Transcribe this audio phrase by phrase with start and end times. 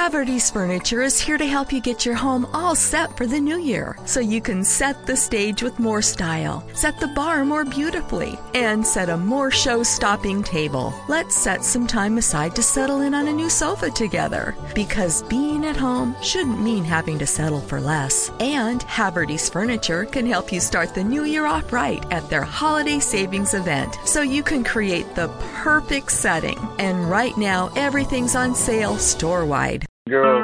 [0.00, 3.58] Haverty's Furniture is here to help you get your home all set for the new
[3.58, 8.38] year so you can set the stage with more style, set the bar more beautifully,
[8.54, 10.94] and set a more show stopping table.
[11.06, 15.66] Let's set some time aside to settle in on a new sofa together because being
[15.66, 18.30] at home shouldn't mean having to settle for less.
[18.40, 23.00] And Haverty's Furniture can help you start the new year off right at their holiday
[23.00, 25.28] savings event so you can create the
[25.62, 26.58] perfect setting.
[26.78, 29.89] And right now, everything's on sale store wide.
[30.10, 30.42] Girl,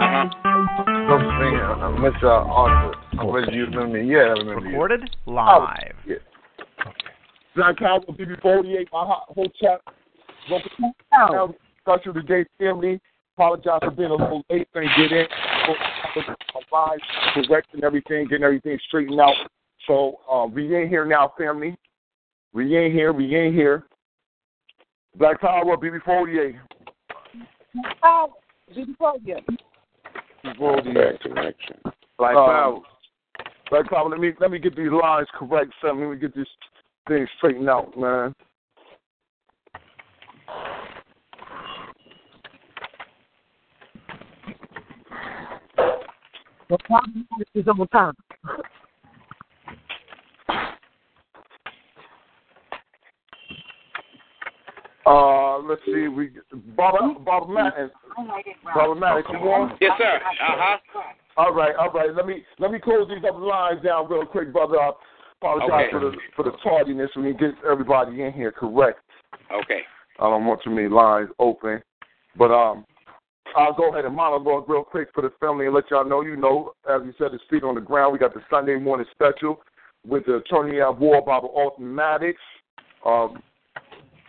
[1.08, 2.24] something, uh, Mr.
[2.24, 3.24] Arthur.
[3.24, 4.08] Where you remember me?
[4.08, 5.32] Yeah, I remember Recorded you.
[5.34, 5.92] live.
[5.98, 6.16] Oh, yeah.
[7.56, 9.80] John Cowell, BB48, my whole chat.
[11.10, 13.00] Now, special today, family.
[13.36, 14.68] Apologize for being a little late.
[14.72, 15.26] Thank get in.
[16.72, 16.98] Live,
[17.34, 19.34] correcting everything, getting everything straightened out.
[19.88, 21.76] So uh, we ain't here now, family.
[22.52, 23.12] We ain't here.
[23.12, 23.88] We ain't here.
[25.16, 26.54] Black Power, BB48.
[28.04, 28.32] Oh,
[28.74, 29.44] BB48.
[30.44, 31.20] BB48.
[31.20, 31.76] Correction.
[32.18, 32.80] Black Power.
[33.70, 36.00] Black Power, let me let me get these lines correct, son.
[36.00, 36.46] Let me get this
[37.08, 38.34] thing straightened out, man.
[46.68, 48.14] The problem is on time.
[55.06, 56.08] Uh, let's see.
[56.08, 56.30] We
[56.76, 57.94] Baba Bob Maddox.
[58.74, 59.78] Baba Maddox, you on?
[59.80, 60.16] Yes, sir.
[60.16, 60.78] Uh huh.
[61.36, 62.14] All right, all right.
[62.14, 64.80] Let me let me close these other lines down real quick, brother.
[64.80, 64.90] I
[65.40, 65.90] apologize Okay.
[65.92, 67.10] for the for the tardiness.
[67.14, 69.00] We need to get everybody in here correct.
[69.52, 69.80] Okay.
[70.18, 71.82] I don't want too many lines open,
[72.36, 72.84] but um,
[73.54, 76.22] I'll go ahead and monologue real quick for the family and let y'all know.
[76.22, 78.12] You know, as you said, the feet on the ground.
[78.12, 79.60] We got the Sunday morning special
[80.06, 82.38] with the attorney at war, Baba Alton Maddox.
[83.04, 83.42] Um,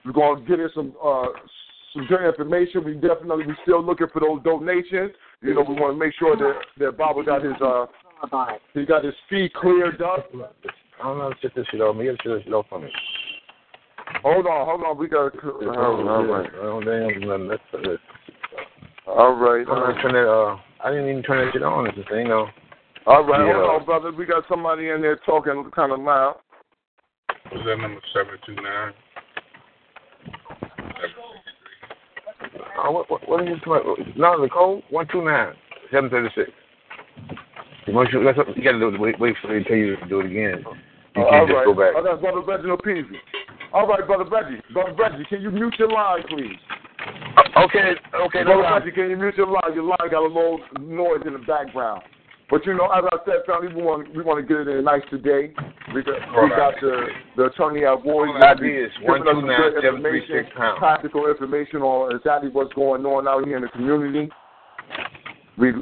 [0.07, 1.25] we're going to get in some uh,
[1.93, 2.83] some good information.
[2.85, 5.11] We definitely we still looking for those donations.
[5.41, 7.85] You know, we want to make sure that that Baba got his uh
[8.73, 10.29] he got his feet cleared up.
[10.33, 11.33] I don't know.
[11.41, 12.05] Shit this shit off me.
[12.05, 12.89] Get this shit off for me.
[14.23, 14.97] Hold on, hold on.
[14.97, 15.49] We got to.
[15.51, 16.49] All All right,
[16.85, 17.27] damn.
[17.27, 17.47] nothing.
[17.49, 18.01] That's that's.
[19.05, 19.67] all right.
[19.69, 20.27] I'm not turn that.
[20.27, 21.87] Uh, I didn't even turn that shit on.
[21.87, 22.47] It's the thing, though.
[23.05, 23.53] All right, Yeah.
[23.53, 24.11] hold on, brother.
[24.11, 26.37] We got somebody in there talking kind of loud.
[27.51, 28.93] Was that number seven two nine?
[32.77, 34.17] Uh, what what what are you talking about?
[34.17, 35.53] No, the code one two nine
[35.91, 36.51] seven thirty six.
[37.87, 38.93] You, you gotta do.
[38.93, 38.99] it.
[38.99, 40.63] Wait, wait for me to tell you to do it again.
[41.15, 41.65] You all can't just right.
[41.65, 41.93] go back.
[41.95, 42.81] Oh, that's Brother Reginald.
[43.73, 44.61] All right, Brother Reggie.
[44.73, 46.59] Brother Reggie, can you mute your line, please?
[47.57, 48.83] Okay, okay, no Brother problem.
[48.83, 49.73] Reggie, can you mute your line?
[49.73, 52.03] Your line got a little noise in the background.
[52.49, 54.85] But you know, as I said, family, we want we want to get it in
[54.85, 55.51] nice today.
[55.93, 58.27] We got we got the the attorney at war.
[58.27, 60.79] All I need is giving us some good 129-736 information, pounds.
[60.79, 64.31] practical information on exactly what's going on out here in the community.
[65.57, 65.73] We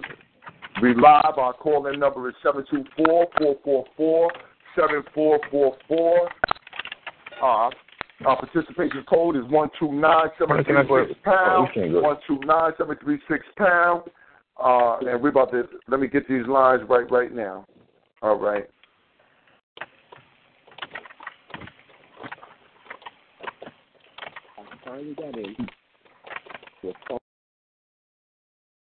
[0.82, 1.38] we live.
[1.38, 4.32] Our call in number is seven two four four four four
[4.76, 6.30] seven four four four.
[7.44, 7.70] Uh,
[8.26, 11.38] our participation code is one two nine seven three six pound.
[11.46, 12.02] Oh, you can't go.
[12.02, 14.10] One two nine seven three six pound.
[14.64, 17.66] Uh, and we're about to let me get these lines right right now.
[18.22, 18.66] All right.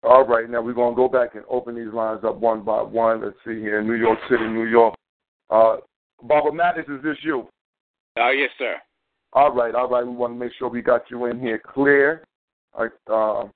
[0.04, 3.22] All right, now we're gonna go back and open these lines up one by one.
[3.22, 4.96] Let's see here, New York City, New York.
[5.50, 5.78] Uh,
[6.24, 7.48] Baba Maddox, is this you?
[8.20, 8.76] Uh, yes, sir.
[9.34, 10.06] All right, all right.
[10.06, 12.24] We want to make sure we got you in here clear.
[12.74, 13.48] All right, uh,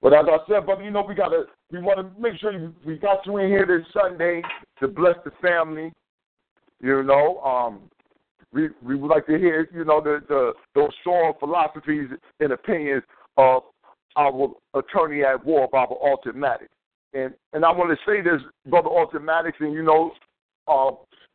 [0.00, 2.74] but as I said, brother, you know we gotta we want to make sure you,
[2.86, 4.42] we got you in here this Sunday
[4.80, 5.92] to bless the family.
[6.80, 7.90] You know, um,
[8.52, 12.08] we we would like to hear you know the, the those strong philosophies
[12.40, 13.02] and opinions
[13.36, 13.62] of
[14.16, 16.70] our attorney at war, Alton Maddox.
[17.12, 20.12] And and I want to say this, brother Alton and you know,
[20.68, 20.90] uh,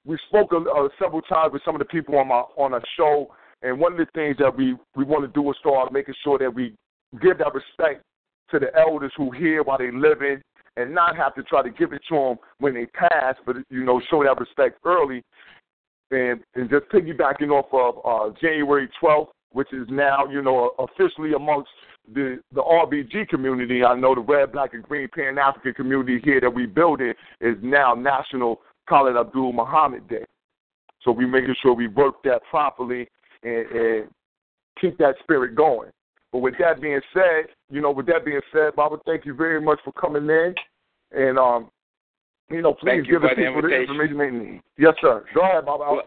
[0.06, 3.28] we spoke uh, several times with some of the people on my on our show,
[3.62, 6.38] and one of the things that we we want to do is start making sure
[6.40, 6.73] that we
[7.22, 8.03] give that respect
[8.52, 10.41] to the elders who here while they living,
[10.76, 13.84] and not have to try to give it to them when they pass, but you
[13.84, 15.23] know, show that respect early.
[16.12, 21.34] And and just piggybacking off of uh, January 12th, which is now you know officially
[21.34, 21.70] amongst
[22.14, 23.84] the the RBG community.
[23.84, 27.56] I know the Red, Black, and Green Pan African community here that we building is
[27.62, 30.26] now National Khalid Abdul Muhammad Day.
[31.03, 33.08] So we making sure we work that properly
[33.44, 34.08] and, and
[34.79, 35.91] keep that spirit going.
[36.32, 39.59] But with that being said, you know, with that being said, Baba, thank you very
[39.59, 40.53] much for coming in.
[41.11, 41.72] And um,
[42.52, 44.61] you know, please you give the people the information they need.
[44.78, 45.25] Yes, sir.
[45.34, 45.85] Go ahead, Baba.
[45.91, 46.03] Well,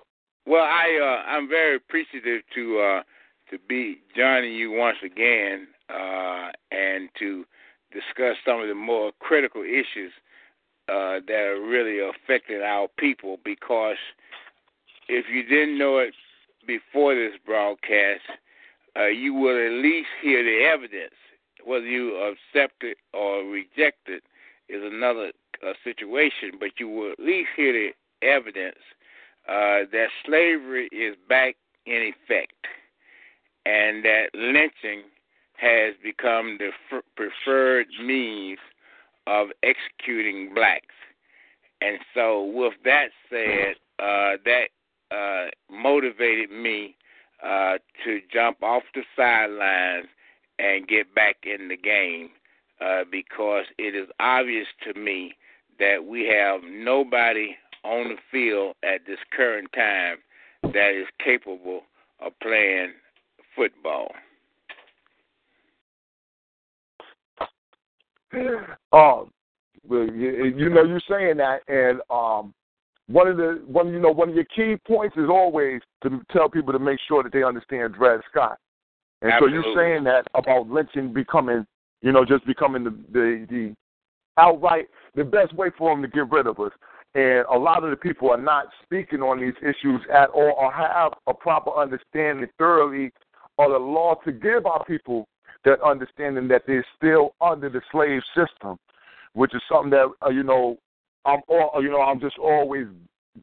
[0.46, 3.02] well, I uh, I'm very appreciative to uh,
[3.50, 7.44] to be joining you once again uh, and to
[7.92, 10.12] discuss some of the more critical issues
[10.88, 13.38] uh, that are really affecting our people.
[13.44, 13.96] Because
[15.08, 16.14] if you didn't know it
[16.64, 18.22] before this broadcast,
[18.96, 21.14] uh, you will at least hear the evidence.
[21.66, 24.22] Whether you accept it or reject it
[24.68, 25.32] is another
[25.66, 28.78] uh, situation, but you will at least hear the evidence
[29.48, 32.66] uh, that slavery is back in effect
[33.64, 35.02] and that lynching
[35.56, 38.58] has become the f- preferred means
[39.26, 40.94] of executing blacks.
[41.80, 44.69] And so, with that said, uh, that
[45.10, 46.94] uh, motivated me
[47.44, 50.06] uh, to jump off the sidelines
[50.58, 52.31] and get back in the game
[52.81, 55.35] uh, because it is obvious to me
[55.79, 60.17] that we have nobody on the field at this current time
[60.62, 61.82] that is capable
[62.20, 62.93] of playing
[63.55, 64.12] football.
[68.93, 69.31] Um,
[69.88, 72.53] you, know, you're saying that, and um,
[73.08, 76.49] one of the one you know one of your key points is always to tell
[76.49, 78.58] people to make sure that they understand Dred Scott.
[79.22, 79.62] And Absolutely.
[79.62, 81.66] so you're saying that about lynching becoming,
[82.02, 83.74] you know, just becoming the the, the
[84.38, 86.72] outright the best way for them to get rid of us.
[87.14, 90.70] And a lot of the people are not speaking on these issues at all or
[90.70, 93.10] have a proper understanding thoroughly
[93.58, 95.26] of the law to give our people
[95.64, 98.78] that understanding that they're still under the slave system,
[99.32, 100.76] which is something that uh, you know
[101.24, 102.86] I'm all you know I'm just always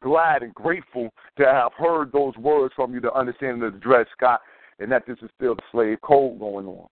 [0.00, 4.40] glad and grateful to have heard those words from you to understand the Dred Scott
[4.78, 6.86] and that this is still the slave code going on.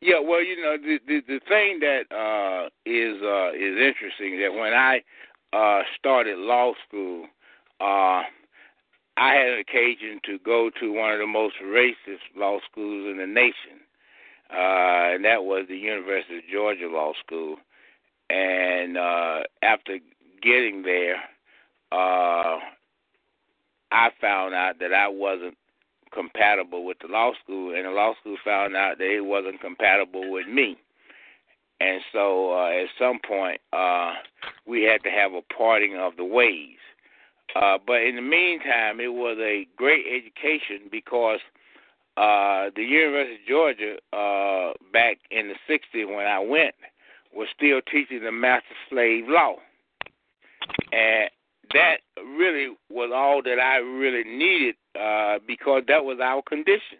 [0.00, 4.52] Yeah, well, you know, the the, the thing that uh, is uh, is interesting that
[4.52, 5.02] when I
[5.52, 7.26] uh, started law school,
[7.80, 8.22] uh,
[9.16, 13.18] I had an occasion to go to one of the most racist law schools in
[13.18, 13.80] the nation,
[14.50, 17.56] uh, and that was the University of Georgia Law School.
[18.30, 19.98] And uh, after
[20.42, 21.16] getting there,
[21.90, 22.58] uh,
[23.90, 25.56] I found out that I wasn't
[26.12, 30.30] compatible with the law school, and the law school found out that it wasn't compatible
[30.30, 30.76] with me.
[31.80, 34.14] And so, uh, at some point, uh,
[34.66, 36.76] we had to have a parting of the ways.
[37.54, 41.40] Uh, but in the meantime, it was a great education because
[42.16, 46.74] uh, the University of Georgia, uh, back in the 60s when I went,
[47.32, 49.56] was still teaching the master slave law.
[50.92, 51.30] And
[51.72, 56.98] that really was all that I really needed uh, because that was our condition.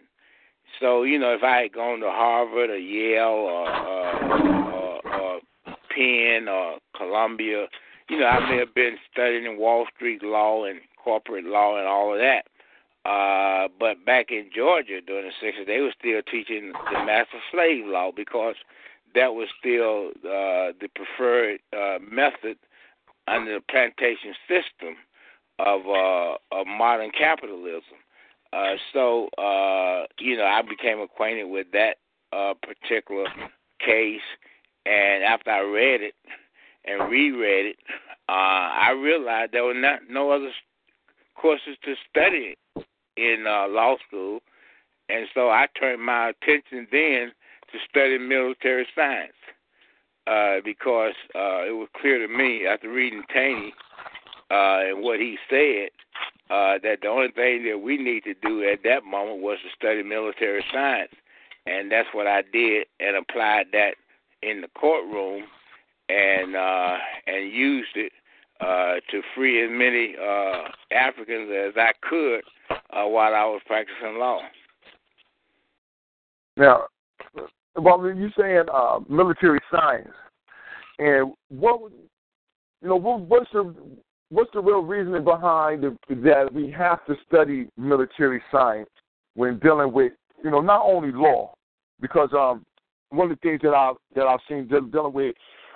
[0.79, 5.39] So, you know, if I had gone to Harvard or Yale or, uh, or, or
[5.95, 7.67] Penn or Columbia,
[8.09, 12.13] you know, I may have been studying Wall Street law and corporate law and all
[12.13, 12.45] of that.
[13.05, 17.85] Uh, but back in Georgia during the 60s, they were still teaching the master slave
[17.85, 18.55] law because
[19.15, 22.57] that was still uh, the preferred uh, method
[23.27, 24.95] under the plantation system
[25.59, 27.99] of uh, of modern capitalism.
[28.51, 31.97] Uh, so uh, you know, I became acquainted with that
[32.31, 33.25] uh, particular
[33.85, 34.21] case,
[34.85, 36.15] and after I read it
[36.85, 37.75] and reread it,
[38.27, 40.51] uh, I realized there were not no other
[41.35, 42.55] courses to study
[43.17, 44.39] in uh, law school,
[45.09, 47.31] and so I turned my attention then
[47.71, 49.33] to study military science
[50.27, 53.73] uh, because uh, it was clear to me after reading Taney
[54.51, 55.89] uh, and what he said
[56.49, 59.69] uh, that the only thing that we need to do at that moment was to
[59.75, 61.11] study military science,
[61.65, 63.91] and that's what I did and applied that
[64.41, 65.43] in the courtroom
[66.09, 68.11] and uh, and used it
[68.61, 72.41] uh, to free as many uh, Africans as I could
[72.71, 74.39] uh, while I was practicing law.
[76.57, 76.85] Now,
[77.75, 80.09] well, you're saying uh, military science,
[80.97, 81.93] and what would-
[82.81, 83.75] you know what, what's the
[84.29, 88.89] what's the real reasoning behind the, that we have to study military science
[89.35, 91.53] when dealing with you know not only law,
[92.01, 92.65] because um
[93.09, 95.35] one of the things that I that I've seen de- dealing with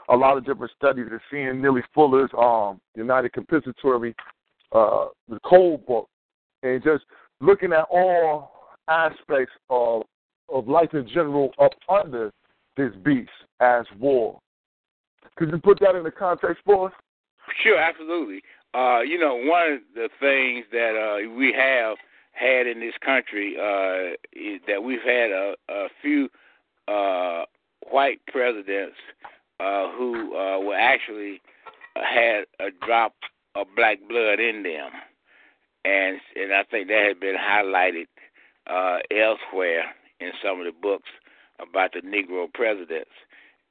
[0.10, 4.16] a lot of different studies is seeing Neely Fuller's um United Compensatory
[4.72, 6.08] uh the Code book
[6.62, 7.04] and just
[7.42, 8.52] looking at all
[8.88, 10.04] aspects of
[10.50, 12.32] of life in general up under
[12.78, 13.30] this beast
[13.60, 14.40] as war.
[15.36, 16.94] Could you put that in the context for us?
[17.62, 18.42] Sure, absolutely.
[18.74, 21.98] Uh, you know, one of the things that uh, we have
[22.32, 26.30] had in this country uh, is that we've had a, a few
[26.88, 27.44] uh,
[27.90, 28.96] white presidents
[29.60, 31.42] uh, who uh, were actually
[31.96, 33.14] had a drop
[33.56, 34.90] of black blood in them,
[35.86, 38.08] and and I think that has been highlighted
[38.66, 39.84] uh, elsewhere
[40.20, 41.10] in some of the books
[41.60, 43.12] about the Negro presidents,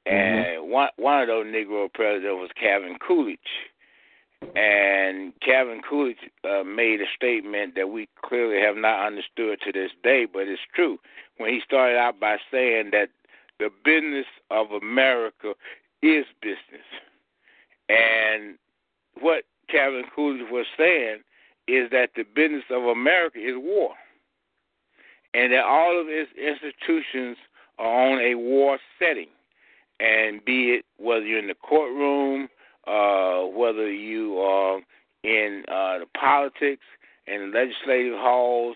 [0.07, 0.61] Mm-hmm.
[0.61, 3.39] and one one of those Negro presidents was Calvin Coolidge,
[4.55, 9.91] and Calvin Coolidge uh, made a statement that we clearly have not understood to this
[10.03, 10.99] day, but it's true.
[11.37, 13.09] When he started out by saying that
[13.59, 15.53] the business of America
[16.01, 16.85] is business,
[17.89, 18.57] and
[19.19, 21.19] what Calvin Coolidge was saying
[21.67, 23.93] is that the business of America is war,
[25.33, 27.37] and that all of its institutions
[27.79, 29.29] are on a war setting.
[29.99, 32.49] And be it whether you're in the courtroom,
[32.87, 34.79] uh, whether you are
[35.23, 36.83] in uh, the politics
[37.27, 38.75] and legislative halls,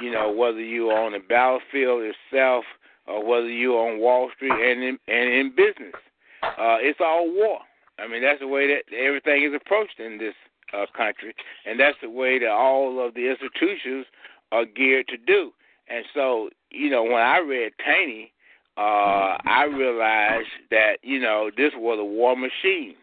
[0.00, 2.64] you know, whether you're on the battlefield itself,
[3.06, 5.94] or whether you're on Wall Street and in, and in business,
[6.42, 7.60] uh, it's all war.
[7.98, 10.34] I mean, that's the way that everything is approached in this
[10.74, 11.34] uh, country,
[11.64, 14.06] and that's the way that all of the institutions
[14.52, 15.52] are geared to do.
[15.88, 18.32] And so, you know, when I read Taney,
[18.76, 22.94] uh, I realized that you know this was a war machine,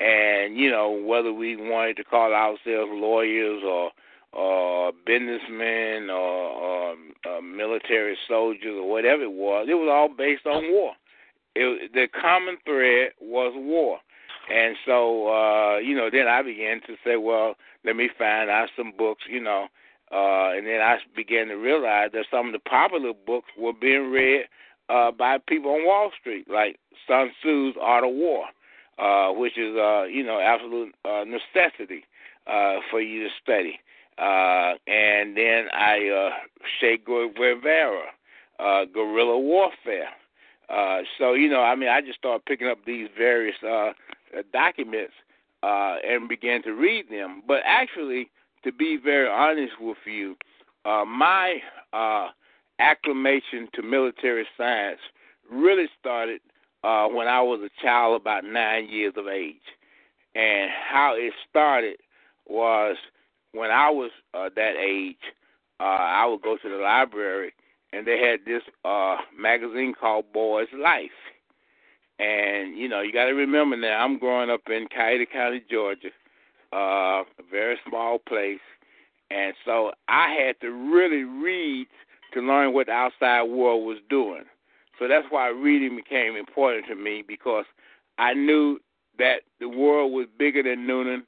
[0.00, 3.90] and you know whether we wanted to call ourselves lawyers or
[4.32, 6.92] or businessmen or, or
[7.26, 10.92] uh, military soldiers or whatever it was, it was all based on war.
[11.54, 13.98] It, the common thread was war,
[14.52, 18.68] and so uh, you know then I began to say, well, let me find out
[18.76, 19.68] some books, you know.
[20.12, 24.10] Uh, and then I began to realize that some of the popular books were being
[24.12, 24.44] read
[24.88, 26.78] uh, by people on Wall Street, like
[27.08, 28.44] Sun Tzu's Art of War,
[28.98, 32.04] uh, which is uh, you know absolute uh, necessity
[32.46, 33.80] uh, for you to study.
[34.18, 36.30] Uh, and then I uh,
[36.80, 38.06] Che Guevara,
[38.58, 40.08] uh, guerrilla warfare.
[40.68, 43.92] Uh, so you know, I mean, I just started picking up these various uh,
[44.52, 45.12] documents
[45.62, 47.42] uh, and began to read them.
[47.46, 48.30] But actually,
[48.64, 50.36] to be very honest with you,
[50.84, 51.58] uh, my
[51.92, 52.28] uh,
[52.78, 55.00] acclimation to military science
[55.50, 56.40] really started
[56.86, 59.56] uh, when I was a child, about nine years of age.
[60.36, 61.96] And how it started
[62.46, 62.96] was
[63.52, 65.16] when I was uh, that age,
[65.80, 67.52] uh, I would go to the library
[67.92, 71.10] and they had this uh, magazine called Boy's Life.
[72.18, 76.08] And you know, you got to remember now, I'm growing up in Coweta County, Georgia,
[76.72, 78.60] uh, a very small place,
[79.30, 81.88] and so I had to really read
[82.32, 84.44] to learn what the outside world was doing.
[84.98, 87.64] So that's why reading became important to me because
[88.18, 88.78] I knew
[89.18, 91.22] that the world was bigger than Newnan,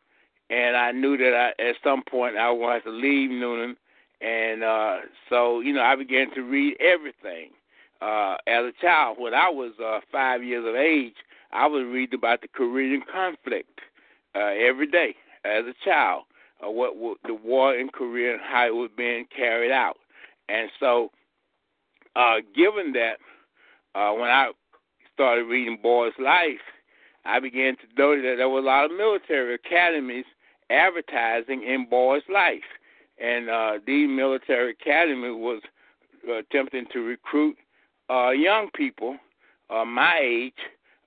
[0.50, 3.76] and I knew that I, at some point I would have to leave Newnan.
[4.20, 4.96] and uh,
[5.28, 7.50] so you know I began to read everything.
[8.00, 11.14] Uh, as a child, when I was uh, five years of age,
[11.52, 13.80] I was reading about the Korean conflict
[14.36, 16.24] uh, every day as a child.
[16.64, 19.96] Uh, what, what the war in Korea and how it was being carried out.
[20.48, 21.10] And so,
[22.16, 23.18] uh, given that,
[23.94, 24.52] uh, when I
[25.14, 26.60] started reading Boy's Life,
[27.24, 30.24] I began to notice that there were a lot of military academies
[30.70, 32.62] advertising in Boy's Life.
[33.20, 35.60] And uh, the military academy was
[36.30, 37.56] attempting to recruit
[38.10, 39.16] uh, young people
[39.70, 40.52] uh, my age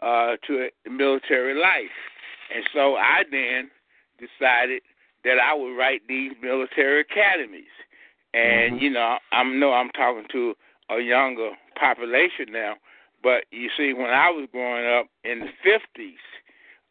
[0.02, 1.96] uh, to military life.
[2.54, 3.72] And so I then
[4.20, 4.82] decided
[5.24, 7.64] that I would write these military academies.
[8.34, 8.84] And Mm-hmm.
[8.84, 10.54] you know, I'm know I'm talking to
[10.90, 12.76] a younger population now,
[13.24, 16.22] but you see, when I was growing up in the '50s,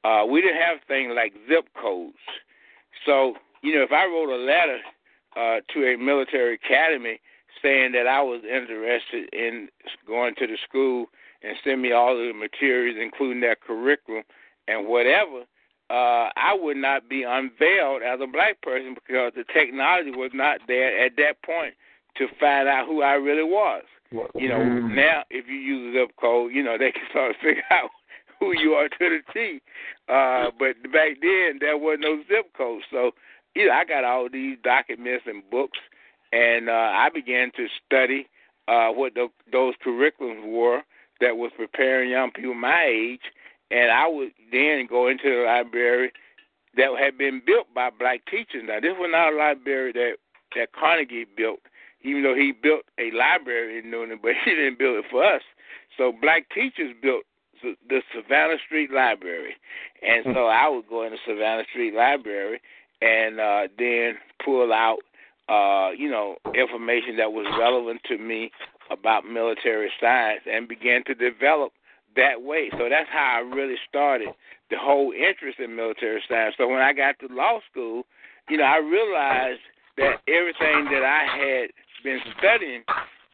[0.02, 2.18] uh, we didn't have things like zip codes.
[3.06, 4.80] So you know, if I wrote a letter
[5.37, 7.20] uh, to a military academy
[7.62, 9.68] saying that I was interested in
[10.06, 11.06] going to the school
[11.42, 14.23] and send me all of the materials, including their curriculum
[14.68, 15.44] and whatever,
[15.90, 20.61] uh, I would not be unveiled as a black person because the technology was not
[20.68, 21.75] there at that point
[22.16, 23.82] to find out who I really was.
[24.12, 24.95] You know, Mhm.
[24.95, 27.90] now if you use a zip code, you know they can start to figure out
[28.38, 29.61] who you are to the T.
[30.09, 33.12] Uh, but back then there was no zip code, so
[33.55, 35.79] you know I got all these documents and books,
[36.33, 38.29] and uh, I began to study
[38.69, 40.83] uh, what the, those curriculums were
[41.21, 43.33] that was preparing young people my age,
[43.71, 46.12] and I would then go into the library
[46.76, 48.64] that had been built by black teachers.
[48.67, 50.17] Now this was not a library that
[50.57, 51.61] that Carnegie built,
[52.02, 55.42] even though he built a library in Newnan, but he didn't build it for us.
[55.97, 57.25] So black teachers built
[57.62, 59.54] the the Savannah Street Library,
[60.02, 62.61] and so I would go in the Savannah Street Library
[63.02, 64.14] and uh, then
[64.45, 64.99] pull out,
[65.49, 68.50] uh, you know, information that was relevant to me
[68.90, 71.73] about military science and began to develop
[72.16, 72.71] that way.
[72.73, 74.28] So that's how I really started
[74.71, 76.54] the whole interest in military science.
[76.59, 78.04] So when I got to law school,
[78.49, 79.61] you know, I realized
[79.97, 81.71] that everything that I had
[82.02, 82.83] been studying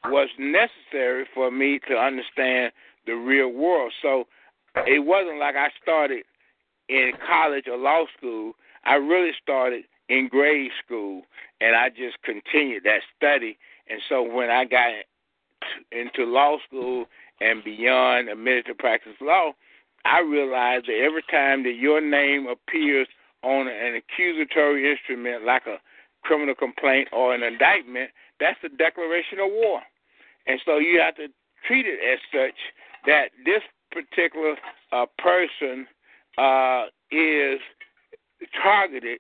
[0.07, 2.73] was necessary for me to understand
[3.07, 3.93] the real world.
[4.03, 4.27] So
[4.87, 6.25] it wasn't like I started
[6.89, 8.53] in college or law school.
[8.85, 11.23] I really started in grade school,
[11.61, 13.59] and I just continued that study.
[13.89, 14.93] And so when I got
[15.91, 17.07] into law school
[17.41, 19.53] and beyond admitted to practice law,
[20.05, 23.09] I realized that every time that your name appears
[23.43, 25.79] on an accusatory instrument like a
[26.23, 29.81] criminal complaint or an indictment, that's a declaration of war.
[30.47, 31.29] And so you have to
[31.67, 32.55] treat it as such
[33.07, 34.57] that this particular
[34.93, 35.87] uh, person
[36.39, 37.61] uh, is
[38.63, 39.19] targeted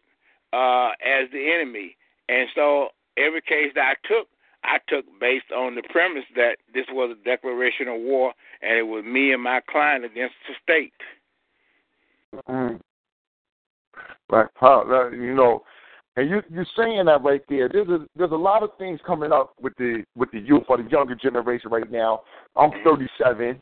[0.52, 1.96] uh, as the enemy.
[2.28, 4.28] And so every case that I took,
[4.64, 8.32] I took based on the premise that this was a declaration of war
[8.62, 10.92] and it was me and my client against the state.
[12.48, 12.80] Mm.
[14.28, 15.62] Right, how you know,
[16.16, 17.68] and you you're saying that right there.
[17.68, 20.82] There's a there's a lot of things coming up with the with the youth or
[20.82, 22.22] the younger generation right now.
[22.56, 23.60] I'm 37,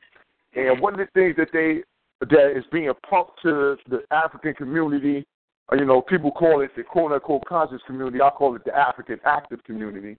[0.55, 1.83] and one of the things that they
[2.21, 5.27] that is being pumped to the African community,
[5.69, 8.21] or, you know, people call it the quote unquote conscious community.
[8.21, 10.17] I call it the African active community.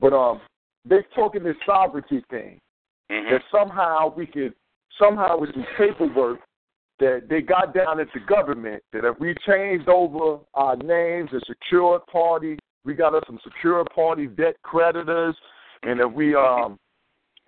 [0.00, 0.40] But um,
[0.84, 2.60] they're talking this sovereignty thing
[3.12, 3.32] Mm-hmm.
[3.32, 4.54] that somehow we could
[4.98, 6.38] somehow with some paperwork
[7.00, 11.42] that they got down at the government that if we changed over our names as
[11.46, 15.34] secured party, we got us some secured party debt creditors,
[15.82, 16.78] and if we um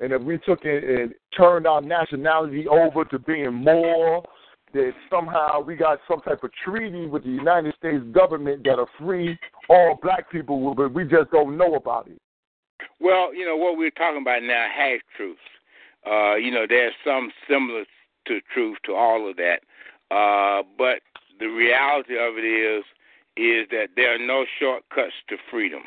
[0.00, 4.22] and if we took it and turned our nationality over to being Moor,
[4.74, 8.88] that somehow we got some type of treaty with the United States government that are
[8.98, 9.38] free
[9.70, 12.18] all black people, will but we just don't know about it.
[13.00, 15.40] Well, you know what we're talking about now, half truths.
[16.06, 17.84] Uh, you know, there's some similar
[18.26, 19.60] to truth to all of that,
[20.10, 21.00] uh, but
[21.38, 22.84] the reality of it is
[23.36, 25.82] is that there are no shortcuts to freedom,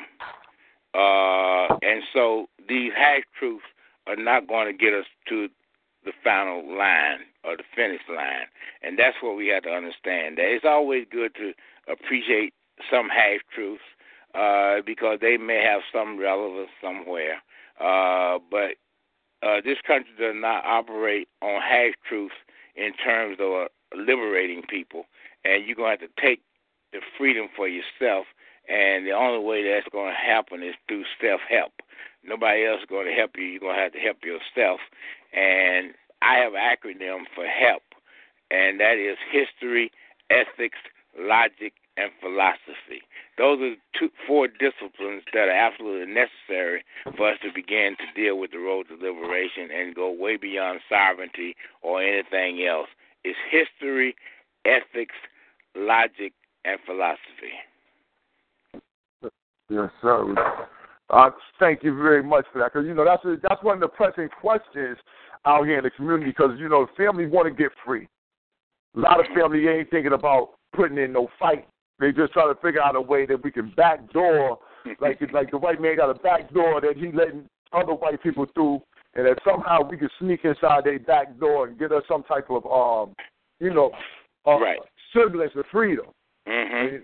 [0.93, 3.65] uh, and so these half truths
[4.08, 5.50] are not going to get us to
[6.05, 8.46] the final line or the finish line,
[8.84, 10.38] and that's what we have to understand.
[10.38, 11.54] That it's always good to
[11.91, 12.54] appreciate
[12.91, 13.84] some half truths
[14.36, 17.41] uh, because they may have some relevance somewhere.
[17.80, 18.75] Uh, but
[19.41, 22.36] uh, this country does not operate on half truths
[22.75, 25.06] in terms of uh, liberating people,
[25.45, 26.41] and you're to have to take
[26.91, 28.25] the freedom for yourself.
[28.67, 31.73] And the only way that's going to happen is through self help.
[32.23, 33.45] Nobody else is going to help you.
[33.45, 34.82] You're going to have to help yourself.
[35.34, 37.84] And I have an acronym for HELP,
[38.52, 39.91] and that is history,
[40.30, 40.78] ethics,
[41.17, 43.02] logic, and philosophy.
[43.38, 46.84] Those are two, four disciplines that are absolutely necessary
[47.17, 50.80] for us to begin to deal with the road to liberation and go way beyond
[50.89, 52.88] sovereignty or anything else.
[53.23, 54.15] It's history,
[54.65, 55.15] ethics,
[55.75, 56.34] logic,
[56.65, 57.54] and philosophy.
[59.69, 60.67] Yes, sir.
[61.10, 63.82] Uh, thank you very much for that, because you know that's a, that's one of
[63.82, 64.97] the pressing questions
[65.45, 66.32] out here in the community.
[66.32, 68.08] Because you know, families want to get free.
[68.95, 71.67] A lot of families ain't thinking about putting in no fight.
[72.00, 74.60] They just try to figure out a way that we can backdoor,
[75.00, 78.46] like like the white man got a back door that he letting other white people
[78.54, 78.82] through,
[79.16, 82.50] and that somehow we can sneak inside their back door and get us some type
[82.50, 83.14] of um,
[83.60, 83.92] you know,
[84.48, 84.80] uh, Right.
[85.14, 86.06] semblance of freedom.
[86.48, 86.98] hmm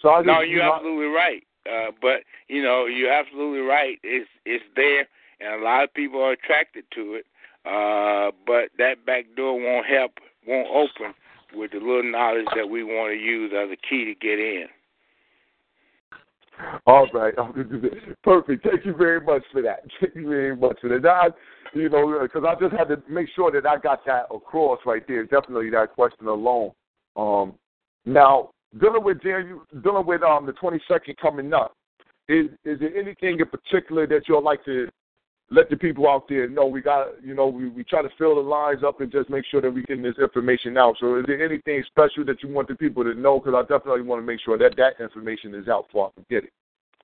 [0.00, 1.42] So I just, No, you you're know, absolutely right.
[1.68, 3.98] Uh, but you know, you're absolutely right.
[4.02, 5.06] It's it's there,
[5.40, 7.26] and a lot of people are attracted to it.
[7.66, 10.12] Uh, but that back door won't help,
[10.46, 11.12] won't open
[11.54, 14.66] with the little knowledge that we want to use as a key to get in.
[16.86, 17.34] All right.
[18.24, 18.66] Perfect.
[18.66, 19.80] Thank you very much for that.
[20.00, 21.02] Thank you very much for that.
[21.02, 21.34] Now,
[21.74, 25.06] you know, because I just had to make sure that I got that across right
[25.06, 25.24] there.
[25.24, 26.72] Definitely that question alone.
[27.16, 27.54] Um,
[28.04, 29.60] now, dealing with dealing
[30.06, 31.74] with um the 22nd coming up,
[32.28, 34.88] is is there anything in particular that you'd like to
[35.50, 36.66] let the people out there know?
[36.66, 39.44] We got, you know, we, we try to fill the lines up and just make
[39.50, 40.96] sure that we get this information out.
[41.00, 43.38] So, is there anything special that you want the people to know?
[43.38, 46.44] Because I definitely want to make sure that that information is out before I forget
[46.44, 46.52] it.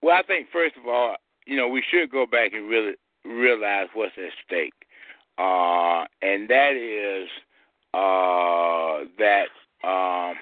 [0.03, 2.93] Well, I think first of all, you know, we should go back and really
[3.25, 4.75] realize what's at stake,
[5.39, 7.29] uh, and that is
[7.95, 9.49] uh, that
[9.87, 10.35] um,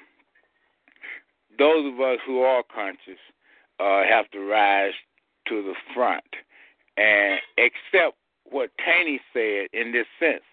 [1.57, 3.19] those of us who are conscious
[3.79, 4.93] uh, have to rise
[5.47, 6.23] to the front
[6.97, 10.43] and accept what Taney said in this sense.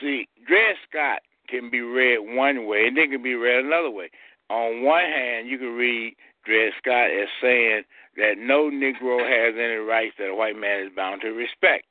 [0.00, 4.10] See, Dred Scott can be read one way, and then can be read another way.
[4.48, 7.82] On one hand, you can read Dred Scott as saying
[8.16, 11.84] that no Negro has any rights that a white man is bound to respect.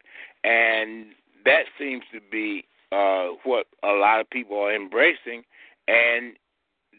[0.44, 1.08] And
[1.46, 5.44] that seems to be uh, what a lot of people are embracing,
[5.88, 6.34] and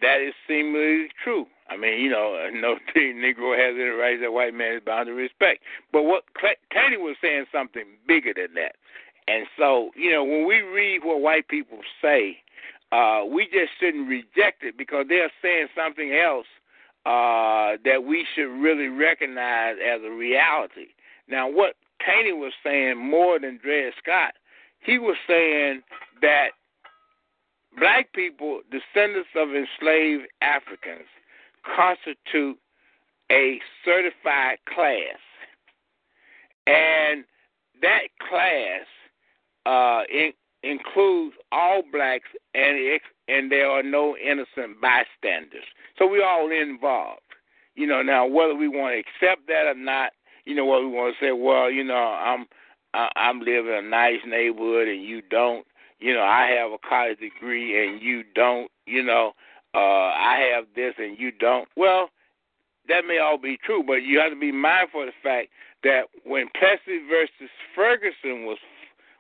[0.01, 1.47] that is seemingly true.
[1.73, 5.13] I mean, you know, no Negro has any rights that white man is bound to
[5.13, 5.63] respect.
[5.93, 6.25] But what
[6.73, 8.77] Taney was saying something bigger than that.
[9.29, 12.39] And so, you know, when we read what white people say,
[12.91, 16.47] uh, we just shouldn't reject it because they're saying something else
[17.07, 20.89] uh, that we should really recognize as a reality.
[21.29, 24.35] Now, what Taney was saying more than Dred Scott,
[24.81, 25.83] he was saying
[26.21, 26.51] that
[27.79, 31.09] black people, descendants of enslaved Africans,
[31.65, 32.59] constitute
[33.31, 35.19] a certified class.
[36.67, 37.25] And
[37.81, 38.87] that class
[39.67, 45.65] uh, in, includes all blacks, and and there are no innocent bystanders.
[45.99, 47.21] So we're all involved.
[47.75, 50.13] You know, now whether we want to accept that or not,
[50.45, 52.47] you know, what we want to say, well, you know, I'm
[52.95, 55.67] I'm living in a nice neighborhood and you don't.
[55.99, 58.71] You know, I have a college degree and you don't.
[58.87, 59.33] You know,
[59.75, 61.69] uh, I have this and you don't.
[61.77, 62.11] Well,
[62.89, 65.49] that may all be true, but you have to be mindful of the fact
[65.85, 68.59] that when Plessy versus Ferguson was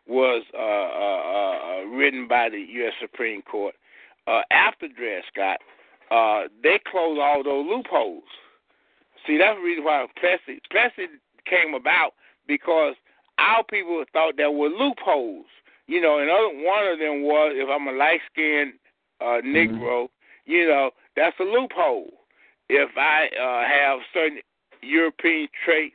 [0.08, 2.92] was uh, uh, uh, written by the U.S.
[3.00, 3.74] Supreme Court
[4.26, 5.60] uh, after Dred Scott,
[6.10, 8.24] uh, they closed all those loopholes.
[9.26, 11.08] See, that's the reason why Plessy Plessy
[11.48, 12.12] came about
[12.48, 12.94] because
[13.38, 15.46] our people thought there were loopholes.
[15.86, 18.74] You know, another one of them was if I'm a light skinned
[19.20, 20.11] uh, Negro, mm-hmm.
[20.44, 22.10] You know, that's a loophole.
[22.68, 24.38] If I uh, have certain
[24.82, 25.94] European traits,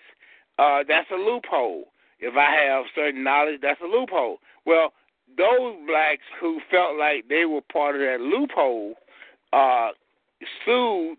[0.60, 1.86] uh, that's a loophole.
[2.20, 4.38] If I have certain knowledge, that's a loophole.
[4.66, 4.94] Well,
[5.38, 8.96] those blacks who felt like they were part of that loophole
[9.54, 9.90] uh,
[10.66, 11.18] sued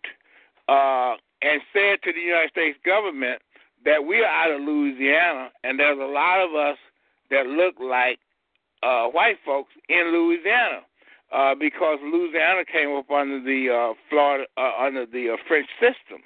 [0.69, 3.43] uh, and said to the United States government
[3.85, 6.79] that we are out of Louisiana, and there's a lot of us
[7.31, 8.19] that look like
[8.83, 10.81] uh, white folks in Louisiana.
[11.31, 16.23] Uh, because Louisiana came up under the uh, Florida uh, under the uh, French system,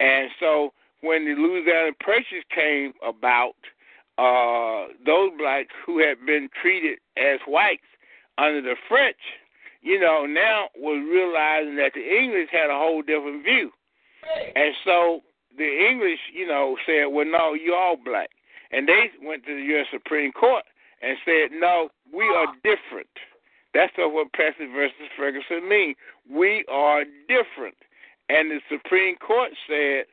[0.00, 3.56] and so when the Louisiana Purchase came about,
[4.18, 7.88] uh, those blacks who had been treated as whites
[8.36, 9.16] under the French,
[9.80, 13.70] you know, now was realizing that the English had a whole different view,
[14.54, 15.20] and so
[15.56, 18.28] the English, you know, said, "Well, no, you all black,"
[18.70, 19.86] and they went to the U.S.
[19.90, 20.64] Supreme Court
[21.00, 23.08] and said, "No, we are different."
[23.74, 25.94] That's what Plessy versus Ferguson mean.
[26.30, 27.76] We are different,
[28.28, 30.06] and the Supreme Court said,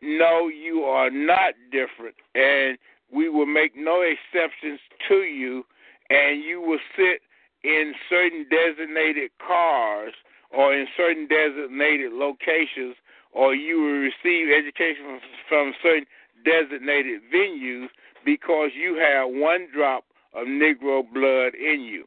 [0.00, 2.78] "No, you are not different, and
[3.10, 5.66] we will make no exceptions to you,
[6.10, 7.22] and you will sit
[7.64, 10.14] in certain designated cars
[10.50, 12.96] or in certain designated locations
[13.36, 16.06] or you will receive education from, from certain
[16.44, 17.88] designated venues
[18.24, 22.04] because you have one drop of Negro blood in you.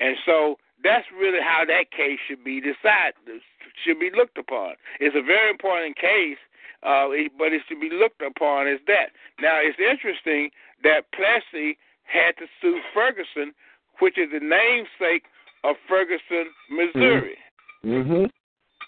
[0.00, 3.44] And so that's really how that case should be decided,
[3.84, 4.74] should be looked upon.
[4.98, 6.40] It's a very important case,
[6.82, 7.08] uh,
[7.38, 9.12] but it should be looked upon as that.
[9.40, 10.50] Now, it's interesting
[10.82, 13.52] that Plessy had to sue Ferguson,
[14.00, 15.24] which is the namesake
[15.62, 17.36] of Ferguson, Missouri.
[17.84, 18.24] Mm-hmm.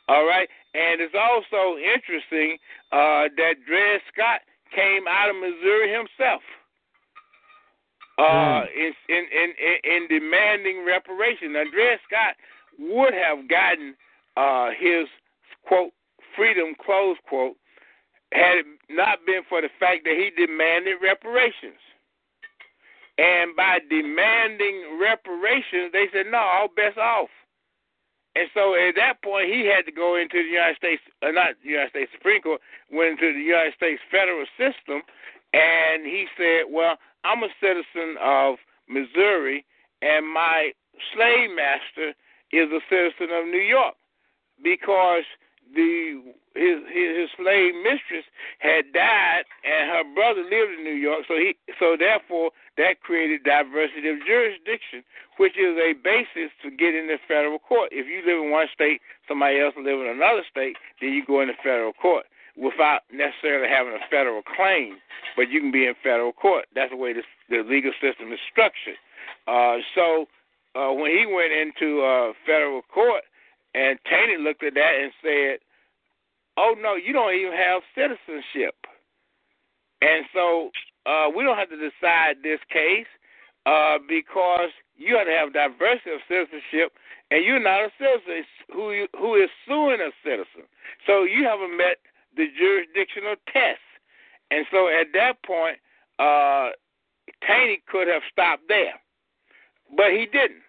[0.09, 2.57] All right, and it's also interesting
[2.90, 4.40] uh, that Dred Scott
[4.75, 6.40] came out of Missouri himself
[8.18, 8.66] uh, mm.
[8.77, 11.53] in, in, in, in demanding reparation.
[11.53, 12.37] Now, Dred Scott
[12.79, 13.94] would have gotten
[14.37, 15.09] uh, his,
[15.66, 15.92] quote,
[16.37, 17.57] freedom, close quote,
[18.33, 21.81] had it not been for the fact that he demanded reparations.
[23.18, 27.29] And by demanding reparations, they said, no, all best off.
[28.35, 31.61] And so at that point, he had to go into the United States, uh, not
[31.62, 35.03] the United States Supreme Court, went into the United States federal system,
[35.53, 38.56] and he said, "Well, I'm a citizen of
[38.88, 39.64] Missouri,
[40.02, 40.72] and my
[41.14, 42.14] slave master
[42.52, 43.94] is a citizen of New York,
[44.62, 45.24] because
[45.74, 46.20] the
[46.54, 48.26] his his slave mistress
[48.58, 53.44] had died, and her brother lived in New York, so he so therefore that created
[53.44, 55.02] diversity of jurisdiction,
[55.38, 57.88] which is a basis to get in the federal court.
[57.92, 61.40] If you live in one state, somebody else live in another state, then you go
[61.40, 64.96] in the federal court without necessarily having a federal claim,
[65.36, 66.66] but you can be in federal court.
[66.74, 68.96] That's the way the, the legal system is structured.
[69.46, 70.26] Uh, so
[70.74, 73.24] uh, when he went into uh, federal court,
[73.74, 75.58] and Taney looked at that and said,
[76.56, 78.74] "Oh no, you don't even have citizenship."
[80.02, 80.70] And so
[81.06, 83.06] uh, we don't have to decide this case
[83.64, 86.92] uh, because you have to have diversity of citizenship,
[87.30, 90.68] and you're not a citizen who who is suing a citizen.
[91.06, 91.96] So you haven't met
[92.37, 93.81] the jurisdictional test.
[94.51, 95.79] And so at that point,
[96.18, 96.71] uh,
[97.47, 99.01] Taney could have stopped there,
[99.97, 100.62] but he didn't.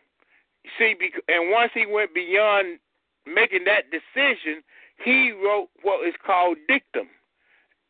[0.79, 0.95] See,
[1.27, 2.79] and once he went beyond
[3.25, 4.63] making that decision,
[5.03, 7.07] he wrote what is called dictum.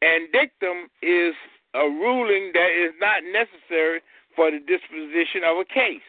[0.02, 1.36] And dictum is
[1.74, 4.02] a ruling that is not necessary
[4.36, 6.02] for the disposition of a case.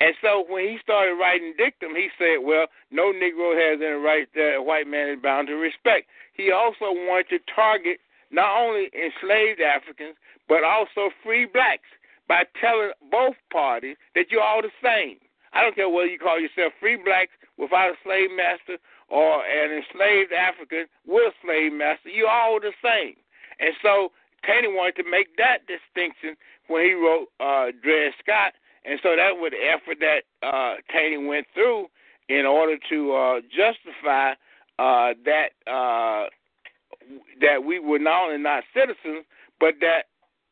[0.00, 4.28] And so when he started writing dictum, he said, well, no Negro has any right
[4.34, 6.08] that a white man is bound to respect.
[6.34, 7.98] He also wanted to target
[8.30, 10.16] not only enslaved Africans,
[10.48, 11.88] but also free blacks
[12.28, 15.16] by telling both parties that you're all the same.
[15.52, 18.78] I don't care whether you call yourself free blacks without a slave master
[19.08, 23.14] or an enslaved African with a slave master, you're all the same.
[23.60, 24.10] And so
[24.44, 29.36] Taney wanted to make that distinction when he wrote uh, Dred Scott and so that
[29.36, 31.86] was the effort that uh, Taney went through
[32.28, 34.32] in order to uh, justify
[34.78, 36.28] uh, that uh,
[37.40, 39.24] that we were not only not citizens,
[39.60, 40.04] but that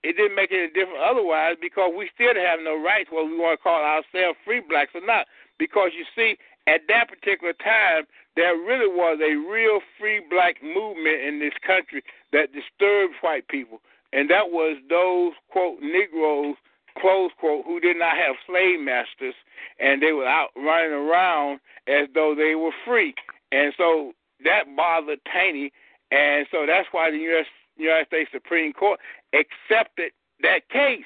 [0.03, 3.59] it didn't make any difference otherwise because we still have no rights, whether we want
[3.59, 5.27] to call ourselves free blacks or not.
[5.59, 8.05] Because you see, at that particular time,
[8.37, 13.81] there really was a real free black movement in this country that disturbed white people,
[14.13, 16.57] and that was those quote Negroes
[16.99, 19.35] close quote, who did not have slave masters,
[19.79, 23.15] and they were out running around as though they were free.
[23.51, 24.13] And so
[24.45, 25.73] that bothered Taney,
[26.11, 27.47] and so that's why the U.S.
[27.77, 29.01] United States Supreme Court
[29.33, 31.05] accepted that case.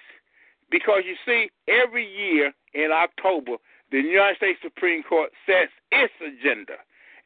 [0.70, 3.56] Because you see, every year in October,
[3.92, 6.74] the United States Supreme Court sets its agenda.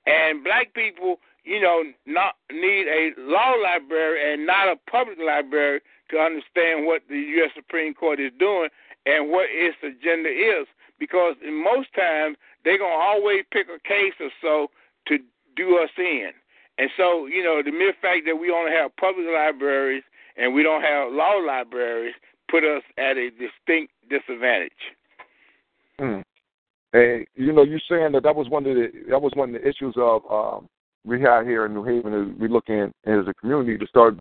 [0.07, 5.81] And black people, you know, not need a law library and not a public library
[6.11, 7.51] to understand what the U.S.
[7.55, 8.69] Supreme Court is doing
[9.07, 10.67] and what its agenda is.
[10.99, 14.69] Because in most times they're gonna always pick a case or so
[15.09, 15.19] to
[15.57, 16.31] do us in.
[16.79, 20.03] And so, you know, the mere fact that we only have public libraries
[20.37, 22.15] and we don't have law libraries
[22.51, 24.73] put us at a distinct disadvantage.
[25.99, 26.21] Hmm.
[26.93, 29.63] And you know, you're saying that that was one of the that was one of
[29.63, 30.69] the issues of um,
[31.05, 32.13] we had here in New Haven.
[32.13, 34.17] Is we looking as a community to start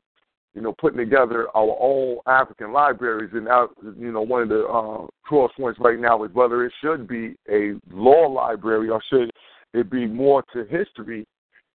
[0.55, 3.29] you know, putting together our own African libraries.
[3.33, 6.73] And now, you know, one of the uh, cross points right now is whether it
[6.81, 9.31] should be a law library or should
[9.73, 11.25] it be more to history.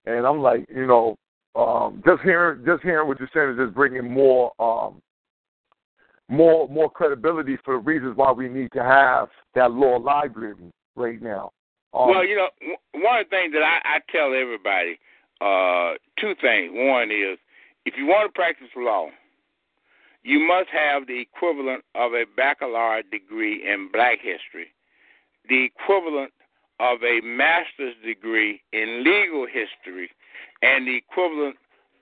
[0.07, 1.17] And I'm like, you know,
[1.55, 5.01] um, just hearing just hearing what you're saying is just bringing more um,
[6.29, 10.57] more more credibility for the reasons why we need to have that law library
[10.97, 11.53] right now.
[11.95, 12.49] Um, well, you know,
[12.93, 14.99] one of the things that I, I tell everybody,
[15.41, 16.73] uh, two things.
[16.75, 17.39] One is
[17.87, 19.09] if you want to practice law,
[20.25, 24.73] you must have the equivalent of a baccalaureate degree in black history,
[25.49, 26.33] the equivalent
[26.81, 30.11] of a master's degree in legal history,
[30.63, 31.57] and the equivalent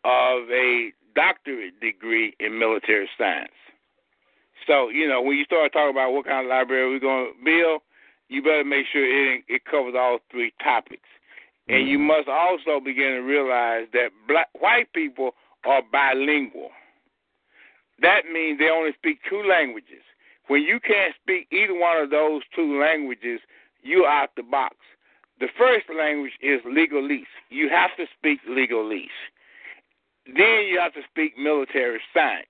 [0.04, 3.52] of a doctorate degree in military science.
[4.66, 7.44] So, you know, when you start talking about what kind of library we're going to
[7.44, 7.82] build,
[8.32, 11.08] you better make sure it, it covers all three topics.
[11.68, 12.08] And you mm-hmm.
[12.08, 15.32] must also begin to realize that black white people
[15.64, 16.70] are bilingual.
[18.00, 20.02] That means they only speak two languages.
[20.48, 23.40] When you can't speak either one of those two languages,
[23.82, 24.76] you're out the box.
[25.38, 27.30] The first language is legalese.
[27.50, 29.06] You have to speak legalese.
[30.26, 32.46] Then you have to speak military science.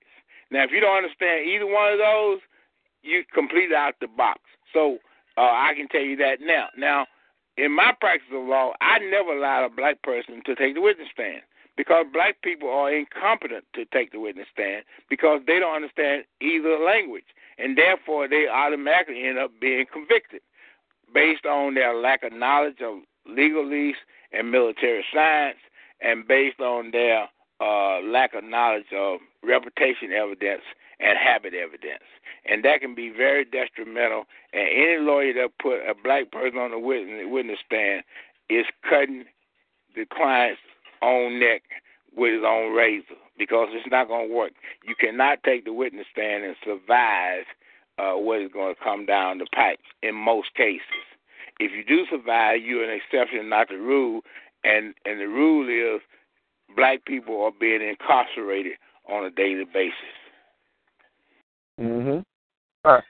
[0.51, 2.39] Now, if you don't understand either one of those,
[3.01, 4.41] you complete out the box.
[4.73, 4.99] So
[5.37, 6.67] uh, I can tell you that now.
[6.77, 7.07] Now,
[7.57, 11.07] in my practice of law, I never allowed a black person to take the witness
[11.13, 11.41] stand
[11.77, 16.77] because black people are incompetent to take the witness stand because they don't understand either
[16.77, 17.25] language,
[17.57, 20.41] and therefore they automatically end up being convicted
[21.13, 23.93] based on their lack of knowledge of legalese
[24.31, 25.57] and military science,
[26.01, 27.27] and based on their
[27.61, 30.63] uh, lack of knowledge of reputation evidence
[31.03, 32.07] and habit evidence.
[32.45, 34.23] And that can be very detrimental.
[34.53, 38.03] And any lawyer that put a black person on the witness, witness stand
[38.49, 39.25] is cutting
[39.95, 40.61] the client's
[41.01, 41.61] own neck
[42.15, 44.51] with his own razor because it's not going to work.
[44.85, 47.45] You cannot take the witness stand and survive
[47.97, 51.05] uh, what is going to come down the pipe in most cases.
[51.59, 54.21] If you do survive, you're an exception, not the rule.
[54.63, 56.01] And and the rule is
[56.75, 58.73] black people are being incarcerated
[59.09, 60.22] on a daily basis.
[61.79, 62.23] Mhm.
[62.85, 63.03] All right.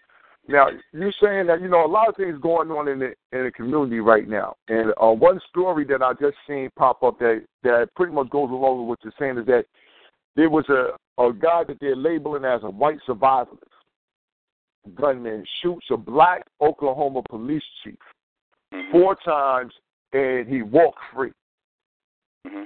[0.48, 3.46] Now you're saying that you know a lot of things going on in the in
[3.46, 7.46] the community right now, and uh, one story that I just seen pop up that
[7.64, 9.66] that pretty much goes along with what you're saying is that
[10.36, 13.58] there was a a guy that they're labeling as a white survivalist
[14.96, 17.96] gunman shoots a black Oklahoma police chief
[18.74, 18.92] mm-hmm.
[18.92, 19.74] four times
[20.12, 21.32] and he walked free.
[22.48, 22.64] Mm-hmm.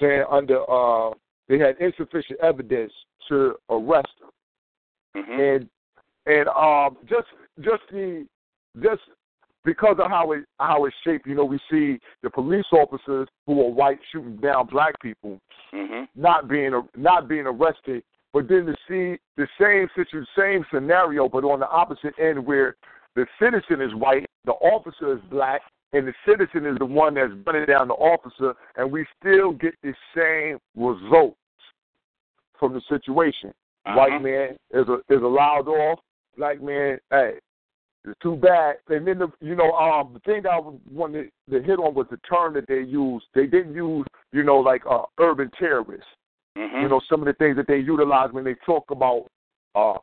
[0.00, 1.14] Saying under uh
[1.48, 2.92] they had insufficient evidence
[3.28, 4.28] to arrest him.
[5.16, 5.40] Mm-hmm.
[5.40, 5.68] And
[6.26, 7.28] and um, just
[7.60, 8.26] just the
[8.82, 9.02] just
[9.64, 13.60] because of how it how it's shaped, you know, we see the police officers who
[13.60, 15.40] are white shooting down black people,
[15.70, 21.28] hmm not being not being arrested, but then to see the same situ same scenario,
[21.28, 22.76] but on the opposite end where
[23.14, 25.60] the citizen is white, the officer is black,
[25.92, 29.74] and the citizen is the one that's running down the officer, and we still get
[29.82, 31.36] the same results
[32.58, 33.52] from the situation.
[33.86, 33.96] Uh-huh.
[33.96, 36.00] White man is a, is allowed off.
[36.36, 37.34] Black man, hey,
[38.04, 38.76] it's too bad.
[38.88, 40.60] And then the you know um the thing that I
[40.90, 43.26] wanted to hit on was the term that they used.
[43.34, 46.06] They didn't use you know like uh, urban terrorists.
[46.56, 49.26] hmm You know some of the things that they utilize when they talk about
[49.74, 49.98] uh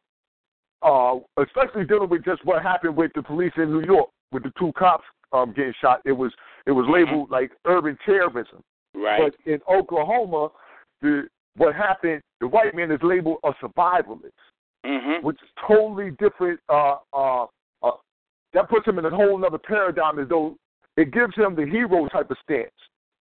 [0.81, 4.51] uh especially dealing with just what happened with the police in New York with the
[4.59, 6.01] two cops um getting shot.
[6.05, 6.31] It was
[6.65, 8.61] it was labeled like urban terrorism.
[8.93, 9.21] right.
[9.45, 10.49] But in Oklahoma,
[11.01, 14.31] the what happened, the white man is labeled a survivalist
[14.85, 16.59] hmm which is totally different.
[16.69, 17.45] Uh, uh,
[17.81, 17.91] uh,
[18.53, 20.55] that puts him in a whole other paradigm as though
[20.97, 22.69] it gives him the hero type of stance.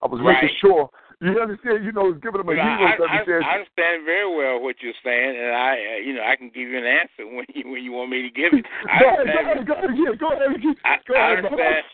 [0.01, 0.41] I was Right.
[0.43, 0.89] making sure
[1.21, 1.85] you understand.
[1.85, 3.45] You know, it's giving him a But hero I, type I, of stance.
[3.47, 6.67] I understand very well what you're saying, and I, uh, you know, I can give
[6.67, 8.65] you an answer when you when you want me to give it.
[8.91, 10.51] I go ahead, go ahead, go ahead, yeah, go ahead,
[10.83, 11.45] I, go I ahead.
[11.45, 11.85] understand.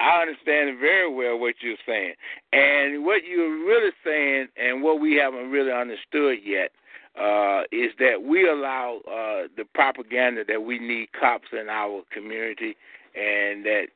[0.00, 2.14] I understand very well what you're saying,
[2.52, 6.72] and what you're really saying, and what we haven't really understood yet,
[7.20, 12.76] uh, is that we allow uh, the propaganda that we need cops in our community,
[13.14, 13.88] and that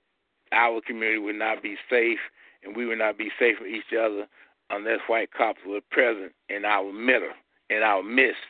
[0.52, 2.18] our community would not be safe,
[2.62, 4.26] and we would not be safe from each other
[4.70, 7.32] unless white cops were present in our middle,
[7.70, 8.40] in our midst.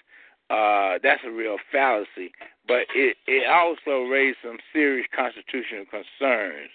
[0.49, 2.31] Uh, that's a real fallacy,
[2.69, 6.71] but it, it also raised some serious constitutional concerns.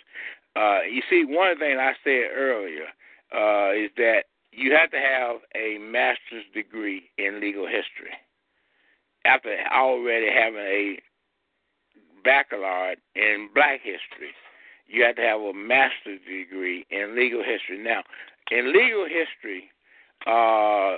[0.55, 2.87] Uh, you see, one thing I said earlier
[3.33, 8.11] uh, is that you have to have a master's degree in legal history
[9.23, 10.99] after already having a
[12.23, 14.31] baccalaureate in black history.
[14.87, 17.77] You have to have a master's degree in legal history.
[17.81, 18.03] Now,
[18.51, 19.71] in legal history,
[20.27, 20.97] uh,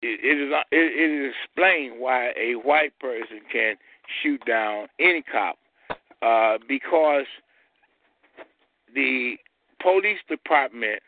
[0.00, 3.74] it, it is it, it is explained why a white person can
[4.22, 5.58] shoot down any cop
[6.22, 7.26] uh, because
[8.94, 9.36] the
[9.80, 11.00] police department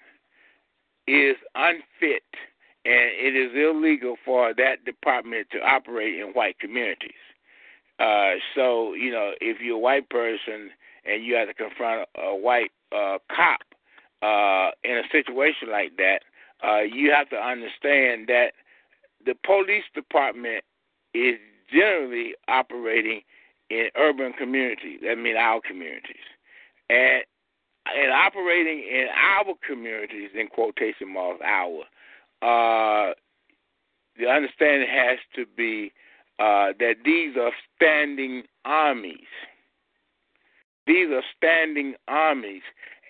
[1.06, 2.22] is unfit
[2.84, 7.10] and it is illegal for that department to operate in white communities.
[7.98, 10.70] Uh, so, you know, if you're a white person
[11.04, 13.60] and you have to confront a, white uh, cop
[14.22, 16.20] uh, in a situation like that,
[16.64, 18.52] uh, you have to understand that
[19.24, 20.62] the police department
[21.14, 21.36] is
[21.72, 23.22] generally operating
[23.70, 25.00] in urban communities.
[25.02, 26.16] That means our communities.
[26.88, 27.22] And
[27.96, 31.82] and operating in our communities, in quotation marks, our,
[32.42, 33.14] uh,
[34.18, 35.92] the understanding has to be
[36.38, 39.28] uh, that these are standing armies.
[40.86, 42.62] These are standing armies,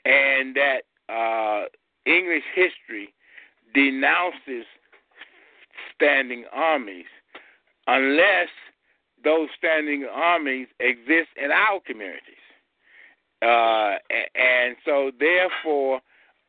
[0.04, 1.66] and that uh,
[2.06, 3.14] English history
[3.74, 4.64] denounces
[5.94, 7.06] standing armies
[7.86, 8.48] unless
[9.24, 12.37] those standing armies exist in our communities.
[13.40, 13.96] Uh,
[14.34, 16.00] and so, therefore,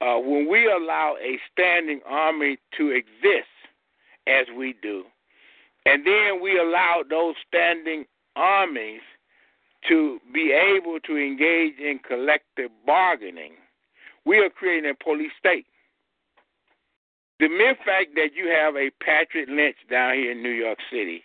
[0.01, 3.47] uh, when we allow a standing army to exist,
[4.27, 5.03] as we do,
[5.85, 9.01] and then we allow those standing armies
[9.87, 13.53] to be able to engage in collective bargaining,
[14.25, 15.65] we are creating a police state.
[17.39, 21.23] The mere fact that you have a Patrick Lynch down here in New York City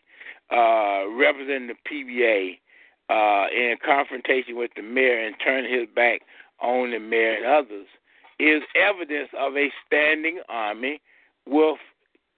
[0.51, 2.59] uh, representing the PBA
[3.11, 6.23] uh, in confrontation with the mayor and turn his back
[6.61, 7.87] on the mayor and others
[8.39, 11.01] is evidence of a standing army
[11.47, 11.79] with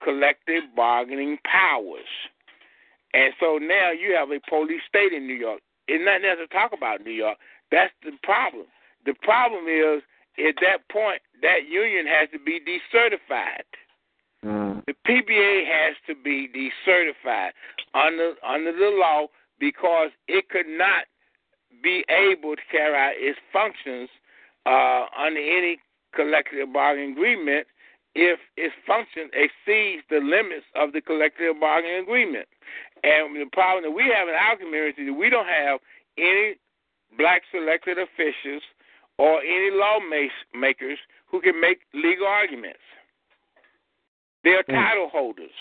[0.03, 2.11] collective bargaining powers.
[3.13, 5.61] And so now you have a police state in New York.
[5.87, 7.37] It's not necessary to talk about New York.
[7.71, 8.65] That's the problem.
[9.05, 10.03] The problem is
[10.37, 13.65] at that point that union has to be decertified.
[14.45, 14.83] Mm.
[14.85, 17.51] The PBA has to be decertified
[17.93, 19.27] under under the law
[19.59, 21.05] because it could not
[21.83, 24.09] be able to carry out its functions
[24.65, 25.79] uh, under any
[26.15, 27.67] collective bargaining agreement
[28.15, 32.47] if its function exceeds the limits of the collective bargaining agreement.
[33.03, 35.79] And the problem that we have in our community is we don't have
[36.17, 36.55] any
[37.17, 38.63] black selected officials
[39.17, 42.81] or any lawmakers who can make legal arguments.
[44.43, 44.73] They are Mm.
[44.73, 45.55] title holders.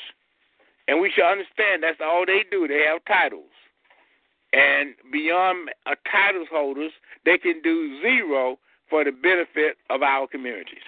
[0.88, 2.68] And we should understand that's all they do.
[2.68, 3.50] They have titles.
[4.56, 6.92] And beyond uh, titles holders,
[7.26, 10.78] they can do zero for the benefit of our communities.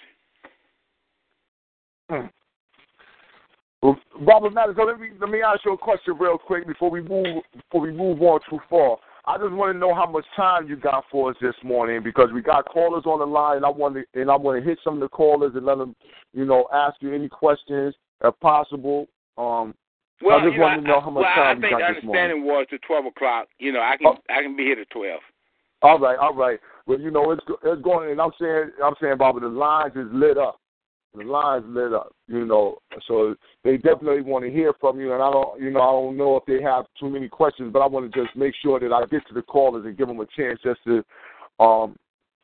[3.83, 7.03] Well, Robert so let me let me ask you a question real quick before we
[7.03, 8.97] move before we move on too far.
[9.27, 12.31] I just want to know how much time you got for us this morning because
[12.33, 13.59] we got callers on the line.
[13.59, 15.77] And I want to and I want to hit some of the callers and let
[15.77, 15.95] them,
[16.33, 17.95] you know, ask you any questions
[18.25, 19.07] if possible.
[19.37, 19.75] Um,
[20.23, 21.77] well, I just you know, want to know how much well, time I think you
[21.77, 22.23] the got this morning.
[22.23, 23.49] understanding was to twelve o'clock.
[23.59, 24.17] You know, I can Oh.
[24.31, 25.21] I can be here to twelve.
[25.83, 26.59] All right, all right.
[26.87, 30.09] Well, you know, it's it's going, and I'm saying, I'm saying, Bobby, the lines is
[30.11, 30.59] lit up.
[31.15, 32.13] The lines lit up.
[32.27, 35.13] You know, so they definitely want to hear from you.
[35.15, 37.81] And I don't, you know, I don't know if they have too many questions, but
[37.81, 40.21] I want to just make sure that I get to the callers and give them
[40.21, 41.05] a chance just to
[41.63, 41.97] um,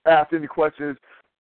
[0.07, 0.97] ask any questions,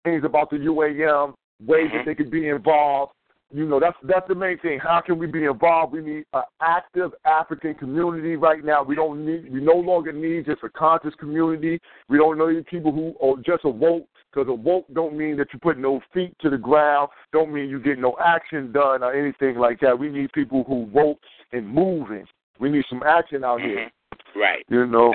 [0.05, 2.05] things about the UAM, ways that Mhm.
[2.07, 3.13] they could be involved.
[3.55, 4.79] You know, that's that's the main thing.
[4.79, 5.93] How can we be involved?
[5.93, 8.83] We need an active African community right now.
[8.83, 11.79] We don't need, we no longer need just a conscious community.
[12.09, 14.07] We don't need people who are just a awoke.
[14.33, 17.11] Because a awoke don't mean that you put no feet to the ground.
[17.33, 19.99] Don't mean you get no action done or anything like that.
[19.99, 21.21] We need people who woke
[21.53, 22.25] and moving.
[22.59, 23.91] We need some action out here.
[23.91, 24.41] Mhm.
[24.41, 24.65] Right.
[24.71, 25.15] You know.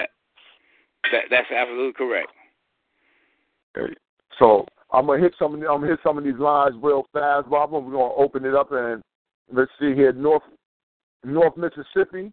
[1.11, 2.31] That, that's absolutely correct.
[4.37, 5.53] So I'm gonna hit some.
[5.53, 7.71] Of the, I'm gonna hit some of these lines real fast, Bob.
[7.71, 9.01] We're gonna open it up and
[9.51, 10.13] let's see here.
[10.13, 10.43] North,
[11.25, 12.31] North Mississippi,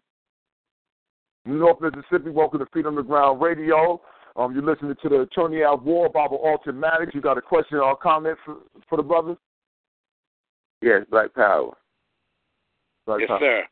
[1.45, 2.29] North Mississippi.
[2.29, 4.01] Welcome to Feet on the Ground Radio.
[4.37, 7.13] Um, you're listening to the Attorney at War, Baba Alton Maddox.
[7.13, 8.57] You got a question or a comment for
[8.89, 9.37] for the brothers?
[10.81, 11.75] Yes, Black Power.
[13.05, 13.39] Black yes, Power.
[13.39, 13.63] sir.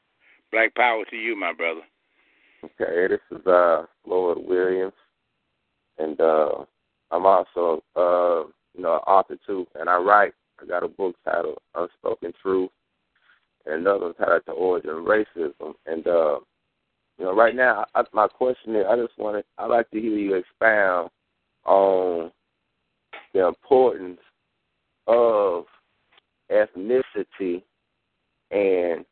[0.52, 1.82] Black power to you, my brother.
[2.64, 4.94] Okay, this is uh Floyd Williams,
[5.98, 6.64] and uh
[7.12, 8.44] I'm also uh
[8.76, 10.34] you know an author too, and I write.
[10.62, 12.70] I got a book titled Unspoken Truth,
[13.66, 15.74] and another one titled The Origin of Racism.
[15.86, 16.40] And uh
[17.20, 20.02] you know, right now, I, my question is, I just want to, I'd like to
[20.02, 21.12] hear you expound
[21.66, 22.32] on
[23.34, 24.20] the importance
[25.06, 25.66] of
[26.52, 27.62] ethnicity
[28.52, 29.06] and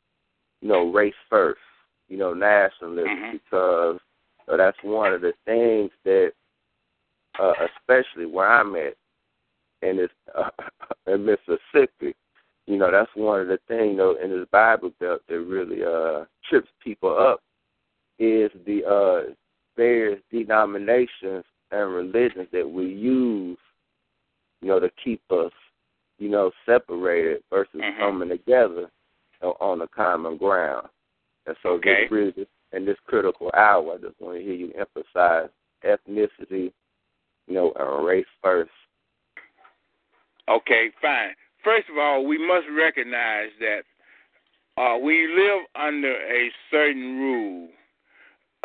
[0.61, 1.59] you know race first,
[2.07, 3.31] you know nationalism, Mhm.
[3.33, 3.99] because
[4.51, 6.33] uh, that's one of the things that,
[7.39, 8.95] uh, especially where I'm at,
[9.81, 10.49] in this uh,
[11.07, 12.15] in Mississippi,
[12.67, 16.25] you know that's one of the things know, in this Bible belt that really uh,
[16.49, 17.41] trips people up
[18.19, 19.33] is the uh,
[19.75, 23.57] various denominations and religions that we use,
[24.61, 25.51] you know, to keep us,
[26.19, 27.97] you know, separated versus Mhm.
[27.97, 28.91] coming together
[29.41, 30.87] on- on a common ground.
[31.47, 32.03] And so, Okay.
[32.03, 35.49] this really, in this critical hour, I just want to hear you emphasize
[35.83, 36.71] ethnicity,
[37.47, 38.71] you know, and race first.
[40.51, 41.33] Okay, fine.
[41.63, 43.83] First of all, we must recognize that
[44.77, 47.69] uh, you live under a certain rule,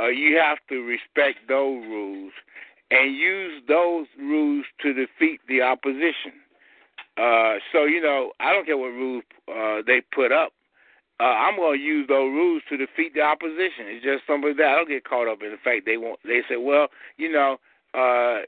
[0.01, 2.33] uh, you have to respect those rules
[2.91, 6.33] and use those rules to defeat the opposition.
[7.17, 10.53] Uh, so you know, I don't care what rules uh, they put up.
[11.19, 13.87] Uh, I'm going to use those rules to defeat the opposition.
[13.87, 16.21] It's just somebody that I don't get caught up in the fact they want.
[16.25, 17.57] They say, well, you know,
[17.95, 18.43] uh,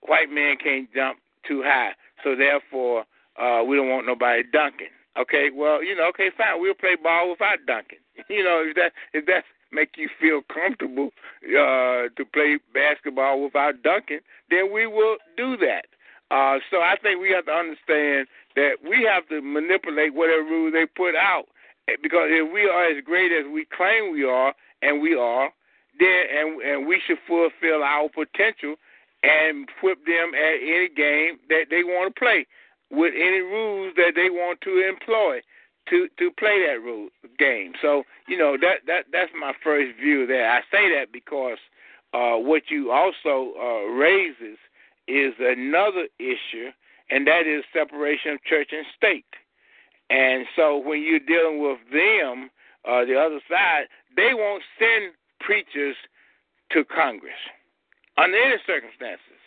[0.00, 1.92] white man can't jump too high,
[2.22, 3.04] so therefore
[3.40, 4.92] uh, we don't want nobody dunking.
[5.18, 7.98] Okay, well, you know, okay, fine, we'll play ball without dunking.
[8.28, 9.42] You know, if that if that
[9.72, 11.10] make you feel comfortable
[11.44, 14.20] uh, to play basketball without dunking,
[14.50, 15.86] then we will do that.
[16.30, 20.72] Uh, so I think we have to understand that we have to manipulate whatever rules
[20.72, 21.46] they put out,
[22.02, 25.50] because if we are as great as we claim we are, and we are,
[25.98, 28.76] then and and we should fulfill our potential
[29.24, 32.46] and whip them at any game that they want to play
[32.90, 35.40] with any rules that they want to employ
[35.88, 37.08] to to play that rule
[37.38, 37.72] game.
[37.80, 40.50] So you know that that that's my first view there.
[40.50, 41.58] I say that because
[42.12, 44.58] uh, what you also uh, raises
[45.08, 46.70] is another issue,
[47.10, 49.24] and that is separation of church and state.
[50.10, 52.50] And so when you're dealing with them,
[52.86, 53.84] uh, the other side,
[54.16, 55.96] they won't send preachers
[56.72, 57.40] to Congress
[58.16, 59.40] under any circumstances.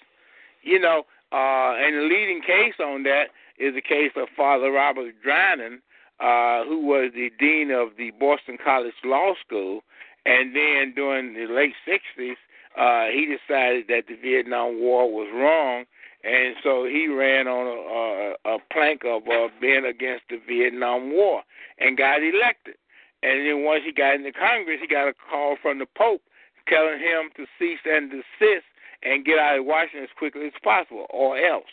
[0.61, 5.13] You know, uh, and the leading case on that is the case of Father Robert
[5.25, 5.79] Drinan,
[6.19, 9.81] uh, who was the dean of the Boston College Law School,
[10.25, 12.35] and then during the late '60s,
[12.77, 15.85] uh, he decided that the Vietnam War was wrong,
[16.23, 21.11] and so he ran on a, a, a plank of uh, being against the Vietnam
[21.11, 21.43] War
[21.79, 22.75] and got elected.
[23.23, 26.21] And then once he got into Congress, he got a call from the Pope
[26.69, 28.65] telling him to cease and desist
[29.03, 31.71] and get out of Washington as quickly as possible, or else.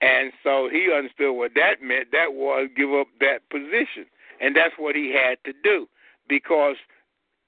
[0.00, 2.12] And so he understood what that meant.
[2.12, 4.06] That was give up that position,
[4.40, 5.88] and that's what he had to do,
[6.28, 6.76] because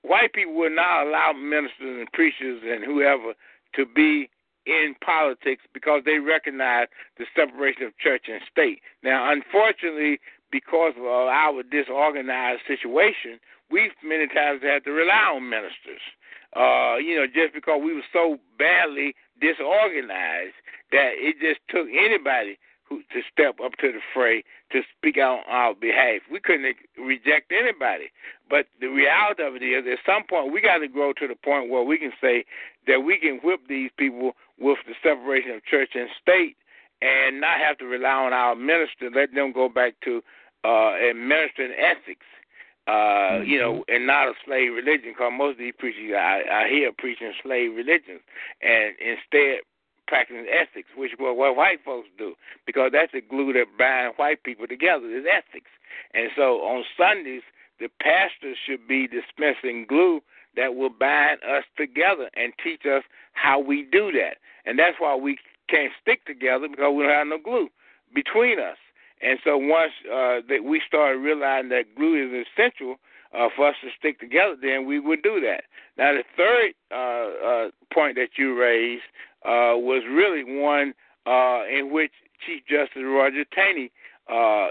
[0.02, 3.34] white people would not allow ministers and preachers and whoever
[3.74, 4.30] to be
[4.66, 6.88] in politics because they recognize
[7.18, 8.80] the separation of church and state.
[9.02, 13.40] Now, unfortunately, because of our disorganized situation,
[13.70, 16.00] we've many times had to rely on ministers
[16.56, 20.54] uh, you know, just because we were so badly disorganized
[20.92, 24.42] that it just took anybody who to step up to the fray
[24.72, 26.22] to speak out on our behalf.
[26.30, 28.10] We couldn't reject anybody.
[28.48, 31.36] But the reality of it is, at some point, we got to grow to the
[31.36, 32.44] point where we can say
[32.86, 36.56] that we can whip these people with the separation of church and state
[37.02, 40.22] and not have to rely on our minister, let them go back to
[40.64, 42.26] uh, administering ethics
[42.88, 46.68] uh, you know, and not a slave religion, because most of these preachers I, I
[46.68, 48.20] hear preaching slave religions,
[48.62, 49.60] and instead
[50.06, 52.34] practicing ethics, which is what, what white folks do,
[52.66, 55.70] because that's the glue that binds white people together is ethics.
[56.14, 57.42] And so on Sundays,
[57.78, 60.22] the pastors should be dispensing glue
[60.56, 64.38] that will bind us together and teach us how we do that.
[64.64, 67.68] And that's why we can't stick together because we don't have no glue
[68.14, 68.78] between us.
[69.20, 72.96] And so once uh, that we started realizing that glue is essential
[73.36, 75.64] uh, for us to stick together, then we would do that.
[75.96, 79.02] Now, the third uh, uh, point that you raised
[79.44, 80.94] uh, was really one
[81.26, 82.12] uh, in which
[82.46, 83.90] Chief Justice Roger Taney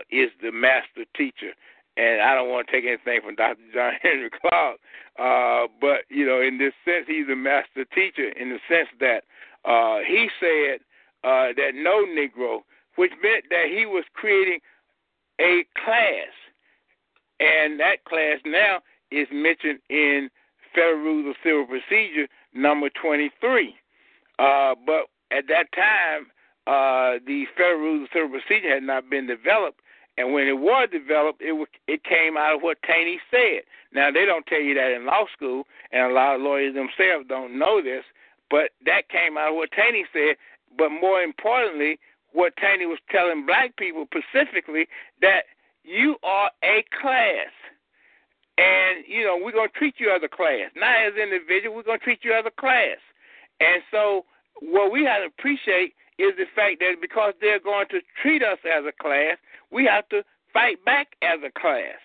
[0.10, 1.54] is the master teacher.
[1.98, 3.58] And I don't want to take anything from Dr.
[3.74, 4.80] John Henrik Clarke,
[5.82, 9.24] but you know, in this sense, he's a master teacher in the sense that
[10.08, 10.80] he said
[11.24, 12.62] that no Negro
[12.98, 14.60] which meant that he was creating
[15.40, 16.34] a class.
[17.40, 18.80] And that class now
[19.12, 20.30] is mentioned in
[20.74, 23.76] Federal Rules of Civil Procedure number 23.
[24.40, 26.28] Uh, but at that time,
[26.68, 29.80] uh, the Federal Rules of Civil Procedure had not been developed.
[30.18, 31.54] And when it was developed, it
[31.88, 33.62] it came out of what Taney said.
[33.94, 37.28] Now they don't tell you that in law school, and a lot of lawyers themselves
[37.30, 38.04] don't know this.
[38.50, 40.36] But that came out of what Taney said.
[40.76, 42.00] But more importantly,
[42.38, 44.86] what Taney was telling black people specifically
[45.22, 45.50] that
[45.82, 47.50] you are a class.
[48.60, 50.70] And, you know, we're going to treat you as a class.
[50.76, 53.02] Not as an individual, we're going to treat you as a class.
[53.60, 54.26] And so
[54.62, 58.60] what we have to appreciate is the fact that because they're going to treat us
[58.66, 59.38] as a class,
[59.72, 60.22] we have to
[60.54, 61.98] fight back as a class.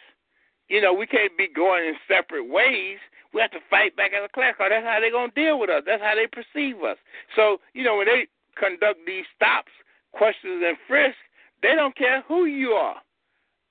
[0.68, 2.96] You know, we can't be going in separate ways.
[3.34, 5.60] We have to fight back as a class because that's how they're going to deal
[5.60, 5.82] with us.
[5.84, 6.96] That's how they perceive us.
[7.36, 9.72] So, you know, when they conduct these stops
[10.12, 11.16] questions and frisk,
[11.62, 12.96] they don't care who you are.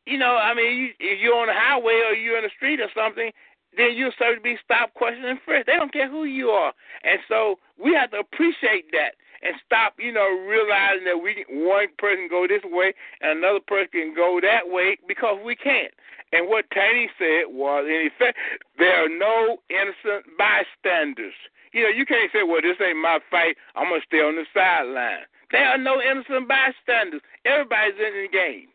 [0.06, 2.80] You know, I mean, you, if you're on the highway or you're in the street
[2.80, 3.32] or something,
[3.78, 5.68] then you're supposed to be stopped, questioned, and frisked.
[5.68, 6.74] They don't care who you are.
[7.04, 11.88] And so we have to appreciate that and stop, you know, realizing that we one
[11.98, 15.94] person go this way and another person can go that way because we can't.
[16.32, 18.38] And what Taney said was, in effect,
[18.78, 21.34] there are no innocent bystanders.
[21.74, 23.58] You know, you can't say, well, this ain't my fight.
[23.76, 25.28] I'm going to stay on the sideline.
[25.52, 27.22] There are no innocent bystanders.
[27.46, 28.68] Everybody's in the game.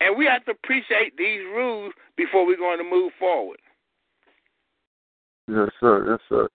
[0.00, 3.58] And we have to appreciate these rules before we're going to move forward.
[5.48, 6.10] Yes, sir.
[6.10, 6.48] Yes, sir.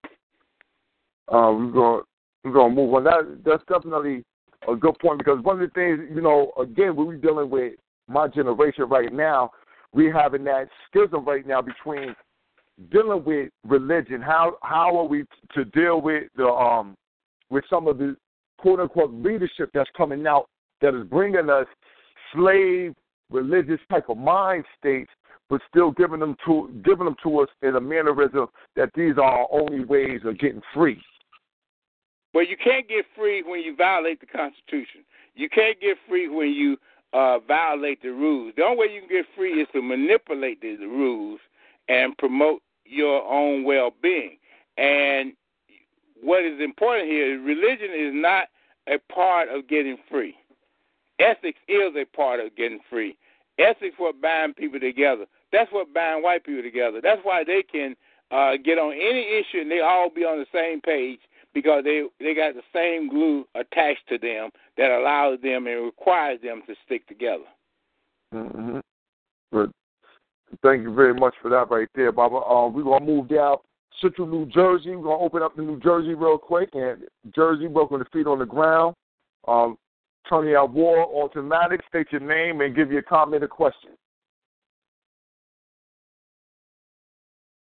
[1.30, 2.04] Uh, we're going
[2.44, 3.04] we're going to move on.
[3.04, 4.24] That that's definitely
[4.68, 7.74] a good point because one of the things, you know, again, we're dealing with
[8.08, 9.52] my generation right now.
[9.94, 12.16] We're having that schism right now between
[12.92, 14.22] dealing with religion.
[14.22, 16.96] How how are we to deal with the um
[17.50, 18.16] with some of the
[18.58, 20.48] quote unquote leadership that's coming out
[20.82, 21.68] that is bringing us
[22.34, 22.94] slave
[23.30, 25.12] religious type of mind states,
[25.50, 29.24] but still giving them to giving them to us in a mannerism that these are
[29.24, 31.02] our only ways of getting free.
[32.34, 35.02] Well, you can't get free when you violate the Constitution.
[35.36, 36.78] You can't get free when you
[37.14, 38.54] uh, violate the rules.
[38.58, 41.40] The only way you can get free is to manipulate the, the rules
[41.88, 44.38] and promote your own well-being.
[44.78, 45.34] And
[46.22, 48.48] what is important here is religion is not
[48.88, 50.36] a part of getting free.
[51.20, 53.18] Ethics is a part of getting free.
[53.60, 55.26] Ethics what bind people together.
[55.52, 57.02] That's what bind white people together.
[57.02, 57.96] That's why they can
[58.32, 61.20] uh, get on any issue and they all be on the same page
[61.54, 66.40] because they they got the same glue attached to them that allows them and requires
[66.42, 67.46] them to stick together.
[68.34, 68.80] Mm-hmm.
[69.52, 69.70] But
[70.62, 72.36] thank you very much for that right there, Baba.
[72.36, 73.58] Uh, we're gonna move down
[74.02, 74.96] Central New Jersey.
[74.96, 76.70] We're gonna open up to New Jersey real quick.
[76.74, 77.04] And
[77.36, 78.96] Jersey, welcome to Feet on the Ground.
[79.48, 79.78] Um,
[80.30, 81.84] Tony Alvor, Alton Maddox.
[81.88, 83.92] State your name and give your comment or question.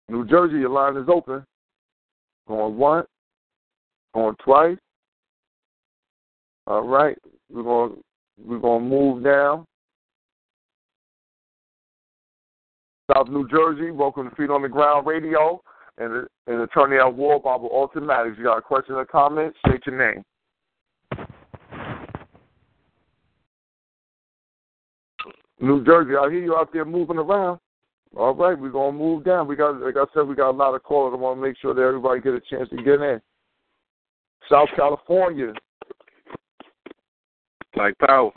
[0.09, 1.45] New Jersey, your line is open.
[2.47, 3.09] Going once,
[4.15, 4.79] going twice.
[6.67, 7.17] All right,
[7.51, 7.97] we're going
[8.45, 9.67] we're going to move down.
[13.13, 15.63] South New Jersey, welcome to Feet on the Ground Radio
[15.99, 18.37] and, and Attorney at War, Baba Alton Maddox.
[18.39, 19.55] You got a question or comment?
[19.67, 20.25] State your name.
[25.61, 27.59] New Jersey, I hear you out there moving around.
[28.17, 29.49] All right, we're gonna move down.
[29.49, 31.15] We got, like I said, we got a lot of callers.
[31.17, 33.21] I want to make sure that everybody get a chance to get in.
[34.49, 35.53] South California,
[37.75, 38.31] Black Power.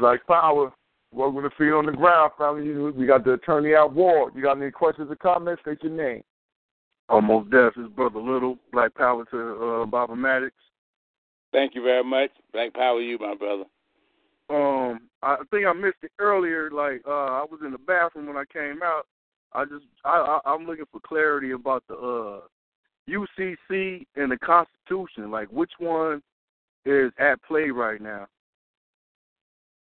[0.00, 0.72] Black Power.
[1.12, 2.72] Welcome to Feet on the Ground, family.
[2.90, 4.32] We got the attorney at war.
[4.34, 5.60] You got any questions or comments?
[5.62, 6.22] State your name.
[7.08, 7.74] Almost deaf.
[7.74, 8.58] His brother Little.
[8.72, 10.54] Black Power to uh, Baba Maddox.
[11.52, 12.30] Thank you very much.
[12.52, 13.64] Black power you, my brother.
[14.48, 16.70] Um, I think I missed it earlier.
[16.70, 19.06] Like uh, I was in the bathroom when I came out.
[19.52, 22.40] I just I, I I'm looking for clarity about the uh
[23.08, 25.30] UCC and the Constitution.
[25.30, 26.22] Like which one
[26.84, 28.26] is at play right now?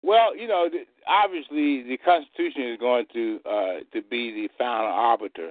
[0.02, 0.68] Well, you know,
[1.06, 5.50] obviously the Constitution is going to uh, to be the final arbiter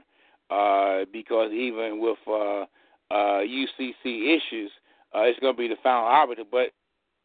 [0.49, 2.65] uh, because even with uh,
[3.11, 4.71] uh, UCC issues,
[5.15, 6.43] uh, it's going to be the final arbiter.
[6.49, 6.71] But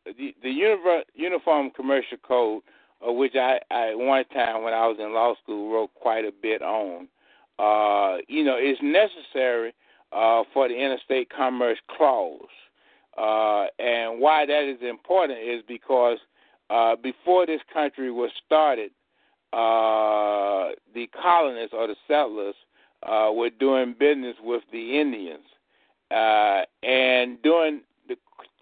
[0.06, 2.62] the, the Uniform Commercial Code,
[3.06, 6.32] uh, which I, I one time when I was in law school wrote quite a
[6.32, 7.08] bit on,
[7.58, 9.74] uh, you know, is necessary
[10.12, 12.40] uh, for the Interstate Commerce Clause.
[13.16, 16.18] Uh, and why that is important is because
[16.70, 18.90] uh, before this country was started,
[19.52, 22.56] uh, the colonists or the settlers
[23.04, 25.44] uh, were doing business with the Indians.
[26.10, 28.16] Uh, and during the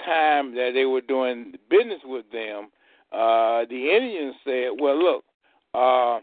[0.04, 2.68] time that they were doing business with them,
[3.12, 5.24] uh, the Indians said, "Well, look,
[5.74, 6.20] uh,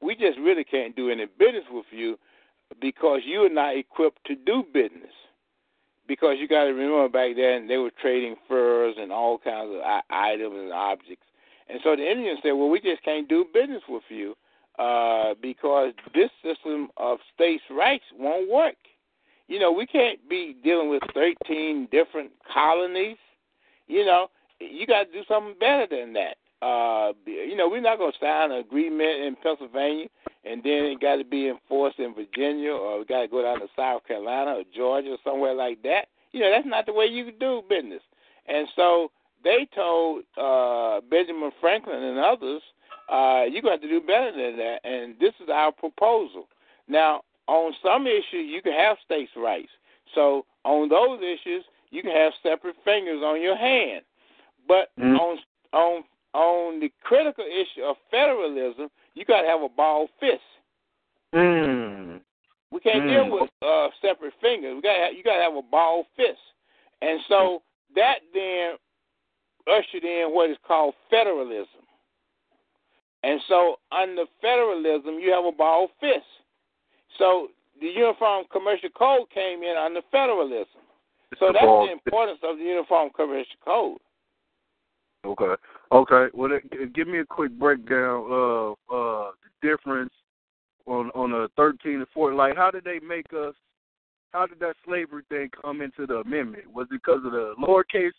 [0.00, 2.18] we just really can't do any business with you
[2.80, 5.12] because you are not equipped to do business."
[6.06, 10.02] Because you got to remember back then they were trading furs and all kinds of
[10.10, 11.26] items and objects,
[11.68, 14.36] and so the Indians said, "Well, we just can't do business with you
[14.78, 18.76] uh, because this system of states' rights won't work."
[19.46, 23.18] You know, we can't be dealing with 13 different colonies.
[23.86, 26.36] You know, you got to do something better than that.
[26.64, 30.08] Uh, you know, we're not going to sign an agreement in Pennsylvania
[30.44, 33.60] and then it got to be enforced in Virginia or we got to go down
[33.60, 36.08] to South Carolina or Georgia or somewhere like that.
[36.32, 38.02] You know, that's not the way you do business.
[38.46, 39.10] And so
[39.42, 42.62] they told uh, Benjamin Franklin and others,
[43.10, 44.78] uh, you're going to have to do better than that.
[44.84, 46.48] And this is our proposal.
[46.88, 49.70] Now, on some issues, you can have states' rights.
[50.14, 54.02] So on those issues, you can have separate fingers on your hand.
[54.66, 55.18] But mm.
[55.18, 55.38] on
[55.72, 60.40] on on the critical issue of federalism, you got to have a ball fist.
[61.34, 62.20] Mm.
[62.70, 63.08] We can't mm.
[63.08, 64.74] deal with uh, separate fingers.
[64.74, 66.40] We got you got to have a ball fist,
[67.02, 67.62] and so
[67.94, 68.72] that then
[69.68, 71.83] ushered in what is called federalism.
[73.24, 76.26] And so under federalism, you have a ball fist.
[77.18, 77.48] So
[77.80, 80.66] the Uniform Commercial Code came in under federalism.
[81.38, 83.98] So that's the importance of the Uniform Commercial Code.
[85.24, 85.54] Okay.
[85.90, 86.26] Okay.
[86.34, 86.50] Well,
[86.94, 90.12] give me a quick breakdown of uh, the difference
[90.86, 92.36] on on a 13 and 14.
[92.36, 93.54] Like, how did they make us?
[94.32, 96.64] How did that slavery thing come into the amendment?
[96.72, 98.10] Was it because of the lowercase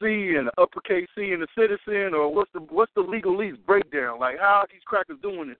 [0.00, 4.18] c and the uppercase c and the citizen, or what's the what's the legalese breakdown?
[4.18, 5.58] Like, how are these crackers doing it?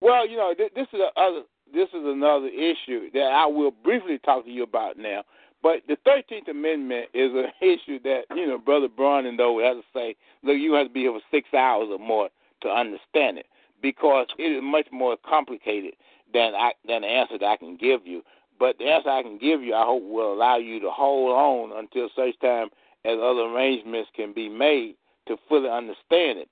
[0.00, 1.42] Well, you know, th- this is a
[1.72, 5.22] this is another issue that I will briefly talk to you about now.
[5.62, 9.82] But the Thirteenth Amendment is an issue that you know, Brother Brown though have to
[9.94, 12.28] say, look, you have to be here for six hours or more
[12.62, 13.46] to understand it
[13.82, 15.94] because it is much more complicated
[16.32, 18.22] than I than the answer that I can give you.
[18.58, 21.78] But the answer I can give you, I hope, will allow you to hold on
[21.78, 22.68] until such time
[23.04, 24.96] as other arrangements can be made
[25.28, 26.48] to fully understand it.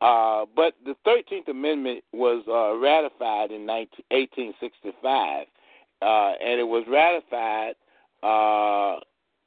[0.00, 5.46] Uh, but the 13th Amendment was uh, ratified in 19, 1865,
[6.02, 7.74] uh, and it was ratified
[8.22, 8.96] uh,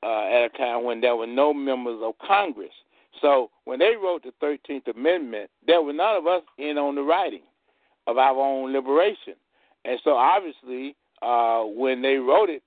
[0.03, 2.71] uh, at a time when there were no members of Congress.
[3.21, 7.01] So when they wrote the 13th Amendment, there were none of us in on the
[7.01, 7.41] writing
[8.05, 9.33] of our own liberation.
[9.85, 12.63] And so obviously, uh, when they wrote it,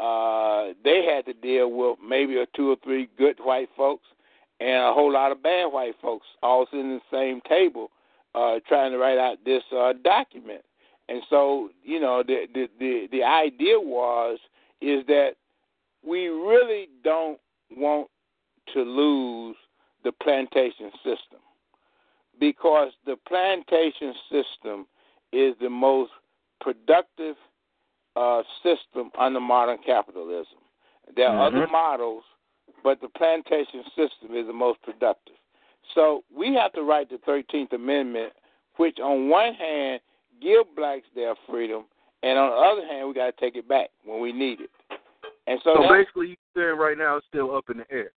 [0.00, 4.06] uh, they had to deal with maybe a two or three good white folks
[4.60, 7.90] and a whole lot of bad white folks all sitting in the same table
[8.34, 10.62] uh, trying to write out this uh, document.
[11.08, 14.38] And so, you know, the, the the the idea was
[14.80, 15.32] is that
[16.06, 17.38] we really don't
[17.76, 18.08] want
[18.72, 19.56] to lose
[20.04, 21.40] the plantation system
[22.40, 24.86] because the plantation system
[25.32, 26.12] is the most
[26.60, 27.36] productive
[28.16, 30.58] uh, system under modern capitalism.
[31.16, 31.56] There are mm-hmm.
[31.56, 32.24] other models
[32.82, 35.36] but the plantation system is the most productive.
[35.94, 38.32] So we have to write the 13th Amendment,
[38.76, 40.00] which on one hand
[40.40, 41.84] give blacks their freedom,
[42.22, 44.70] and on the other hand we got to take it back when we need it.
[45.46, 48.12] And so, so basically, you're saying right now it's still up in the air.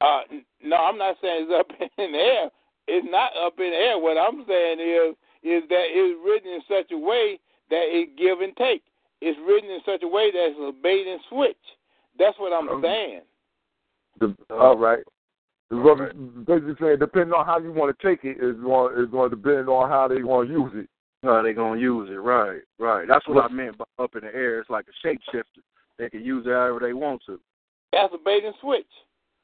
[0.00, 0.22] Uh,
[0.62, 2.50] no, I'm not saying it's up in the air.
[2.88, 3.98] It's not up in the air.
[3.98, 7.38] What I'm saying is is that it's written in such a way
[7.72, 8.84] that it give and take.
[9.22, 11.56] It's written in such a way that it's a bait and switch.
[12.18, 12.86] That's what I'm Okay.
[12.86, 13.22] saying.
[14.20, 15.02] The, all right.
[15.70, 16.12] Brother,
[16.46, 19.36] basically saying, depending on how you want to take it, is going is going to
[19.36, 20.88] depend on how they want to use it.
[21.22, 22.14] How they gonna use it?
[22.14, 23.06] Right, right.
[23.08, 24.58] That's what I meant by up in the air.
[24.58, 25.62] It's like a shapeshifter.
[25.96, 27.40] They can use it however they want to.
[27.92, 28.84] That's a bait and switch.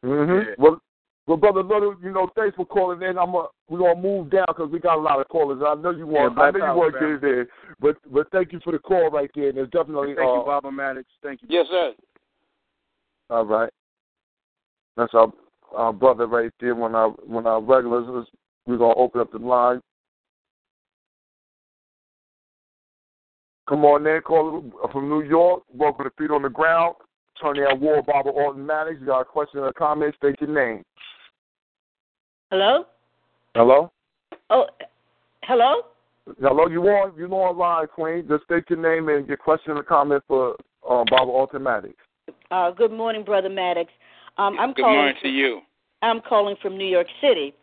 [0.04, 0.48] Mm-hmm.
[0.48, 0.54] Yeah.
[0.58, 0.82] Well,
[1.28, 3.18] well, brother Little, you know, thanks for calling in.
[3.18, 5.62] I'm a, we're gonna move down because we got a lot of callers.
[5.64, 7.46] I know you want, Yeah, I black know you want to get it there,
[7.78, 9.48] but but thank you for the call right there.
[9.48, 11.06] And there's definitely Thank you, uh, Baba Maddox.
[11.22, 11.48] Thank you.
[11.50, 11.92] Yes, sir.
[13.28, 13.70] all right.
[14.96, 15.30] That's our
[15.76, 16.74] our brother right there.
[16.74, 18.26] When our when our regulars,
[18.66, 19.82] we're gonna open up the line.
[23.68, 25.64] Come on in, caller from New York.
[25.74, 26.94] Welcome to Feet on the Ground.
[27.38, 27.76] Tony L.
[27.76, 28.96] War, Baba Alton Maddox.
[28.98, 30.14] You got a question or a comment?
[30.16, 30.82] State your name.
[32.50, 32.84] Hello?
[33.54, 33.90] Hello.
[34.50, 34.66] Oh,
[35.42, 35.82] hello?
[36.40, 38.26] Hello, you on you on live, Queen.
[38.28, 40.56] Just state your name and your question or comment for
[40.88, 41.94] um, Baba Alton Maddox.
[42.50, 43.90] Uh, good morning, Brother Maddox.
[44.38, 44.96] Um, I'm Good calling.
[44.96, 45.60] morning to you.
[46.02, 47.54] I'm calling from New York City.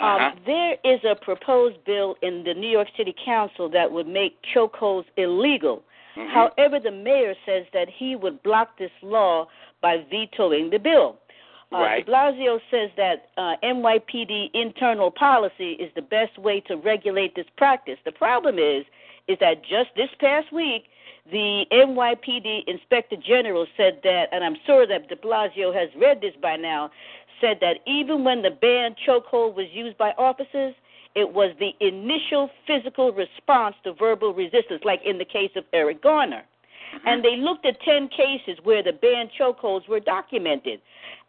[0.00, 0.30] Um, Uh-huh.
[0.46, 5.06] There is a proposed bill in the New York City Council that would make chokeholds
[5.16, 5.82] illegal.
[6.16, 6.28] Mhm.
[6.30, 9.46] However, the mayor says that he would block this law
[9.80, 11.16] by vetoing the bill.
[11.74, 12.06] Uh, Right.
[12.06, 17.46] De Blasio says that uh, NYPD internal policy is the best way to regulate this
[17.56, 17.98] practice.
[18.04, 18.84] The problem is,
[19.28, 20.84] is that just this past week,
[21.30, 26.34] the NYPD Inspector General said that, and I'm sure that De Blasio has read this
[26.40, 26.90] by now,
[27.40, 30.74] said that even when the banned chokehold was used by officers,
[31.14, 36.02] it was the initial physical response to verbal resistance, like in the case of Eric
[36.02, 36.42] Garner.
[37.06, 40.80] And they looked at 10 cases where the banned chokeholds were documented.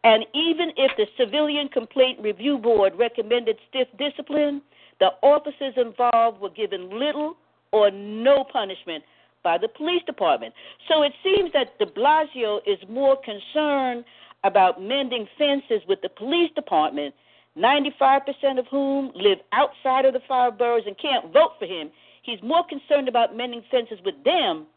[0.06, 4.62] And even if the Civilian Complaint Review Board recommended stiff discipline,
[4.99, 7.36] the officers involved were given little
[7.72, 9.03] or no punishment
[9.43, 10.53] by the police department.
[10.88, 14.06] So it seems that de Blasio is more concerned
[14.43, 17.16] about mending fences with the police department,
[17.58, 21.89] 95% of whom live outside of the five boroughs and can't vote for him.
[22.22, 24.68] He's more concerned about mending fences with them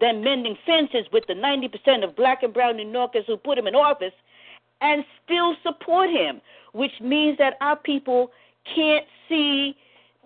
[0.00, 3.66] than mending fences with the 90% of black and brown New Yorkers who put him
[3.66, 4.12] in office
[4.80, 6.40] and still support him,
[6.72, 8.30] which means that our people
[8.74, 9.76] can't see.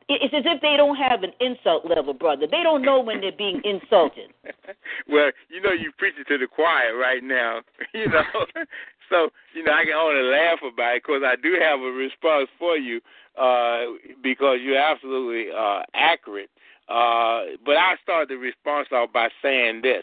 [0.09, 2.47] It's as if they don't have an insult level, brother.
[2.51, 4.35] They don't know when they're being insulted.
[5.09, 7.61] well, you know, you're preaching to the choir right now,
[7.95, 8.25] you know.
[9.09, 12.49] so, you know, I can only laugh about it because I do have a response
[12.59, 13.01] for you
[13.41, 13.85] uh,
[14.23, 16.51] because you're absolutely uh, accurate.
[16.89, 20.03] Uh, but I start the response off by saying this.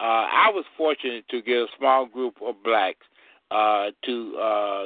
[0.00, 3.06] Uh, I was fortunate to get a small group of blacks
[3.54, 4.84] uh, to uh,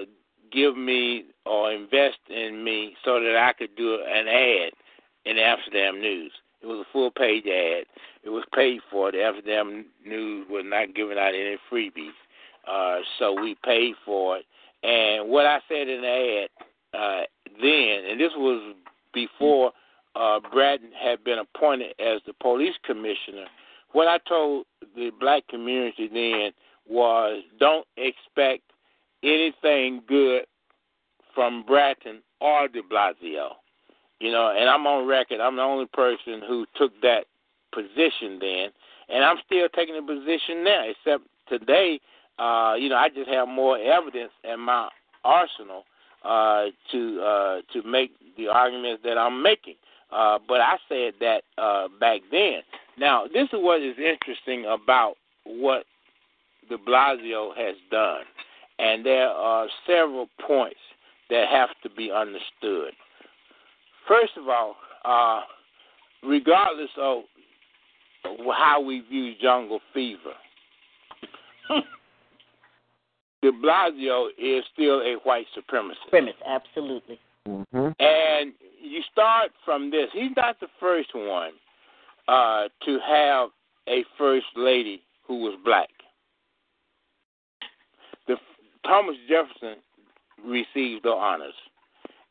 [0.53, 4.73] give me or invest in me so that I could do an ad
[5.25, 6.33] in Amsterdam News.
[6.61, 7.85] It was a full page ad.
[8.25, 9.11] It was paid for.
[9.11, 12.13] The Amsterdam News was not giving out any freebies.
[12.67, 14.45] Uh, so we paid for it.
[14.83, 16.49] And what I said in the ad
[16.93, 17.23] uh,
[17.61, 18.75] then, and this was
[19.15, 19.73] before
[20.15, 20.41] uh,
[21.01, 23.47] had been appointed as the police commissioner,
[23.93, 26.53] what I told the black community then
[26.89, 28.63] was don't expect
[29.23, 30.45] anything good
[31.35, 33.51] from Bratton or de Blasio.
[34.21, 35.41] You know, and I'm on record.
[35.41, 37.27] I'm the only person who took that
[37.73, 38.71] position then,
[39.09, 40.85] and I'm still taking the position now.
[40.89, 42.01] Except today,
[42.39, 44.89] uh, you know, I just have more evidence in my
[45.25, 45.85] arsenal
[46.25, 49.77] uh, to uh, to make the arguments that I'm making.
[50.11, 52.63] Uh, but I said that uh, back then.
[52.99, 55.15] Now, this is what is interesting about
[55.45, 55.85] what
[56.69, 58.25] De Blasio has done,
[58.79, 60.81] and there are several points
[61.31, 62.93] that have to be understood.
[64.07, 65.43] First of all, uh,
[66.27, 67.23] regardless of
[68.57, 70.35] how we view jungle fever,
[73.43, 76.09] De Blasio is still a white supremacist.
[76.11, 77.21] Premise, absolutely.
[77.47, 77.91] Mm-hmm.
[78.01, 78.53] And
[78.83, 80.09] you start from this.
[80.13, 81.53] He's not the first one
[82.27, 83.51] uh, to have
[83.89, 85.89] a first lady who was black.
[88.85, 89.77] Thomas Jefferson
[90.45, 91.55] received the honors.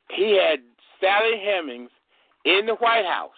[0.10, 0.60] He had
[1.02, 1.90] Sally Hemings
[2.46, 3.32] in the White House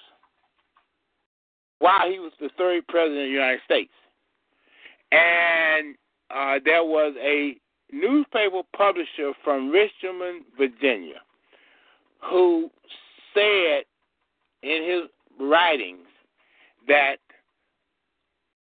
[1.80, 3.91] while he was the third president of the United States.
[5.12, 5.95] And
[6.30, 7.55] uh, there was a
[7.91, 11.22] newspaper publisher from Richmond, Virginia,
[12.30, 12.70] who
[13.34, 13.84] said
[14.62, 16.05] in his writings
[16.88, 17.18] that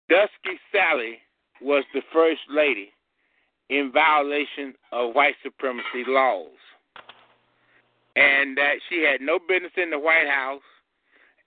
[0.08, 1.18] Dusky Sally
[1.60, 2.92] was the first lady
[3.70, 6.48] in violation of white supremacy laws,
[8.16, 10.62] and that she had no business in the White House,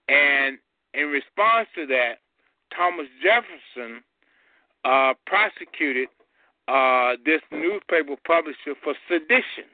[0.08, 0.58] And
[0.94, 2.18] in response to that,
[2.76, 4.02] Thomas Jefferson
[4.84, 6.08] uh, prosecuted
[6.68, 9.68] uh, this newspaper publisher for sedition.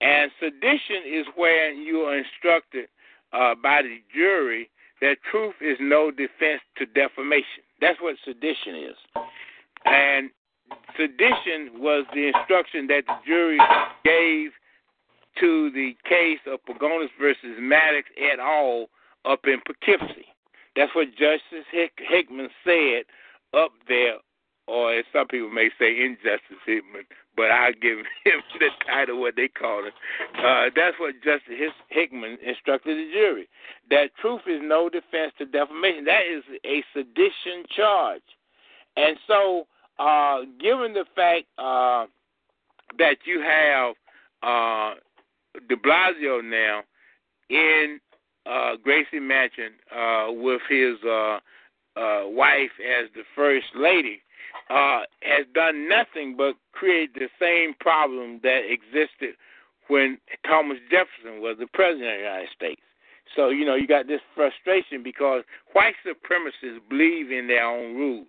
[0.00, 2.88] And sedition is where you are instructed
[3.32, 7.62] uh, by the jury that truth is no defense to defamation.
[7.80, 8.96] That's what sedition is.
[9.84, 10.30] And
[10.96, 13.58] sedition was the instruction that the jury
[14.04, 14.50] gave
[15.40, 18.86] to the case of Pagonis versus Maddox et al.
[19.24, 20.26] up in Poughkeepsie.
[20.76, 23.04] That's what Justice Hick- Hickman said
[23.54, 24.16] up there,
[24.66, 27.04] or as some people may say, Injustice Hickman,
[27.36, 29.94] but I give him the title what they call it.
[30.38, 33.48] Uh, that's what Justice Hickman instructed the jury.
[33.90, 36.04] That truth is no defense to defamation.
[36.04, 38.22] That is a sedition charge.
[38.96, 39.66] And so,
[39.98, 42.06] uh, given the fact uh,
[42.98, 43.94] that you have
[44.42, 44.94] uh,
[45.68, 46.82] de Blasio now
[47.48, 48.00] in
[48.46, 51.38] uh, Gracie Mansion uh, with his uh,
[51.96, 54.20] uh, wife as the first lady,
[54.70, 59.34] uh, has done nothing but create the same problem that existed
[59.88, 62.80] when Thomas Jefferson was the president of the United States.
[63.34, 65.42] So, you know, you got this frustration because
[65.72, 68.26] white supremacists believe in their own rules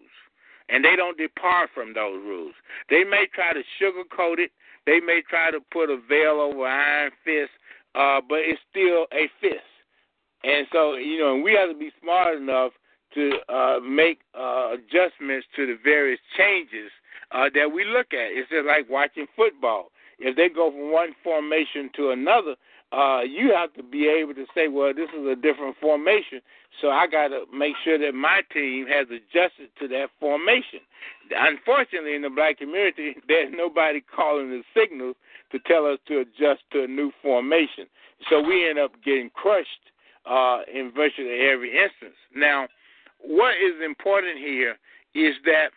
[0.70, 2.53] and they don't depart from those rules.
[2.89, 4.51] They may try to sugarcoat it,
[4.86, 7.51] they may try to put a veil over iron fist,
[7.95, 9.68] uh, but it's still a fist.
[10.43, 12.72] And so, you know, we have to be smart enough
[13.13, 16.91] to uh, make uh, adjustments to the various changes
[17.32, 18.32] uh, that we look at.
[18.32, 19.91] It's just like watching football.
[20.20, 22.55] If they go from one formation to another,
[22.92, 26.40] uh, you have to be able to say, well, this is a different formation,
[26.82, 30.80] so I got to make sure that my team has adjusted to that formation.
[31.32, 35.16] Unfortunately, in the black community, there's nobody calling the signals
[35.52, 37.88] to tell us to adjust to a new formation.
[38.30, 39.92] So we end up getting crushed
[40.26, 42.16] uh, in virtually every instance.
[42.36, 42.68] Now,
[43.20, 44.78] what is important here
[45.14, 45.70] is that,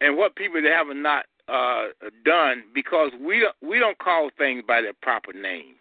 [0.00, 1.88] and what people have not uh,
[2.24, 5.80] done, because we we don't call things by their proper names.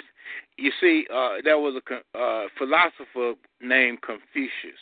[0.60, 4.82] You see, uh, there was a uh, philosopher named Confucius,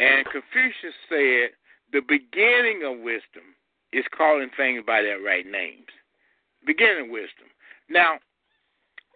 [0.00, 1.50] and Confucius said
[1.92, 3.54] the beginning of wisdom
[3.92, 5.86] is calling things by their right names.
[6.66, 7.46] Beginning wisdom.
[7.88, 8.14] Now,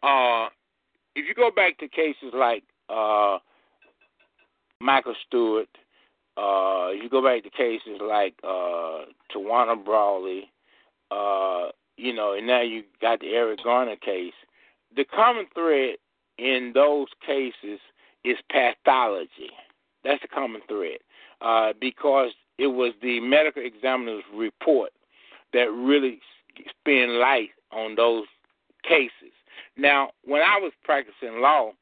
[0.05, 0.49] uh,
[1.16, 3.38] if you go back to cases like uh,
[4.80, 5.68] Michael Stewart,
[6.36, 10.51] uh, you go back to cases like uh, Tawana Brawley,
[11.97, 14.32] you know, and now you got the Eric Garner case.
[14.97, 15.97] The common thread
[16.38, 17.80] in those cases
[18.24, 19.51] is pathology.
[20.05, 20.99] That's the common thread
[21.41, 24.91] uh, because it was the medical examiner's report
[25.53, 26.20] that really
[26.68, 28.26] spin light on those
[28.82, 29.32] cases.
[29.76, 31.72] Now, when I was practicing law,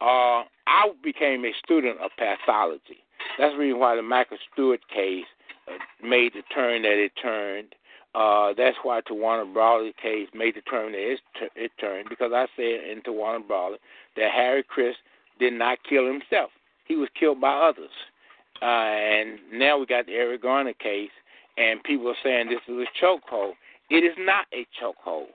[0.00, 2.98] uh, I became a student of pathology.
[3.38, 5.24] That's the reason why the Michael Stewart case
[5.68, 5.72] uh,
[6.06, 7.74] made the turn that it turned.
[8.14, 11.20] Uh, that's why Tawana Brawley case made the turn that it,
[11.56, 13.78] it turned because I said in Tawana Brawley
[14.16, 14.98] that Harry Crist
[15.40, 16.50] did not kill himself.
[16.86, 17.90] He was killed by others.
[18.62, 21.10] Uh, and now we got the Eric Garner case,
[21.58, 23.54] and people are saying this is a chokehold.
[23.90, 25.34] It is not a chokehold.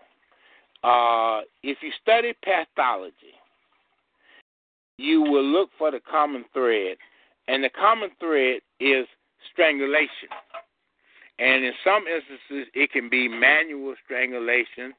[0.82, 3.36] Uh, if you study pathology,
[4.98, 6.98] you will look for the common thread,
[7.50, 9.06] and the common thread is
[9.52, 10.30] strangulation.
[11.40, 14.94] And in some instances, it can be manual strangulation,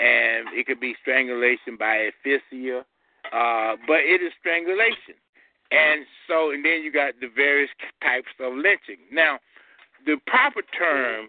[0.00, 2.84] and it could be strangulation by asphyxia,
[3.32, 5.14] uh, but it is strangulation.
[5.70, 7.70] And so, and then you got the various
[8.02, 9.06] types of lynching.
[9.12, 9.38] Now,
[10.04, 11.28] the proper term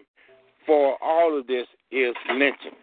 [0.66, 2.74] for all of this is lynchings.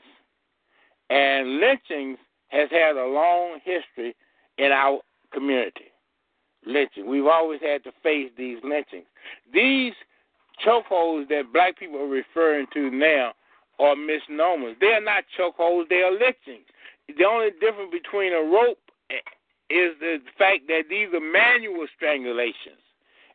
[1.10, 2.18] And lynchings
[2.48, 4.16] has had a long history
[4.58, 5.00] in our
[5.34, 5.92] community.
[6.66, 7.08] Lynching.
[7.08, 9.06] We've always had to face these lynchings.
[9.54, 9.94] These
[10.66, 13.34] chokeholds that black people are referring to now
[13.80, 14.76] are misnomers.
[14.80, 16.68] They are not chokeholds, they are lynchings.
[17.08, 18.80] The only difference between a rope
[19.70, 22.84] is the fact that these are manual strangulations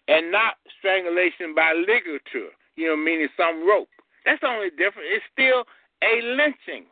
[0.06, 3.88] and not strangulation by ligature, you know, meaning some rope.
[4.24, 5.08] That's the only difference.
[5.10, 5.64] It's still
[6.02, 6.86] a lynching.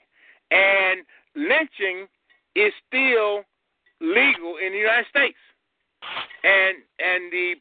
[0.50, 1.00] And
[1.34, 2.06] lynching
[2.54, 3.44] is still
[4.00, 5.38] legal in the United States.
[6.44, 7.54] And and the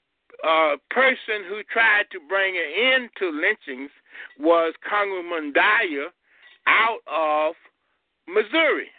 [0.45, 3.91] uh, person who tried to bring an end to lynchings
[4.39, 6.09] was Congressman Dyer
[6.67, 7.55] out of
[8.27, 8.89] Missouri.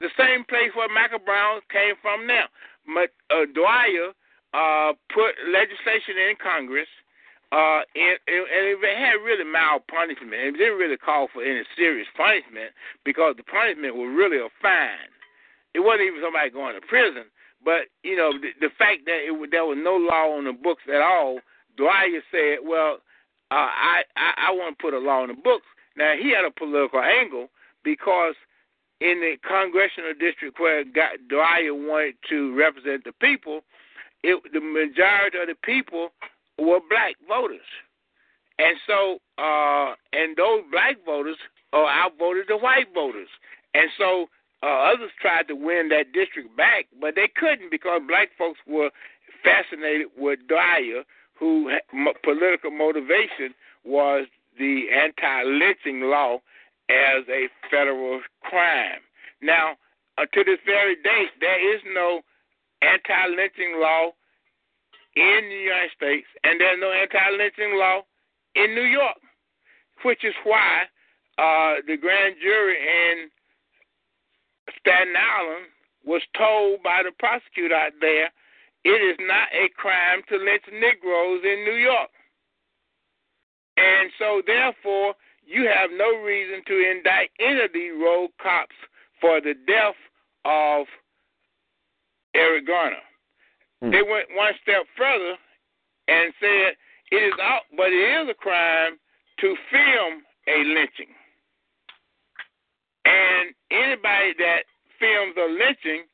[0.00, 2.50] The same place where Michael Brown came from now.
[2.90, 4.10] Uh, Dyer
[4.52, 6.90] uh, put legislation in Congress,
[7.52, 10.34] uh, and, and it had really mild punishment.
[10.34, 15.12] It didn't really call for any serious punishment because the punishment was really a fine
[15.74, 17.24] it wasn't even somebody going to prison,
[17.64, 20.82] but you know the, the fact that it, there was no law on the books
[20.92, 21.40] at all.
[21.76, 22.98] Dyer said, "Well,
[23.50, 26.44] uh, I I, I want to put a law on the books." Now he had
[26.44, 27.48] a political angle
[27.84, 28.34] because
[29.00, 33.62] in the congressional district where Dyer wanted to represent the people,
[34.22, 36.10] it, the majority of the people
[36.58, 37.66] were black voters,
[38.58, 41.36] and so uh, and those black voters
[41.72, 43.28] uh, outvoted the white voters,
[43.74, 44.28] and so
[44.62, 48.90] uh, others tried to win that district back, but they couldn't because black folks were
[49.42, 51.02] fascinated with Dyer,
[51.38, 51.70] who
[52.22, 53.54] political motivation
[53.84, 54.26] was
[54.58, 56.38] the anti-lynching law
[56.88, 59.00] as a federal crime.
[59.40, 59.72] Now,
[60.18, 62.20] uh, to this very day, there is no
[62.82, 64.10] anti-lynching law
[65.16, 68.02] in the United States, and there's no anti-lynching law
[68.54, 69.16] in New York,
[70.04, 70.82] which is why
[71.38, 73.30] uh, the grand jury in
[74.78, 75.66] Staten Island
[76.04, 78.30] was told by the prosecutor out there
[78.84, 82.10] it is not a crime to lynch Negroes in New York.
[83.76, 85.14] And so, therefore,
[85.46, 88.74] you have no reason to indict any of these road cops
[89.20, 89.98] for the death
[90.44, 90.86] of
[92.34, 92.96] Eric Garner.
[93.80, 93.90] Hmm.
[93.90, 95.36] They went one step further
[96.08, 96.74] and said
[97.10, 98.98] it is out, but it is a crime
[99.40, 101.14] to film a lynching.
[103.04, 104.62] And anybody that
[104.98, 106.06] films a lynching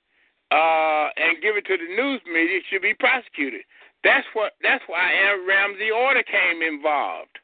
[0.50, 3.62] uh, and give it to the news media should be prosecuted.
[4.04, 4.52] That's what.
[4.62, 7.36] That's why Aaron Ramsey Orta came involved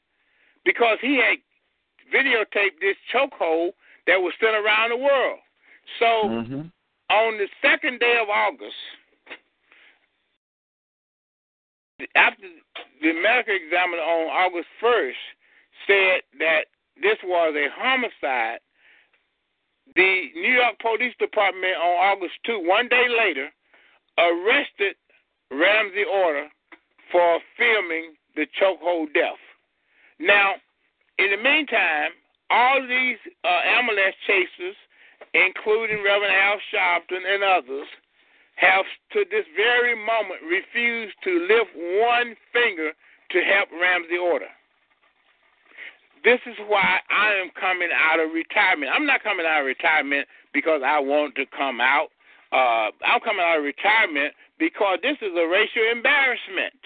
[0.65, 1.39] because he had
[2.15, 3.73] videotaped this chokehold
[4.07, 5.39] that was sent around the world.
[5.99, 6.61] So mm-hmm.
[7.11, 8.77] on the second day of August,
[12.17, 12.43] after
[13.03, 15.23] the medical examiner on August 1st
[15.87, 16.65] said that
[17.03, 18.61] this was a homicide,
[19.97, 23.49] the New York Police Department on August 2, one day later,
[24.19, 24.97] arrested
[25.51, 26.49] Ramsey Orta
[27.13, 29.39] for filming the chokehold death.
[30.19, 30.55] Now,
[31.19, 32.11] in the meantime,
[32.51, 34.77] all these uh, ambulance chasers,
[35.33, 37.87] including Reverend Al Sharpton and others,
[38.57, 42.93] have to this very moment refused to lift one finger
[43.31, 44.51] to help Ramsey Orta.
[46.25, 48.91] This is why I am coming out of retirement.
[48.93, 52.09] I'm not coming out of retirement because I want to come out.
[52.51, 56.81] Uh, I'm coming out of retirement because this is a racial embarrassment.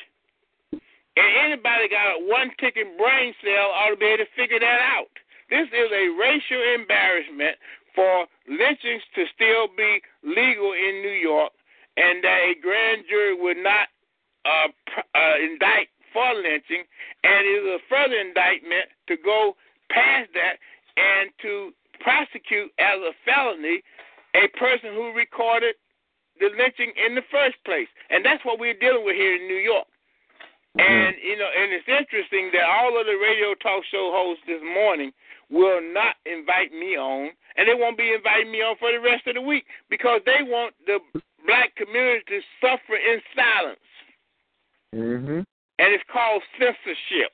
[0.75, 4.81] And anybody got a one ticking brain cell ought to be able to figure that
[4.83, 5.11] out.
[5.51, 7.55] This is a racial embarrassment
[7.95, 11.53] for lynchings to still be legal in New York,
[11.97, 13.89] and that a grand jury would not
[14.47, 14.69] uh,
[15.15, 16.85] uh, indict for lynching,
[17.25, 19.57] and it is a further indictment to go
[19.91, 20.57] past that
[20.97, 23.83] and to prosecute as a felony
[24.35, 25.75] a person who recorded
[26.39, 27.89] the lynching in the first place.
[28.11, 29.87] And that's what we're dealing with here in New York.
[30.79, 30.85] Mm-hmm.
[30.85, 34.63] And you know, and it's interesting that all of the radio talk show hosts this
[34.63, 35.13] morning
[35.51, 39.27] will not invite me on, and they won't be inviting me on for the rest
[39.27, 41.01] of the week because they want the
[41.47, 43.89] black community to suffer in silence.
[44.95, 45.41] Mm-hmm.
[45.79, 47.33] And it's called censorship.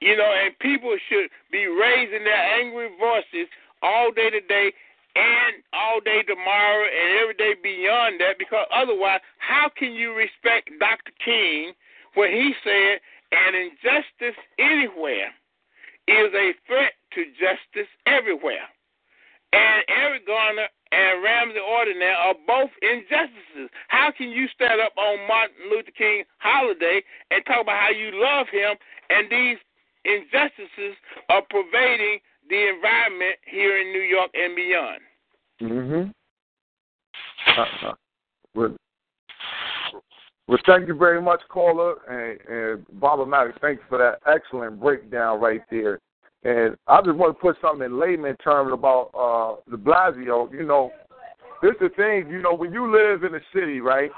[0.00, 3.48] You know, and people should be raising their angry voices
[3.82, 4.72] all day today
[5.16, 10.70] and all day tomorrow and every day beyond that because otherwise, how can you respect
[10.78, 11.12] Dr.
[11.24, 11.72] King
[12.14, 13.00] when he said,
[13.30, 15.34] an injustice anywhere
[16.08, 18.64] is a threat to justice everywhere.
[19.52, 23.70] And Eric Garner and Ramsey Orta are both injustices.
[23.88, 28.10] How can you stand up on Martin Luther King holiday and talk about how you
[28.14, 28.76] love him
[29.10, 29.58] and these
[30.04, 30.96] injustices
[31.28, 32.18] are pervading
[32.48, 35.00] the environment here in New York and beyond?
[35.60, 36.14] Mhm.
[37.56, 37.94] Uh,
[38.54, 38.74] well,
[40.64, 43.58] thank you very much, caller, and, and Baba Maddox.
[43.60, 46.00] Thanks for that excellent breakdown right there.
[46.44, 50.52] And I just want to put something in layman terms about uh, de Blasio.
[50.52, 50.92] You know,
[51.62, 52.30] this is the thing.
[52.30, 54.10] You know, when you live in a city, right,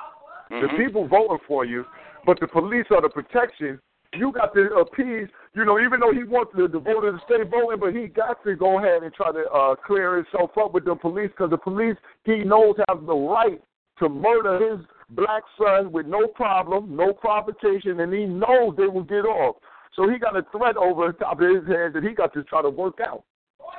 [0.51, 0.61] mm-hmm.
[0.61, 1.85] the people voting for you,
[2.27, 3.81] but the police are the protection.
[4.14, 5.29] You got to appease.
[5.55, 8.43] You know, even though he wants the, the voters to stay voting, but he got
[8.45, 11.59] to go ahead and try to uh, clear himself up with the police because the
[11.59, 13.62] police he knows have the right
[14.01, 19.05] to murder his black son with no problem, no provocation, and he knows they will
[19.05, 19.57] get off.
[19.97, 22.45] So he got a threat over the top of his head that he got to
[22.45, 23.24] try to work out.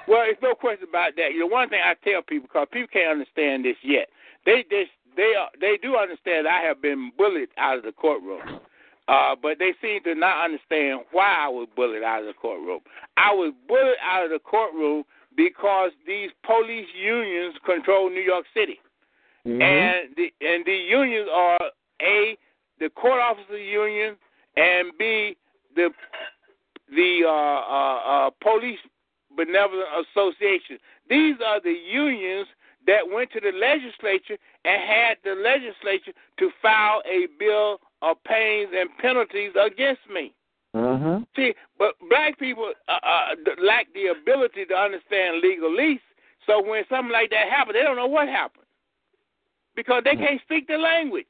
[0.08, 1.34] Well, it's no question about that.
[1.34, 4.10] You know, one thing I tell people because people can't understand this yet.
[4.46, 4.86] They they
[5.16, 8.60] they are, they do understand I have been bullied out of the courtroom,
[9.08, 12.80] uh, but they seem to not understand why I was bullied out of the courtroom.
[13.18, 15.04] I was bullied out of the courtroom
[15.36, 18.80] because these police unions control New York City,
[19.46, 19.62] Mhm.
[19.62, 22.38] and the and the unions are a
[22.80, 24.18] the court officer union
[24.56, 25.36] and b
[25.76, 25.90] the
[26.90, 28.80] the uh, uh, uh, police
[29.36, 30.78] benevolent association.
[31.10, 32.48] These are the unions
[32.88, 38.70] that went to the legislature and had the legislature to file a bill of pains
[38.78, 40.34] and penalties against me.
[40.76, 41.26] Mhm.
[41.36, 46.00] See, but black people uh, uh, lack the ability to understand legalese.
[46.48, 48.66] So when something like that happens, they don't know what happened
[49.76, 51.28] because they can't speak the language.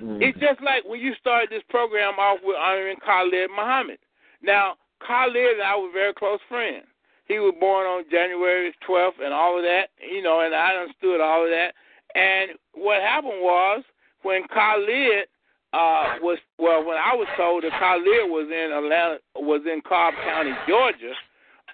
[0.00, 0.22] Mhm.
[0.22, 3.98] It's just like when you started this program off with honoring Khalid Muhammad.
[4.42, 6.86] Now, Khalid and I were very close friends.
[7.26, 11.20] He was born on January 12th and all of that, you know, and I understood
[11.20, 11.74] all of that.
[12.14, 13.84] And what happened was
[14.22, 15.28] when Khalid
[15.72, 20.14] uh, was well, when I was told that Khalid was in Atlanta, was in Cobb
[20.24, 21.14] County, Georgia,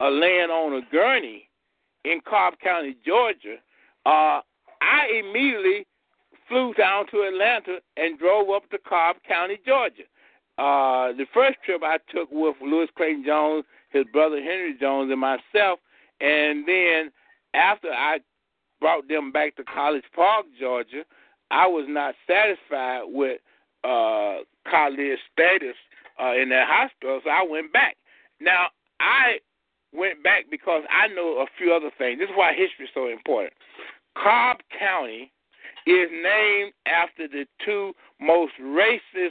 [0.01, 1.49] uh, laying on a gurney
[2.05, 3.57] in Cobb County, Georgia.
[4.05, 4.41] Uh,
[4.83, 5.87] I immediately
[6.49, 10.05] flew down to Atlanta and drove up to Cobb County, Georgia.
[10.59, 15.21] Uh, the first trip I took with Lewis Clayton Jones, his brother Henry Jones, and
[15.21, 15.81] myself.
[16.21, 17.11] And then
[17.55, 18.21] after I
[18.81, 21.05] brought them back to College Park, Georgia,
[21.51, 23.41] I was not satisfied with
[23.85, 24.39] uh,
[24.71, 25.77] Khalid's status
[26.21, 27.97] uh, in that hospital, so I went back.
[28.41, 28.69] Now,
[29.01, 29.39] I
[29.93, 32.19] went back because I know a few other things.
[32.19, 33.53] This is why history is so important.
[34.17, 35.33] Cobb County
[35.87, 39.31] is named after the two most racist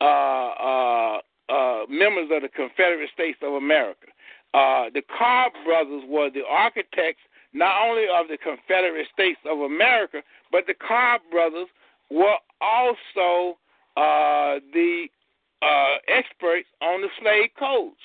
[0.00, 4.06] uh, uh, uh, members of the Confederate States of America.
[4.54, 7.20] Uh, the Cobb brothers were the architects
[7.52, 11.68] not only of the Confederate States of America, but the Cobb brothers
[12.10, 13.58] were also
[13.96, 15.06] uh, the
[15.62, 17.96] uh, experts on the slave codes.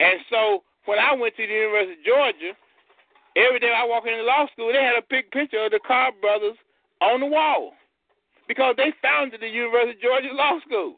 [0.00, 2.52] And so when I went to the University of Georgia,
[3.36, 6.14] every day I walk into law school, they had a big picture of the Cobb
[6.20, 6.56] brothers
[7.02, 7.72] on the wall
[8.46, 10.96] because they founded the University of Georgia Law School.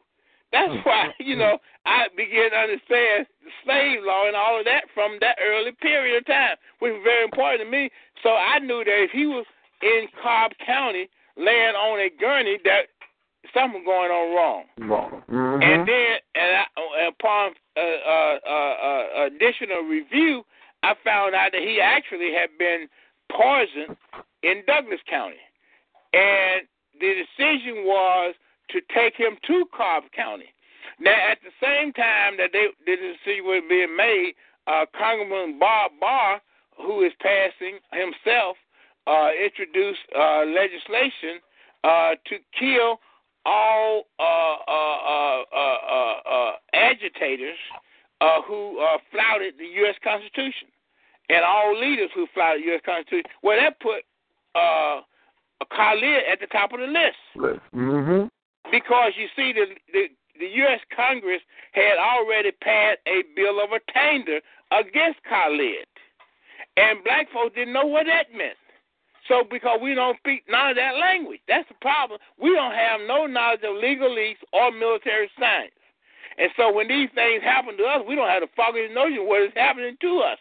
[0.51, 4.85] That's why, you know, I began to understand the slave law and all of that
[4.93, 7.89] from that early period of time, which was very important to me.
[8.23, 9.45] So I knew that if he was
[9.81, 12.87] in Cobb County laying on a gurney, that
[13.53, 14.63] something was going on wrong.
[14.89, 15.23] Wrong.
[15.29, 15.63] Mhm.
[15.63, 20.45] And then, and I, upon uh, uh, uh, uh, additional review,
[20.83, 22.87] I found out that he actually had been
[23.31, 23.97] poisoned
[24.43, 25.41] in Douglas County,
[26.15, 26.67] and
[26.99, 28.33] the decision was
[28.71, 30.49] to take him to Cobb County.
[30.99, 34.33] Now, at the same time that they the decision was being made,
[34.67, 36.41] uh, Congressman Bob Barr,
[36.77, 38.55] who is passing himself,
[39.07, 41.43] uh, introduced uh, legislation
[41.83, 42.99] uh, to kill
[43.45, 47.59] all uh, uh, uh, uh, uh, agitators
[48.21, 49.95] uh, who uh, flouted the U.S.
[50.03, 50.69] Constitution
[51.29, 52.81] and all leaders who flouted the U.S.
[52.85, 53.29] Constitution.
[53.43, 54.01] Well, that put
[54.55, 55.01] uh,
[55.71, 57.17] Khalid at the top of the list
[57.73, 58.29] Mhm.
[58.71, 60.81] because you see the the the U.S.
[60.93, 61.41] Congress
[61.71, 64.41] had already passed a bill of attainder
[64.71, 65.87] against Khalid,
[66.75, 68.57] and black folks didn't know what that meant.
[69.29, 72.19] So because we don't speak none of that language, that's the problem.
[72.37, 75.71] We don't have no knowledge of legalese or military science,
[76.37, 79.41] and so when these things happen to us, we don't have the foggiest notion what
[79.41, 80.39] is happening to us.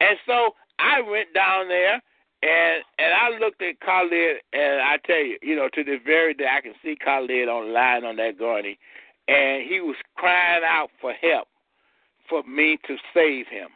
[0.00, 2.00] And so I went down there
[2.44, 6.34] and and I looked at Khalid, and I tell you, you know, to this very
[6.34, 8.78] day, I can see Khalid on line on that gurney,
[9.28, 11.48] and he was crying out for help
[12.28, 13.68] for me to save him.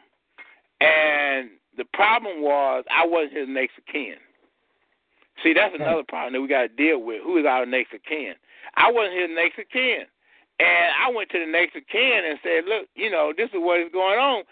[0.81, 4.15] And the problem was I wasn't his next of kin.
[5.41, 7.23] See, that's another problem that we got to deal with.
[7.23, 8.33] Who is our next of kin?
[8.75, 10.05] I wasn't his next of kin,
[10.59, 13.57] and I went to the next of kin and said, "Look, you know, this is
[13.57, 14.43] what is going on."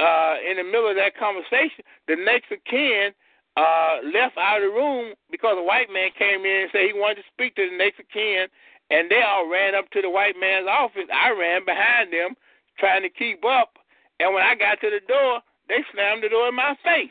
[0.00, 3.14] Uh, in the middle of that conversation, the next of kin
[3.56, 6.98] uh, left out of the room because a white man came in and said he
[6.98, 8.46] wanted to speak to the next of kin,
[8.90, 11.08] and they all ran up to the white man's office.
[11.12, 12.34] I ran behind them
[12.78, 13.78] trying to keep up,
[14.20, 17.10] and when I got to the door, they slammed the door in my face.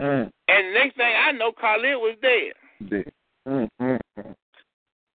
[0.00, 0.30] Mm.
[0.48, 2.54] And the next thing I know, Khalid was dead.
[2.88, 3.12] Dead.
[3.46, 4.34] Mm, mm, mm.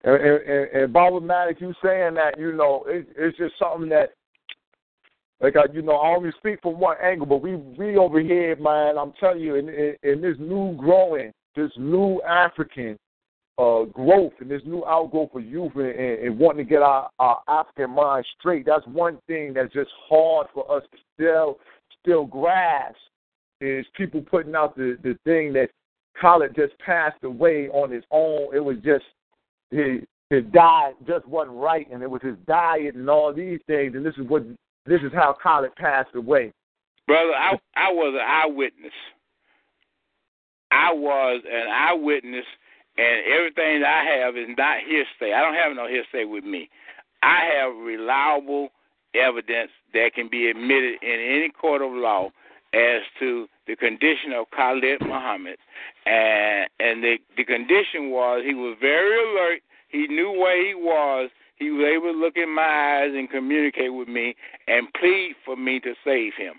[0.04, 4.12] And, and, and, and problematic, you saying that, you know, it, it's just something that,
[5.42, 8.56] like, I, you know, I only speak from one angle, but we, we over here,
[8.56, 12.98] man, I'm telling you, in, in, in this new growing, this new African
[13.58, 17.10] uh, growth and this new outgrowth for youth and, and, and wanting to get our,
[17.20, 21.58] our African mind straight, that's one thing that's just hard for us to still,
[22.02, 22.98] still grasp
[23.62, 25.70] is people putting out the, the thing that
[26.20, 28.56] Khalid just passed away on his own.
[28.56, 29.06] It was just
[29.72, 33.94] his his diet just wasn't right, and it was his diet and all these things.
[33.96, 34.44] And this is what
[34.86, 36.54] this is how Khalid passed away.
[37.08, 38.94] Brother, I I was an eyewitness.
[40.72, 42.46] I was an eyewitness,
[42.98, 45.34] and everything I have is not hearsay.
[45.34, 46.70] I don't have no hearsay with me.
[47.24, 48.70] I have reliable
[49.14, 52.30] evidence that can be admitted in any court of law
[52.74, 55.58] as to the condition of Khalid Muhammad,
[56.06, 59.62] and and the the condition was he was very alert.
[59.90, 61.30] He knew where he was.
[61.58, 62.62] He was able to look in my
[63.02, 64.36] eyes and communicate with me
[64.68, 66.56] and plead for me to save him.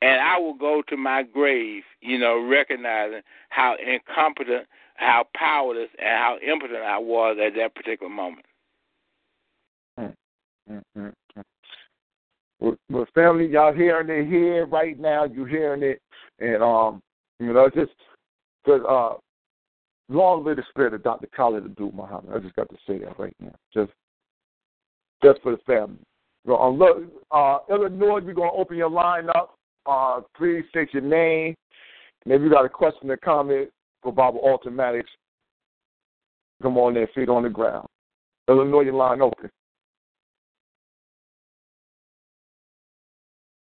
[0.00, 6.08] And I will go to my grave, you know, recognizing how incompetent, how powerless, and
[6.08, 8.46] how impotent I was at that particular moment.
[10.70, 11.40] Mm-hmm.
[12.90, 15.24] Well, family, y'all hearing it here right now.
[15.24, 16.00] You hearing it,
[16.38, 17.02] and um,
[17.40, 17.92] you know, just
[18.64, 19.14] because uh,
[20.08, 21.28] long live the spirit of Dr.
[21.36, 22.34] Khalid Abdul Muhammad.
[22.34, 23.90] I just got to say that right now, just
[25.22, 25.98] just for the family.
[26.46, 26.82] So, um,
[27.30, 29.54] uh, Illinois, we're gonna open your line up.
[29.86, 31.54] Uh, please state your name.
[32.26, 33.70] Maybe you got a question or comment
[34.02, 35.08] for Baba Alton Maddox,
[36.60, 37.86] come on there, feet on the ground.
[38.48, 39.48] Illinois, your line open.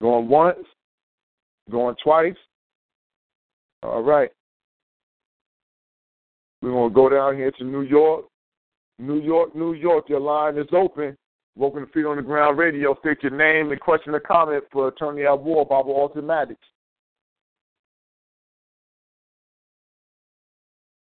[0.01, 0.59] Going once,
[1.71, 2.35] going twice.
[3.83, 4.29] All right.
[6.61, 8.25] We're going to go down here to New York.
[8.99, 11.15] New York, New York, your line is open.
[11.57, 12.95] Welcome to Feet on the Ground Radio.
[12.99, 16.59] State your name and question or comment for Attorney at War, Baba Alton Maddox.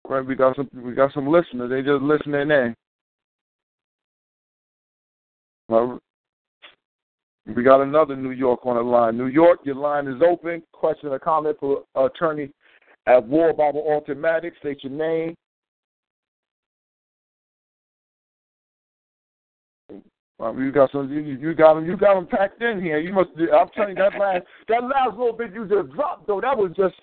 [0.07, 1.71] Right, we got some we got some listeners.
[1.71, 2.75] They just listening in.
[5.71, 5.99] Well,
[7.57, 9.17] we got another New York on the line.
[9.17, 10.63] New York, your line is open.
[10.73, 12.51] Question or comment for attorney
[13.07, 14.55] at War Baba Alton Maddox.
[14.59, 15.35] State your name.
[20.45, 21.11] Um, you got some.
[21.11, 21.87] You, you got them.
[21.87, 22.99] You got them packed in here.
[22.99, 23.31] You must.
[23.39, 26.41] I'm telling you that last that last little bit you just dropped though.
[26.41, 26.95] That was just.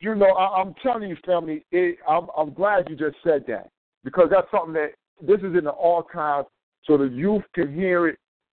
[0.00, 1.64] You know, I, I'm telling you, family.
[1.72, 3.68] It, I'm, I'm glad you just said that
[4.04, 6.44] because that's something that this is in the archive
[6.84, 8.18] so the youth can hear it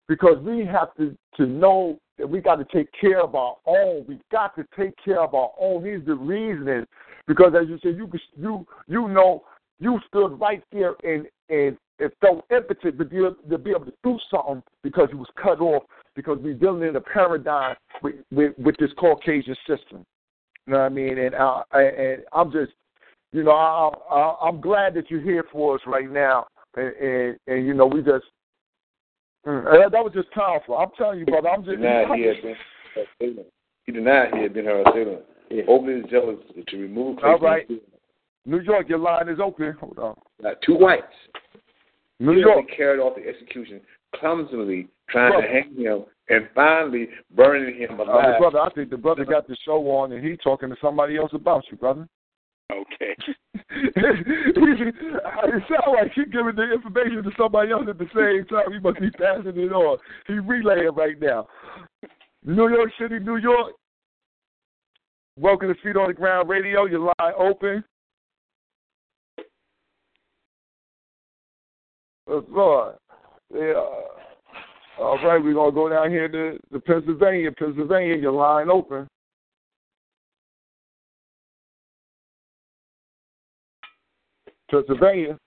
[0.09, 4.05] because we have to, to know that we got to take care of our own.
[4.07, 5.83] We got to take care of our own.
[5.83, 6.85] Here's the reasoning,
[7.25, 9.43] because as you said, you you you know
[9.79, 13.17] you stood right there and and it felt impotent to be,
[13.49, 15.83] to be able to do something because you was cut off
[16.15, 20.05] because we're dealing in a paradigm with, with, with this Caucasian system.
[20.65, 21.17] You know what I mean?
[21.17, 22.71] And uh, and I'm just,
[23.31, 26.47] you know, I, I, I'm glad that you're here for us right now.
[26.75, 28.25] And, and, and you know, we just
[29.47, 30.77] Mm, that was just powerful.
[30.77, 31.49] I'm telling you, brother.
[31.49, 31.77] I'm just.
[31.77, 32.55] Denied he had been
[32.95, 33.47] her assailant.
[33.85, 35.21] He denied he had been her assailant.
[35.49, 35.63] Yeah.
[35.67, 37.19] Opening his jealous to remove.
[37.23, 37.67] All right.
[38.45, 39.75] New York, your line is open.
[39.79, 40.15] Hold on.
[40.41, 41.05] Now, two whites.
[42.19, 43.81] New York carried off the execution
[44.15, 45.47] clumsily, trying brother.
[45.47, 48.35] to hang him, and finally burning him alive.
[48.35, 51.17] Uh, brother, I think the brother got the show on, and he talking to somebody
[51.17, 52.07] else about you, brother.
[52.71, 53.15] Okay.
[53.55, 53.95] it
[55.67, 58.71] sounds like he's giving the information to somebody else at the same time.
[58.71, 59.97] He must be passing it on.
[60.27, 61.47] He's relaying right now.
[62.45, 63.73] New York City, New York.
[65.37, 66.85] Welcome to Feet on the Ground Radio.
[66.85, 67.83] Your line open.
[72.29, 72.95] Oh, Lord.
[73.53, 73.73] Yeah.
[74.99, 77.51] All right, we're going to go down here to, to Pennsylvania.
[77.51, 79.07] Pennsylvania, your line open.
[84.69, 85.37] Pennsylvania.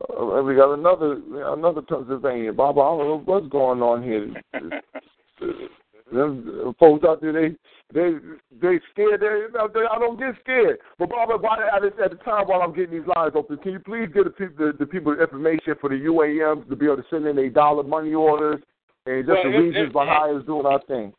[0.00, 1.20] Uh, we got another
[1.52, 2.52] another Pennsylvania.
[2.52, 4.32] Bob, I don't know what's going on here.
[6.12, 7.56] Them folks out there, they
[7.92, 8.18] they
[8.60, 9.20] they scared.
[9.20, 10.78] They, they I don't get scared.
[10.98, 13.80] But Baba, Bob, at, at the time while I'm getting these lines open, can you
[13.80, 17.04] please give the people the, the people information for the UAMs to be able to
[17.10, 18.62] send in their dollar money orders
[19.06, 21.12] and just well, the reasons behind us doing our thing.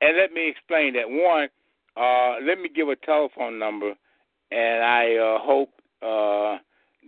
[0.00, 1.08] And let me explain that.
[1.08, 1.48] One,
[1.96, 3.94] uh, let me give a telephone number
[4.50, 5.70] and I uh, hope
[6.02, 6.58] uh,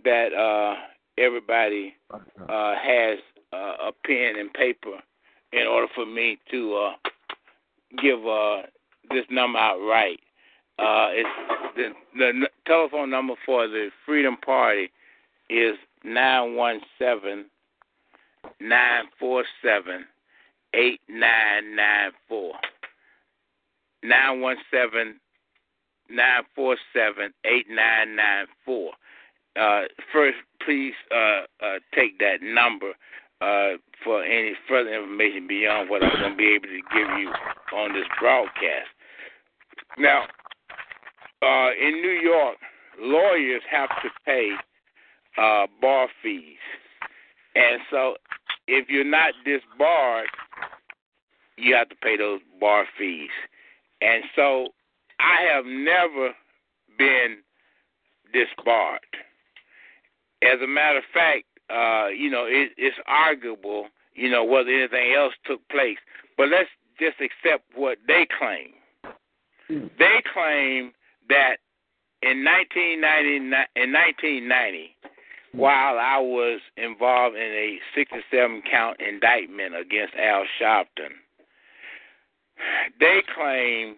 [0.03, 0.75] that uh,
[1.17, 3.19] everybody uh, has
[3.51, 4.99] uh, a pen and paper
[5.51, 7.09] in order for me to uh,
[8.01, 8.63] give uh,
[9.09, 10.19] this number out right.
[10.79, 11.29] Uh, it's
[11.75, 14.91] the, the telephone number for the Freedom Party
[15.49, 17.45] is nine one seven
[18.59, 20.05] nine four seven
[20.73, 22.53] eight nine nine four.
[24.03, 25.19] Nine one seven
[26.09, 28.93] nine four seven eight nine nine four.
[29.55, 32.93] Uh, first, please uh, uh, take that number
[33.43, 37.29] uh, for any further information beyond what I'm going to be able to give you
[37.75, 38.89] on this broadcast.
[39.97, 40.23] Now,
[41.41, 42.57] uh, in New York,
[42.99, 44.51] lawyers have to pay
[45.37, 46.57] uh, bar fees,
[47.55, 48.15] and so
[48.67, 50.29] if you're not disbarred
[51.57, 53.29] you have to pay those bar fees.
[54.01, 54.69] And so
[55.19, 56.31] I have never
[56.97, 57.37] been
[58.33, 58.99] disbarred.
[60.41, 65.13] As a matter of fact, uh, you know, it, it's arguable, you know, whether anything
[65.17, 65.97] else took place.
[66.37, 66.69] But let's
[66.99, 68.73] just accept what they claim.
[69.67, 69.87] Hmm.
[69.97, 70.91] They claim
[71.29, 71.57] that
[72.21, 74.95] in 1990, in 1990,
[75.51, 75.57] hmm.
[75.57, 81.17] while I was involved in a 67 count indictment against Al Sharpton,
[82.99, 83.95] they claim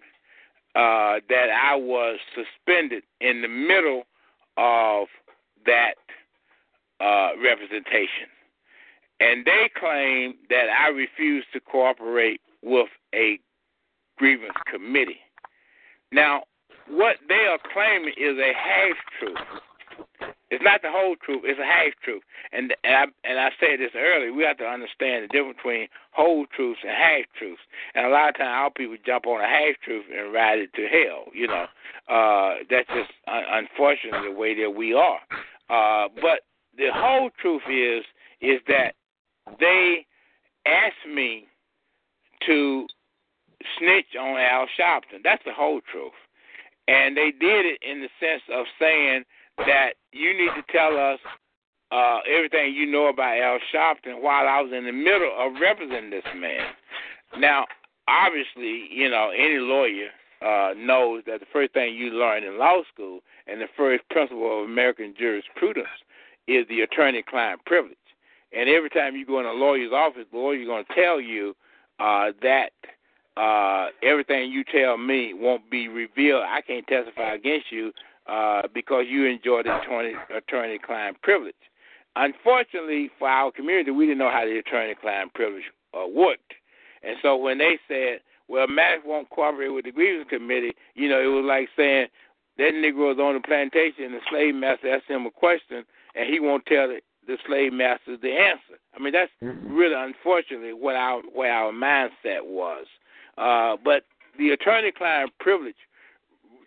[0.76, 4.04] uh, that I was suspended in the middle
[4.58, 5.08] of
[5.66, 5.96] that
[7.00, 8.30] uh, representation.
[9.20, 13.40] And they claim that I refuse to cooperate with a
[14.18, 15.20] grievance committee.
[16.12, 16.44] Now,
[16.90, 19.62] what they are claiming is a half truth.
[20.52, 22.22] It's not the whole truth; it's a half truth.
[22.52, 24.32] And and I, and I said this earlier.
[24.32, 27.62] We have to understand the difference between whole truths and half truths.
[27.96, 30.74] And a lot of times, our people jump on a half truth and ride it
[30.76, 31.26] to hell.
[31.34, 31.66] You know,
[32.08, 35.20] uh, that's just un- unfortunately the way that we are.
[35.70, 36.46] Uh, but
[36.78, 38.04] the whole truth is
[38.42, 38.96] is that
[39.60, 40.06] they
[40.66, 41.48] asked me
[42.46, 42.88] to
[43.78, 45.24] snitch on Al Sharpton.
[45.24, 46.14] That's the whole truth.
[46.88, 49.24] And they did it in the sense of saying
[49.58, 51.20] that you need to tell us
[51.92, 56.10] uh, everything you know about Al Sharpton while I was in the middle of representing
[56.10, 56.68] this man.
[57.40, 57.66] Now,
[58.08, 60.10] obviously, you know, any lawyer
[60.42, 64.60] uh, knows that the first thing you learn in law school and the first principle
[64.60, 65.88] of American jurisprudence
[66.48, 67.98] is the attorney-client privilege.
[68.56, 71.56] And every time you go in a lawyer's office, the lawyer's going to tell you
[72.00, 72.72] uh, that
[73.38, 76.44] uh, everything you tell me won't be revealed.
[76.48, 77.92] I can't testify against you
[78.28, 81.56] uh, because you enjoy the attorney attorney client privilege.
[82.16, 85.64] Unfortunately, for our community, we didn't know how the attorney client privilege
[85.94, 86.54] uh, worked,
[87.04, 91.22] and so when they said, "Well, Max won't cooperate with the grievance committee," you know,
[91.22, 92.08] it was like saying
[92.58, 95.84] that Negro is on the plantation, and the slave master asked him a question,
[96.16, 98.80] and he won't tell the, the slave masters the answer.
[98.96, 102.86] I mean, that's really unfortunately what our what our mindset was.
[103.38, 104.04] Uh, but
[104.38, 105.76] the attorney-client privilege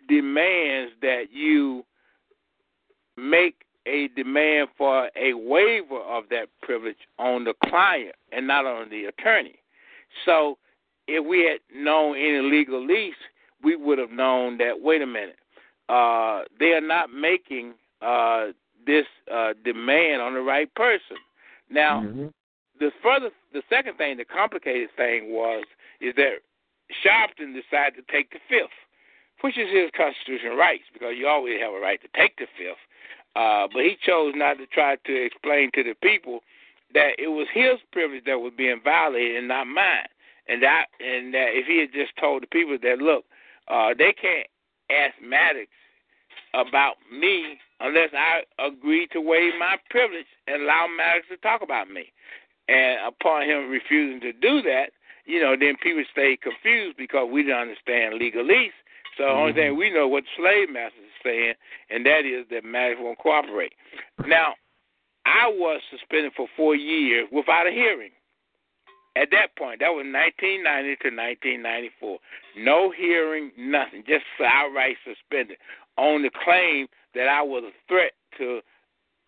[0.07, 1.83] demands that you
[3.17, 3.55] make
[3.85, 9.05] a demand for a waiver of that privilege on the client and not on the
[9.05, 9.55] attorney.
[10.25, 10.57] So,
[11.07, 13.11] if we had known any legalese,
[13.63, 14.79] we would have known that.
[14.79, 15.37] Wait a minute,
[15.87, 18.47] uh, they are not making uh,
[18.85, 21.17] this uh, demand on the right person.
[21.69, 22.27] Now, mm-hmm.
[22.79, 25.63] the further, the second thing, the complicated thing was
[26.01, 26.41] is that
[27.05, 28.73] Sharpton decided to take the fifth,
[29.41, 32.81] which is his constitutional rights because you always have a right to take the fifth.
[33.35, 36.39] Uh, but he chose not to try to explain to the people
[36.93, 40.09] that it was his privilege that was being violated and not mine.
[40.47, 43.25] And that, and that if he had just told the people that look,
[43.67, 44.47] uh, they can't
[44.89, 45.69] ask Maddox
[46.55, 51.89] about me unless I agree to waive my privilege and allow Maddox to talk about
[51.89, 52.11] me.
[52.67, 54.91] And upon him refusing to do that,
[55.25, 58.75] you know, then people stay confused because we don't understand legalese.
[59.17, 59.39] So the mm-hmm.
[59.39, 61.53] only thing we know what the slave masters are saying,
[61.89, 63.73] and that is that Maddox won't cooperate.
[64.25, 64.53] Now,
[65.25, 68.11] I was suspended for four years without a hearing.
[69.15, 72.19] At that point, that was 1990 to 1994.
[72.57, 75.57] No hearing, nothing, just outright suspended
[75.97, 78.61] on the claim that I was a threat to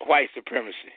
[0.06, 0.94] white supremacy.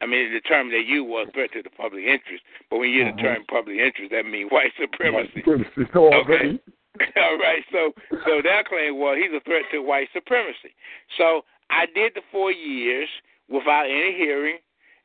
[0.00, 3.06] I mean, the term they use was threat to the public interest, but when you
[3.06, 3.16] use uh-huh.
[3.16, 5.42] the term public interest, that means white supremacy.
[5.46, 5.80] White supremacy.
[5.94, 6.58] okay.
[7.16, 7.62] All right.
[7.70, 7.92] So,
[8.26, 10.74] so that claim was he's a threat to white supremacy.
[11.16, 13.08] So I did the four years
[13.48, 14.58] without any hearing,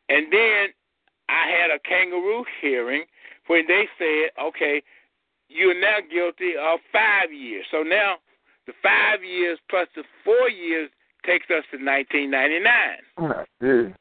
[0.10, 0.74] and then
[1.30, 3.06] I had a kangaroo hearing
[3.48, 4.82] when they said, "Okay,
[5.48, 8.18] you're now guilty of five years." So now
[8.68, 10.90] the five years plus the four years
[11.26, 12.70] takes us to 1999.
[13.18, 13.44] Ah,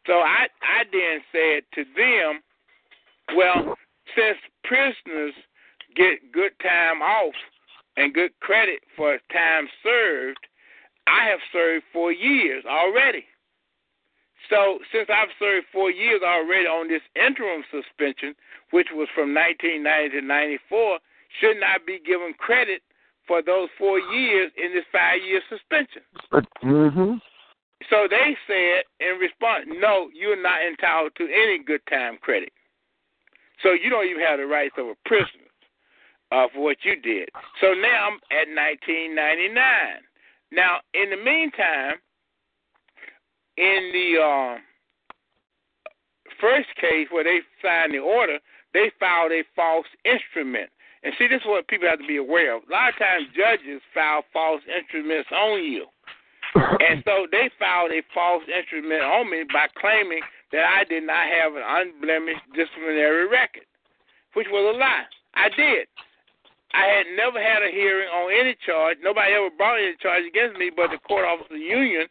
[0.06, 2.40] so I I then said to them,
[3.34, 3.76] well,
[4.14, 5.34] since prisoners
[5.94, 7.34] get good time off
[7.96, 10.46] and good credit for time served,
[11.06, 13.24] I have served four years already.
[14.50, 18.34] So since I've served four years already on this interim suspension,
[18.70, 20.98] which was from 1990 to 94,
[21.40, 22.82] shouldn't I be given credit
[23.26, 26.02] for those four years in this five year suspension.
[26.64, 27.14] Mm-hmm.
[27.90, 32.52] So they said in response, no, you're not entitled to any good time credit.
[33.62, 35.50] So you don't even have the rights of a prisoner
[36.32, 37.28] uh, for what you did.
[37.60, 39.60] So now I'm at 1999.
[40.52, 41.94] Now, in the meantime,
[43.56, 44.58] in the uh,
[46.40, 48.38] first case where they signed the order,
[48.74, 50.70] they filed a false instrument
[51.06, 52.66] And see, this is what people have to be aware of.
[52.66, 55.86] A lot of times, judges file false instruments on you.
[56.82, 60.18] and so they filed a false instrument on me by claiming
[60.50, 63.70] that I did not have an unblemished disciplinary record,
[64.34, 65.06] which was a lie.
[65.38, 65.86] I did.
[66.74, 68.98] I had never had a hearing on any charge.
[68.98, 72.10] Nobody ever brought any charge against me but the court officer union,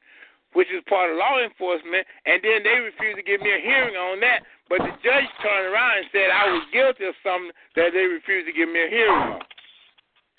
[0.55, 3.99] which is part of law enforcement, and then they refused to give me a hearing
[3.99, 4.47] on that.
[4.71, 8.47] But the judge turned around and said I was guilty of something that they refused
[8.47, 9.43] to give me a hearing on.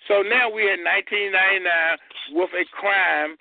[0.08, 3.36] So now we're in 1999 with a crime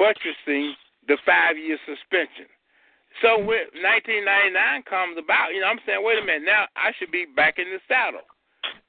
[0.00, 0.74] buttressing
[1.06, 2.48] the five year suspension.
[3.20, 7.10] So when 1999 comes about, you know, I'm saying, wait a minute, now I should
[7.10, 8.24] be back in the saddle.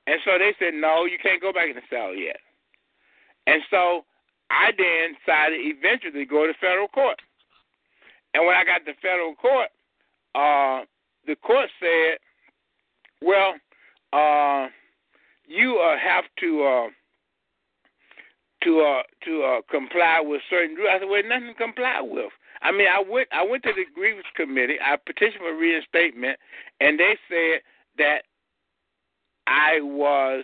[0.08, 2.40] And so they said, no, you can't go back in the saddle yet.
[3.48, 4.06] And so
[4.50, 7.22] I then decided eventually to go to federal court.
[8.34, 9.70] And when I got to federal court,
[10.36, 10.86] uh,
[11.26, 12.18] the court said,
[13.22, 13.56] well,
[14.14, 14.68] uh,
[15.48, 16.88] you uh, have to uh,
[18.64, 20.90] to uh, to uh, comply with certain rules.
[20.92, 22.32] I said, well, nothing to comply with.
[22.62, 24.78] I mean, I went I went to the grievance committee.
[24.84, 26.38] I petitioned for reinstatement,
[26.80, 27.62] and they said
[27.98, 28.24] that
[29.48, 30.44] I was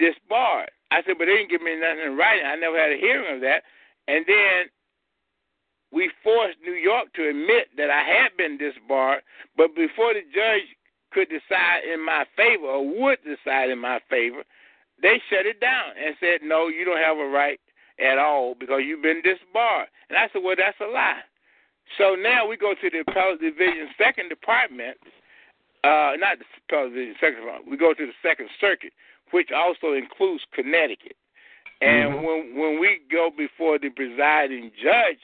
[0.00, 0.70] disbarred.
[0.90, 2.46] I said, but they didn't give me nothing in writing.
[2.46, 3.62] I never had a hearing of that.
[4.08, 4.66] And then
[5.92, 9.22] we forced New York to admit that I had been disbarred,
[9.56, 10.66] but before the judge
[11.12, 14.42] could decide in my favor or would decide in my favor,
[15.02, 17.60] they shut it down and said, no, you don't have a right
[17.98, 19.88] at all because you've been disbarred.
[20.08, 21.22] And I said, well, that's a lie.
[21.98, 24.96] So now we go to the appellate division second department,
[25.82, 28.92] uh, not the appellate division second we go to the second circuit,
[29.30, 31.16] which also includes Connecticut.
[31.80, 32.26] And mm-hmm.
[32.26, 35.20] when when we go before the presiding judge,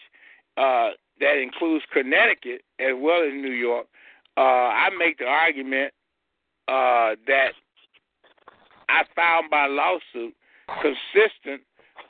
[0.57, 3.87] uh, that includes Connecticut as well as New York,
[4.37, 5.93] uh, I make the argument
[6.69, 7.53] uh, that
[8.89, 10.35] I found my lawsuit
[10.81, 11.63] consistent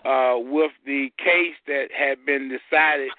[0.05, 3.11] uh, with the case that had been decided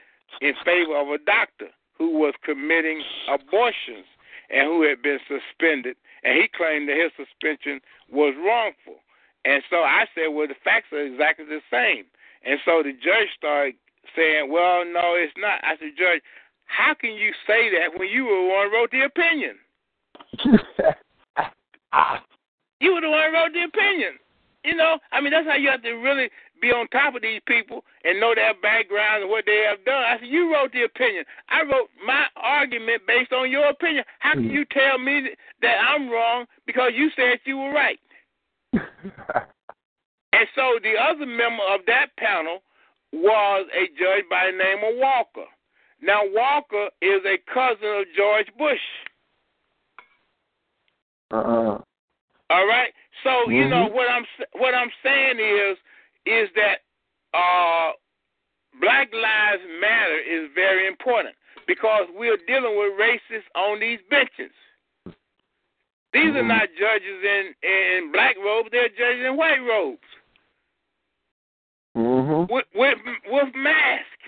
[0.41, 1.67] in favor of a doctor
[1.97, 4.05] who was committing abortions
[4.49, 5.95] and who had been suspended,
[6.27, 7.79] and he claimed that his suspension
[8.11, 8.99] was wrongful.
[9.45, 12.03] And so I said, well, the facts are exactly the same.
[12.43, 13.75] And so the judge started
[14.13, 15.63] saying, well, no, it's not.
[15.63, 16.21] I said, Judge,
[16.65, 19.55] how can you say that when you were the one who wrote the opinion?
[22.81, 24.19] you were the one who wrote the opinion.
[24.67, 26.29] You know, I mean, that's how you have to really
[26.61, 30.03] be on top of these people and know their background and what they have done.
[30.03, 31.23] I said, you wrote the opinion.
[31.47, 34.03] I wrote my argument based on your opinion.
[34.19, 34.51] How can mm.
[34.51, 35.29] you tell me
[35.61, 37.97] that I'm wrong because you said you were right?
[38.73, 42.59] and so the other member of that panel
[43.13, 45.47] was a judge by the name of Walker.
[46.01, 48.83] Now Walker is a cousin of George Bush.
[51.31, 51.79] Uh-uh.
[52.49, 52.91] All right.
[53.23, 53.51] So mm-hmm.
[53.51, 55.77] you know what I'm what I'm saying is
[56.25, 56.83] is that
[57.33, 57.91] uh,
[58.79, 61.35] Black Lives Matter is very important
[61.67, 64.53] because we're dealing with racists on these benches.
[66.13, 66.37] These mm-hmm.
[66.37, 70.07] are not judges in in black robes; they're judges in white robes.
[71.95, 72.53] Mm-hmm.
[72.53, 74.19] With with with mask.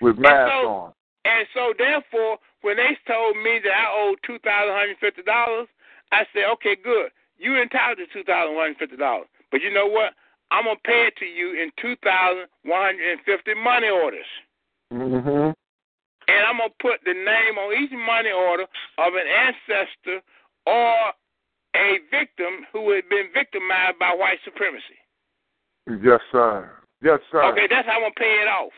[0.00, 0.92] With mask and so, on.
[1.24, 5.66] And so, therefore, when they told me that I owed two thousand hundred fifty dollars,
[6.12, 7.10] I said, "Okay, good.
[7.38, 9.28] You're entitled to two thousand one hundred fifty dollars.
[9.50, 10.12] But you know what?
[10.50, 14.26] I'm gonna pay it to you in two thousand one hundred and fifty money orders.
[14.92, 15.52] Mm-hmm.
[16.28, 18.64] And I'm gonna put the name on each money order
[18.98, 20.22] of an ancestor
[20.66, 21.12] or
[21.76, 24.98] a victim who had been victimized by white supremacy.
[26.02, 26.70] Yes, sir.
[27.02, 27.44] Yes, sir.
[27.52, 28.72] Okay, that's how I'm gonna pay it off.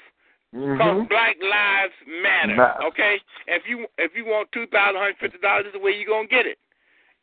[0.54, 0.80] Mm-hmm.
[0.80, 2.56] Cause Black Lives Matter.
[2.56, 5.78] Ma- okay, if you if you want two thousand one hundred fifty dollars, is the
[5.78, 6.58] way you're gonna get it.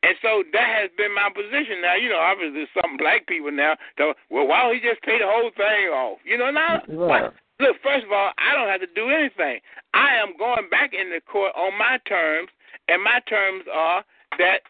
[0.05, 1.81] And so that has been my position.
[1.81, 5.17] Now, you know, obviously some black people now, so, well, why don't he just pay
[5.17, 6.19] the whole thing off?
[6.23, 7.33] You know, now, right.
[7.59, 9.59] look, first of all, I don't have to do anything.
[9.93, 12.49] I am going back in the court on my terms,
[12.87, 14.05] and my terms are
[14.37, 14.61] that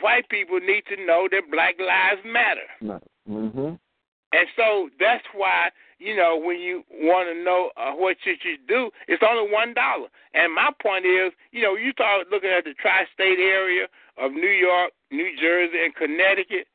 [0.00, 3.00] white people need to know that black lives matter.
[3.30, 3.80] Mm-hmm.
[4.36, 8.58] And so that's why you know when you want to know uh, what should you
[8.68, 10.08] do, it's only one dollar.
[10.34, 13.86] And my point is, you know, you start looking at the tri-state area
[14.18, 16.66] of New York, New Jersey, and Connecticut.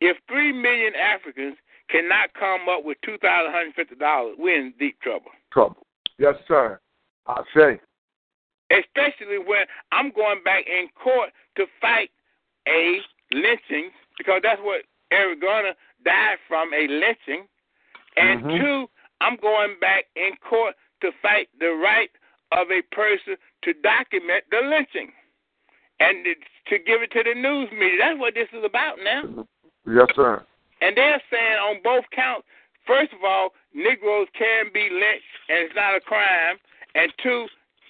[0.00, 1.56] If three million Africans
[1.90, 5.32] cannot come up with two thousand one hundred fifty dollars, we're in deep trouble.
[5.52, 5.82] Trouble.
[6.18, 6.78] Yes, sir.
[7.26, 7.80] I say.
[8.70, 12.10] Especially when I'm going back in court to fight
[12.68, 13.00] a
[13.32, 15.72] lynching because that's what Eric Garner
[16.04, 17.46] died from a lynching,
[18.16, 18.58] and mm-hmm.
[18.58, 18.86] two,
[19.20, 22.10] I'm going back in court to fight the right
[22.52, 25.12] of a person to document the lynching
[26.00, 26.24] and
[26.68, 27.98] to give it to the news media.
[28.00, 29.46] That's what this is about now.
[29.86, 30.44] Yes, sir.
[30.80, 32.46] And they're saying on both counts,
[32.86, 36.56] first of all, Negroes can be lynched and it's not a crime.
[36.94, 37.46] And two,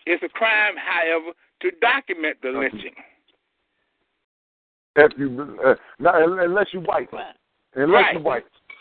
[0.07, 1.33] it's a crime, however,
[1.63, 2.95] to document the lynching.
[4.97, 7.09] If you, uh, not, unless you're white.
[7.87, 8.15] Right.
[8.15, 8.23] you're.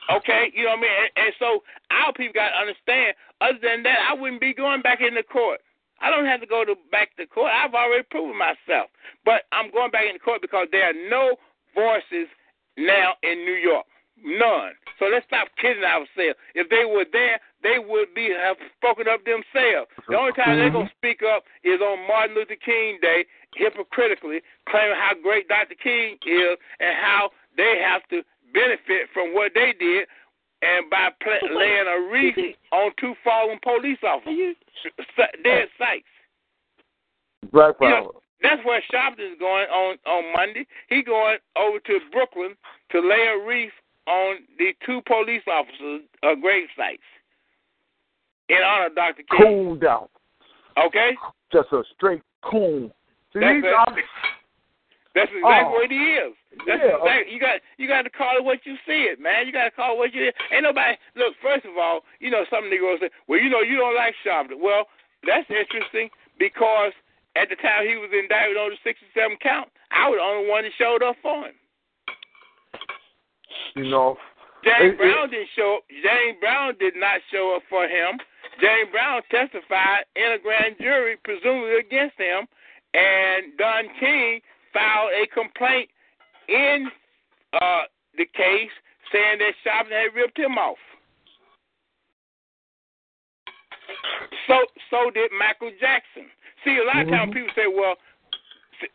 [0.09, 0.91] Okay, you know what I mean?
[1.03, 3.11] And, and so our people got to understand,
[3.41, 5.59] other than that, I wouldn't be going back in the court.
[5.99, 7.51] I don't have to go to back to court.
[7.51, 8.87] I've already proven myself.
[9.25, 11.35] But I'm going back in the court because there are no
[11.75, 12.29] voices
[12.77, 13.85] now in New York.
[14.23, 14.73] None.
[14.97, 16.39] So let's stop kidding ourselves.
[16.55, 19.89] If they were there, they would be have spoken up themselves.
[20.09, 24.97] The only time they're gonna speak up is on Martin Luther King Day, hypocritically claiming
[24.97, 25.75] how great Dr.
[25.75, 30.07] King is and how they have to benefit from what they did,
[30.61, 34.55] and by pla laying a wreath on two fallen police officers,
[34.99, 36.05] s- dead sites.
[37.51, 38.01] Black You power.
[38.01, 40.65] know, that's where Sharpton is going on on Monday.
[40.89, 42.55] He going over to Brooklyn
[42.91, 43.71] to lay a wreath
[44.07, 47.03] on the two police officers' uh, grave sites
[48.49, 49.23] in honor of Dr.
[49.29, 49.39] King.
[49.41, 50.09] Cooned out.
[50.77, 51.11] Okay,
[51.51, 52.91] Just a straight coon.
[53.33, 53.75] See, That's these it.
[53.75, 53.97] I'm-
[55.17, 55.41] that's oh.
[55.41, 55.77] exactly Oh.
[55.81, 56.33] what he is.
[56.65, 56.97] That's Yeah.
[57.01, 59.45] exactly, you got you got to call it what you see it, man.
[59.45, 60.95] You got to call it what you ain't nobody.
[61.17, 64.13] Look, first of all, you know some Negroes say, well, you know you don't like
[64.25, 64.61] Sharpton.
[64.61, 64.85] Well,
[65.25, 66.93] that's interesting because
[67.35, 70.63] at the time he was indicted on the 67 count, I was the only one
[70.63, 71.53] that showed up for him.
[73.75, 74.17] you know,
[74.63, 75.83] James It- it- Brown didn't show.
[76.01, 78.19] James Brown did not show up for him.
[78.59, 82.47] James Brown testified in a grand jury, presumably against him,
[82.93, 84.41] and Don King
[84.77, 85.89] filed a complaint
[86.47, 86.87] in
[87.53, 88.73] uh, the case
[89.11, 90.77] saying that Sharpton had ripped him off.
[94.47, 96.29] So so did Michael Jackson.
[96.63, 97.95] See, a lot of times people say, well,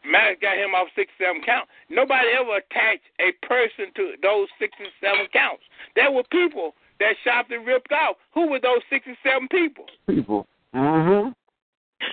[0.05, 1.69] Mac got him off 67 count.
[1.89, 4.93] Nobody ever attached a person to those 67
[5.33, 5.63] counts.
[5.97, 8.17] There were people that Sharpton ripped out.
[8.35, 9.87] Who were those 67 people?
[10.09, 10.47] people.
[10.75, 11.31] Mm-hmm.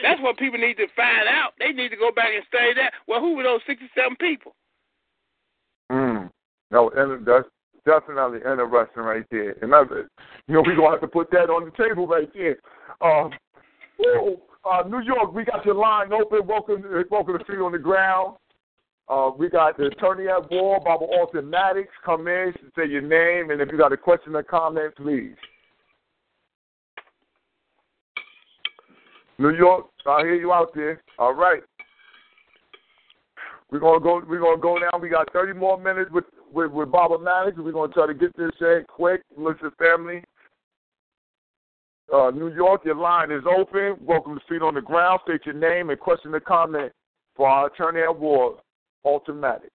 [0.03, 1.53] That's what people need to find out.
[1.60, 2.94] They need to go back and study that.
[3.07, 4.56] Well, who were those 67 people?
[5.91, 6.30] Mm.
[6.72, 7.48] No, that's
[7.86, 9.56] definitely interesting right there.
[9.61, 9.90] And that's,
[10.48, 12.57] you know, we're gonna have to put that on the table right there.
[13.02, 13.32] Um,
[13.98, 14.38] woo,
[14.70, 16.45] uh, New York, we got your line open.
[16.45, 18.36] Welcome, welcome to Feet on the Ground.
[19.07, 21.88] Uh, we got the attorney at war, Baba Alton Maddox.
[22.06, 25.36] Come in, say your name, and if you got a question or comment, please.
[29.40, 31.02] New York, I hear you out there.
[31.18, 31.64] All right.
[33.72, 34.22] We're gonna go.
[34.28, 34.99] We're gonna go now.
[34.99, 37.57] We got 30 more minutes with with, with Baba Maddox.
[37.57, 39.22] We're gonna try to get this in quick.
[39.38, 40.24] Listen, family.
[42.14, 43.95] Uh, New York, your line is open.
[44.02, 45.22] Welcome to Feet on the Ground.
[45.24, 46.91] State your name and question or comment
[47.36, 48.57] for our attorney at war,
[49.03, 49.70] Alton Maddox.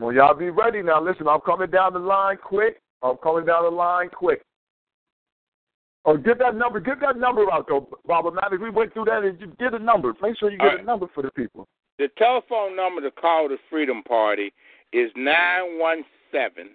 [0.00, 1.00] Well, y'all be ready now.
[1.00, 2.82] Listen, I'm coming down the line quick.
[3.02, 4.42] I'm coming down the line quick.
[6.04, 6.80] Oh, get that number.
[6.80, 8.56] Get that number out, though, Maddox.
[8.60, 10.14] We went through that and you get a number.
[10.22, 10.80] Make sure you get right.
[10.80, 11.68] a number for the people.
[11.98, 14.52] The telephone number to call the Freedom Party
[14.92, 16.74] is 917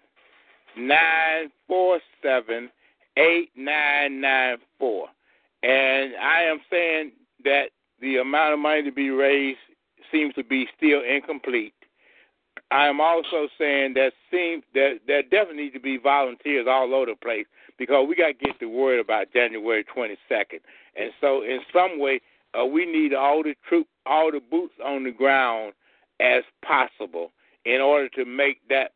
[0.77, 2.69] 947
[3.18, 5.07] 8994.
[5.64, 7.11] And I am saying
[7.43, 7.69] that
[8.02, 9.57] the amount of money to be raised
[10.11, 11.73] seems to be still incomplete.
[12.72, 17.07] I am also saying that seems that there definitely need to be volunteers all over
[17.07, 17.45] the place
[17.77, 20.60] because we got to get the word about January 22nd.
[20.95, 22.22] And so, in some way,
[22.60, 25.73] uh, we need all the troop, all the boots on the ground
[26.19, 27.31] as possible
[27.65, 28.91] in order to make that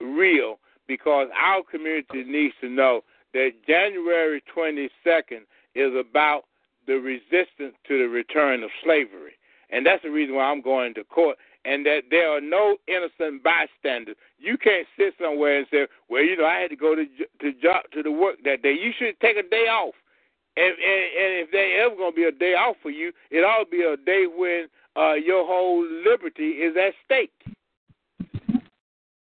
[0.00, 0.58] real.
[0.88, 3.02] Because our community needs to know
[3.32, 5.42] that January 22nd
[5.74, 6.42] is about
[6.86, 9.34] the resistance to the return of slavery,
[9.70, 11.38] and that's the reason why I'm going to court.
[11.64, 14.16] And that there are no innocent bystanders.
[14.38, 17.52] You can't sit somewhere and say, "Well, you know, I had to go to to
[17.62, 19.94] job to the work that day." You should take a day off.
[20.56, 23.38] And, and, and if there ever going to be a day off for you, it
[23.38, 24.66] ought to be a day when
[24.96, 27.32] uh, your whole liberty is at stake.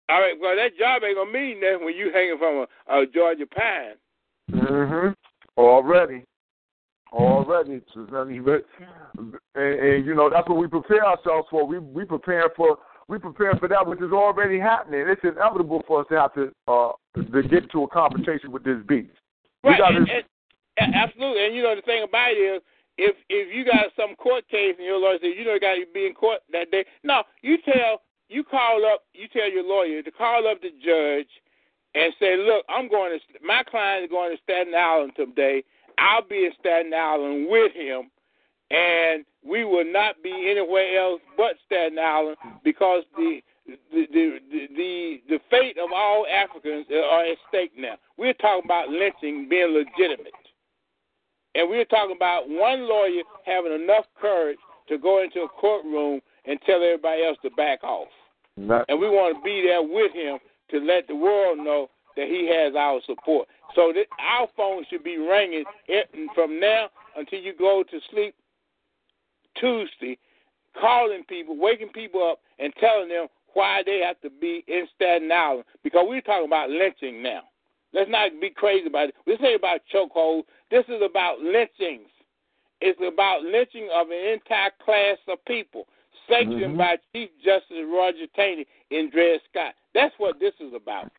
[0.08, 3.06] All right, well, that job ain't to mean nothing when you hanging from a, a
[3.06, 3.94] Georgia pine.
[4.50, 5.12] Mm-hmm.
[5.56, 6.24] Already.
[7.12, 7.82] Already.
[7.94, 11.66] And, and, you know, that's what we prepare ourselves for.
[11.66, 12.78] We we prepare for
[13.08, 15.04] we prepare for that which is already happening.
[15.06, 18.78] It's inevitable for us to have to uh to get into a confrontation with this
[18.88, 19.10] beast.
[19.62, 20.08] Right, and,
[20.78, 21.44] and, absolutely.
[21.44, 22.62] And you know the thing about it is,
[22.96, 25.74] if if you got some court case and your lawyer says you know you got
[25.74, 29.64] to be in court that day, no, you tell you call up, you tell your
[29.64, 31.28] lawyer to call up the judge
[31.94, 35.62] and say, look, I'm going to my client is going to Staten Island today.
[35.98, 38.10] I'll be in Staten Island with him,
[38.70, 44.38] and we will not be anywhere else but Staten Island because the the the
[44.76, 47.94] the the fate of all Africans are at stake now.
[48.16, 50.32] We're talking about lynching being legitimate,
[51.54, 54.58] and we're talking about one lawyer having enough courage
[54.88, 58.08] to go into a courtroom and tell everybody else to back off.
[58.56, 60.38] Not, And we want to be there with him
[60.70, 63.48] to let the world know that he has our support.
[63.74, 65.64] So that our phone should be ringing
[66.34, 68.34] from now until you go to sleep
[69.58, 70.18] Tuesday,
[70.80, 75.30] calling people, waking people up, and telling them why they have to be in Staten
[75.30, 77.42] Island because we're talking about lynching now.
[77.92, 79.14] Let's not be crazy about it.
[79.26, 80.44] This ain't about chokehold.
[80.70, 82.08] This is about lynchings.
[82.80, 85.86] It's about lynching of an entire class of people,
[86.26, 86.78] sanctioned Mhm.
[86.78, 89.74] by Chief Justice Roger Taney and Dred Scott.
[89.92, 91.12] That's what this is about.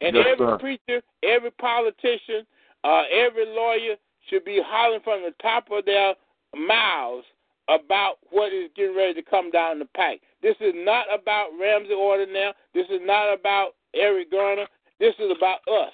[0.00, 0.58] And Yes, every sir.
[0.58, 2.46] preacher, every politician,
[2.84, 3.96] uh, every lawyer
[4.28, 6.14] should be hollering from the top of their
[6.54, 7.26] mouths
[7.68, 10.20] about what is getting ready to come down the pike.
[10.42, 12.52] This is not about Ramsey Orta now.
[12.74, 14.66] This is not about Eric Garner.
[15.00, 15.92] This is about us.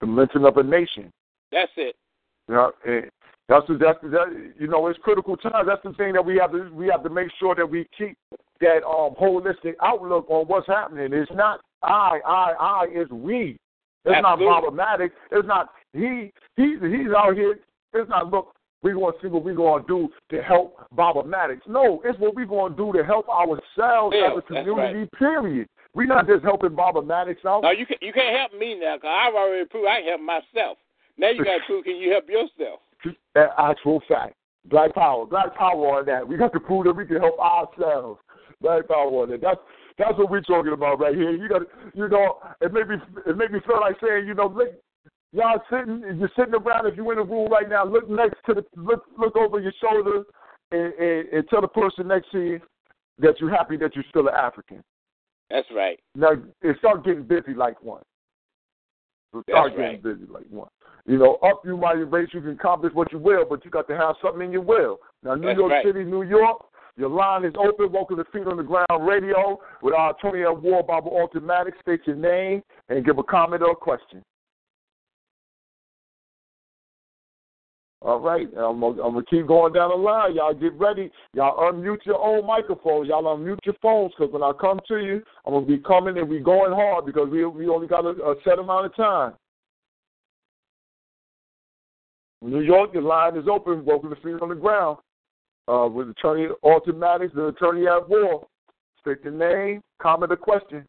[0.00, 1.12] the lynching of a nation.
[1.52, 1.96] That's it.
[2.50, 3.10] Yeah, and
[3.48, 5.66] that's the, that's the, that, you know it's critical times.
[5.68, 8.16] That's the thing that we have to we have to make sure that we keep
[8.60, 11.12] that um holistic outlook on what's happening.
[11.12, 12.86] It's not I, I, I.
[12.90, 13.58] It's we.
[14.04, 14.46] It's not Absolutely.
[14.46, 15.12] problematic.
[15.32, 16.32] It's not he.
[16.56, 17.58] He's he's out here.
[17.94, 18.52] It's not look.
[18.82, 21.60] We're going to see what we're going to do to help Baba Maddox.
[21.66, 25.08] No, it's what we're going to do to help ourselves Yeah, as a community.
[25.18, 25.66] Period.
[25.94, 27.62] We're not just helping Baba Maddox out.
[27.62, 30.20] No, you can you can't help me now because I've already proved I can help
[30.20, 30.78] myself.
[31.16, 32.80] Now you got to prove can you help yourself?
[33.34, 34.34] That actual fact.
[34.66, 35.26] Black power.
[35.26, 36.26] Black power on that.
[36.26, 38.20] We got to prove that we can help ourselves.
[38.60, 39.40] Black power on that.
[39.40, 39.60] That's
[39.98, 41.30] that's what we're talking about right here.
[41.30, 41.62] You got
[41.94, 42.96] you know, it made me
[43.26, 44.68] it made me feel like saying, you know, look,
[45.32, 46.86] y'all sitting, you're sitting around.
[46.86, 49.72] If you're in a room right now, look next to the look look over your
[49.80, 50.24] shoulder
[50.70, 52.60] and, and, and tell the person next to you
[53.18, 54.82] that you're happy that you're still an African.
[55.50, 55.98] That's right.
[56.14, 56.32] Now,
[56.62, 58.02] and start getting busy like one.
[59.32, 60.68] So start That's getting busy like one.
[61.06, 63.86] You know, up you might race, you can accomplish what you will, but you got
[63.88, 64.98] to have something in your will.
[65.22, 65.84] Now, New That's York right.
[65.86, 66.64] City, New York,
[66.96, 67.92] your line is open.
[67.92, 71.76] Welcome to Feet on the Ground Radio with at War, Baba Alton Maddox.
[71.82, 74.22] State your name and give a comment or a question.
[78.00, 80.36] All right, I'm I'm gonna keep going down the line.
[80.36, 81.10] Y'all get ready.
[81.34, 83.08] Y'all unmute your own microphones.
[83.08, 86.28] Y'all unmute your phones because when I come to you, I'm gonna be coming and
[86.28, 89.32] we going hard because we we only got a, a set amount of time.
[92.42, 93.84] New York, your line is open.
[93.84, 94.98] Welcome to Feet on the Ground
[95.68, 98.46] uh, with Attorney Alton Maddox, the Attorney at War.
[99.00, 100.86] State your name, comment, or question.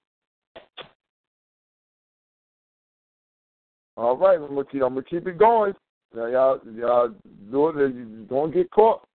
[3.95, 5.73] All right, I'm gonna keep, I'm gonna keep it going.
[6.15, 7.09] Now, y'all, y'all
[7.51, 7.95] do it.
[7.95, 9.07] You don't get caught.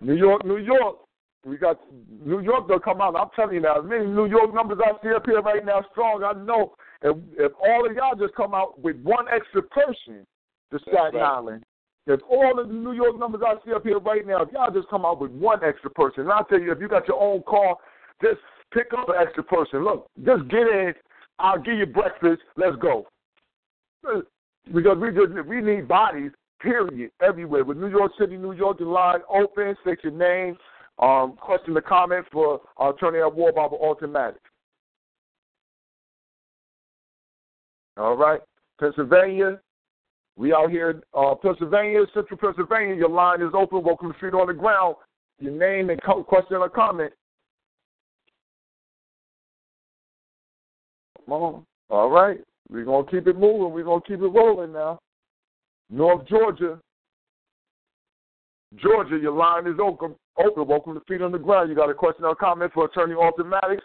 [0.00, 0.96] New York, New York.
[1.44, 1.80] We got
[2.24, 2.68] New York.
[2.68, 3.16] They'll come out.
[3.16, 3.80] I'm telling you now.
[3.80, 6.22] As many New York numbers I see up here right now, strong.
[6.24, 6.74] I know.
[7.02, 10.26] If, if all of y'all just come out with one extra person
[10.72, 11.22] to Staten right.
[11.22, 11.64] Island,
[12.08, 14.72] if all of the New York numbers I see up here right now, if y'all
[14.72, 17.20] just come out with one extra person, and I'll tell you, if you got your
[17.20, 17.76] own car,
[18.22, 18.38] just
[18.72, 19.84] pick up an extra person.
[19.84, 20.94] Look, just get in.
[21.38, 22.40] I'll give you breakfast.
[22.56, 23.06] Let's go.
[24.02, 26.30] Because we just we need bodies,
[26.60, 27.64] period, everywhere.
[27.64, 29.76] With New York City, New York, the line open.
[29.82, 30.56] State your name,
[30.98, 34.40] um, question the comment for our attorney at War Baba Alton Maddox.
[37.98, 38.40] All right,
[38.80, 39.60] Pennsylvania.
[40.38, 42.94] We out here, uh, Pennsylvania, Central Pennsylvania.
[42.94, 43.82] Your line is open.
[43.82, 44.94] Welcome to Feet on the Ground.
[45.40, 47.12] Your name and co- question or comment.
[51.24, 51.66] Come on.
[51.90, 52.38] All right.
[52.70, 53.72] We're going to keep it moving.
[53.72, 55.00] We're going to keep it rolling now.
[55.90, 56.78] North Georgia.
[58.76, 60.14] Georgia, your line is open.
[60.38, 60.68] Open.
[60.68, 61.68] Welcome to Feet on the Ground.
[61.68, 63.82] You got a question or comment for Attorney Alton Maddox?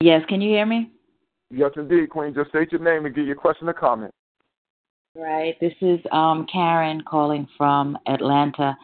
[0.00, 0.90] Yes, can you hear me?
[1.52, 2.34] Yes, indeed, Queen.
[2.34, 4.12] Just state your name and give your question or comment.
[5.14, 5.60] Right.
[5.60, 8.74] This is um, Karen calling from Atlanta.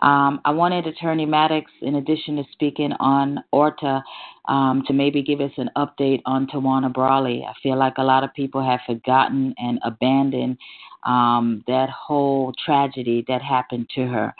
[0.00, 4.02] Um, I wanted Attorney Maddox, in addition to speaking on Orta,
[4.48, 7.44] um, to maybe give us an update on Tawana Brawley.
[7.46, 10.56] I feel like a lot of people have forgotten and abandoned
[11.04, 14.34] um, that whole tragedy that happened to her.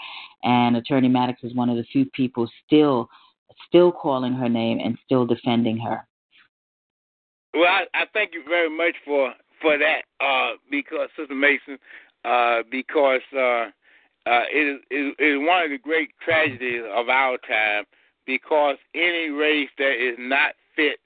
[0.45, 3.11] And Attorney Maddox is one of the few people still,
[3.67, 6.07] still calling her name and still defending her.
[7.53, 11.79] Well, I, I thank you very much for for that, uh, because Sister Mason,
[12.25, 13.71] uh, because uh,
[14.27, 17.85] uh, it, is, it is one of the great tragedies of our time.
[18.27, 21.01] Because any race that is not fit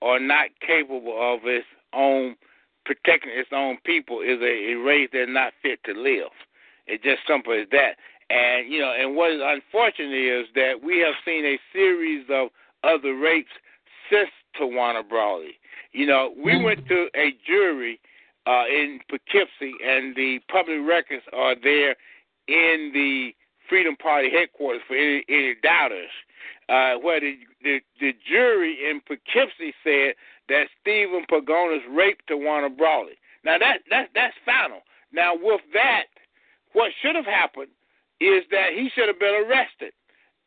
[0.00, 2.36] or not capable of its own
[2.84, 6.32] protecting its own people is a, a race that's not fit to live.
[6.86, 7.96] It's just simple as that.
[8.30, 12.48] And you know, and what is unfortunate is that we have seen a series of
[12.84, 13.50] other rapes
[14.10, 14.30] since
[14.60, 15.58] Tawana Brawley.
[15.92, 16.64] You know, we mm-hmm.
[16.64, 18.00] went to a jury
[18.46, 21.96] uh, in Poughkeepsie, and the public records are there
[22.46, 23.32] in the
[23.68, 26.10] Freedom Party headquarters for any, any doubters,
[26.68, 30.14] uh, where the, the the jury in Poughkeepsie said
[30.48, 33.18] that Stephen Pagones raped Tawana Brawley.
[33.44, 34.80] Now that that that's final.
[35.12, 36.04] Now with that,
[36.72, 37.68] what should have happened
[38.20, 39.92] is that he should have been arrested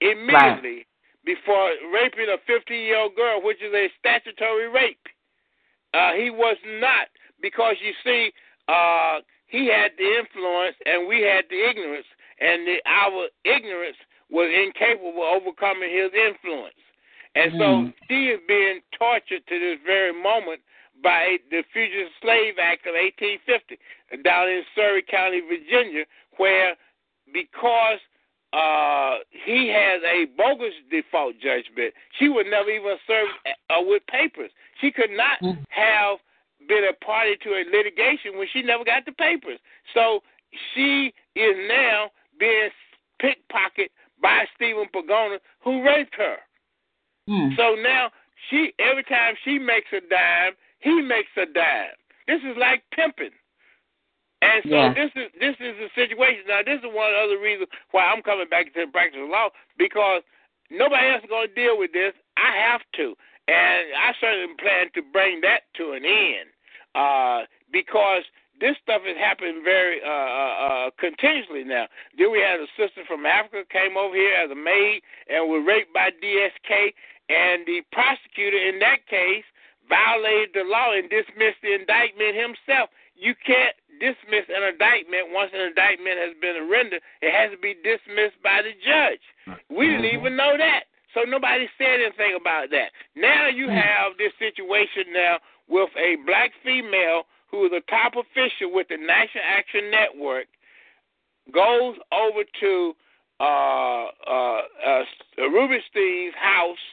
[0.02, 0.86] immediately.
[1.26, 5.06] Before raping a 15 year old girl, which is a statutory rape.
[5.94, 7.08] Uh, he was not
[7.42, 8.32] because you see,
[8.68, 12.08] uh, he had the influence and we had the ignorance,
[12.40, 13.98] and the, our ignorance
[14.30, 16.80] was incapable of overcoming his influence.
[17.36, 17.60] And mm.
[17.60, 20.62] so she is being tortured to this very moment
[21.04, 26.06] by the Fugitive Slave Act of 1850 down in Surry County, Virginia,
[26.38, 26.76] where
[27.34, 28.00] because
[28.54, 33.28] uh, he has a bogus default judgment, she would never even serve
[33.70, 34.52] uh, with papers.
[34.80, 35.58] She could not mm.
[35.70, 36.18] have
[36.68, 39.60] been a party to a litigation when she never got the papers.
[39.94, 40.22] So
[40.74, 42.70] she is now being
[43.22, 43.90] pickpocketed
[44.22, 46.38] by Stephen Pagones, who raped her.
[47.30, 47.56] Mm.
[47.56, 48.10] So now
[48.50, 51.96] she every time she makes a dime, he makes a dime.
[52.28, 53.32] This is like pimping.
[54.42, 54.94] And so yeah.
[54.94, 56.50] this is this is the situation.
[56.50, 59.22] Now this is one of the other reasons why I'm coming back to the practice
[59.22, 60.26] of law because
[60.74, 62.14] nobody else is going to deal with this.
[62.38, 63.14] I have to,
[63.46, 66.50] and I certainly plan to bring that to an end
[66.98, 68.26] uh, because
[68.62, 71.86] this stuff is happening very uh, uh, uh, continuously now.
[72.18, 75.66] Then we had a sister from Africa came over here as a maid and was
[75.66, 76.94] raped by DSK,
[77.30, 79.46] and the prosecutor in that case
[79.90, 82.94] violated the law and dismissed the indictment himself.
[83.22, 87.06] You can't dismiss an indictment once an indictment has been rendered.
[87.22, 89.22] It has to be dismissed by the judge.
[89.70, 90.26] We didn't mm-hmm.
[90.26, 90.90] even know that.
[91.14, 92.90] So nobody said anything about that.
[93.16, 93.78] Now you mm.
[93.78, 95.38] have this situation now
[95.68, 100.48] with a black female who is a top official with the National Action Network
[101.54, 102.94] goes over to
[103.40, 105.04] uh, uh, uh,
[105.38, 106.86] Rubenstein's house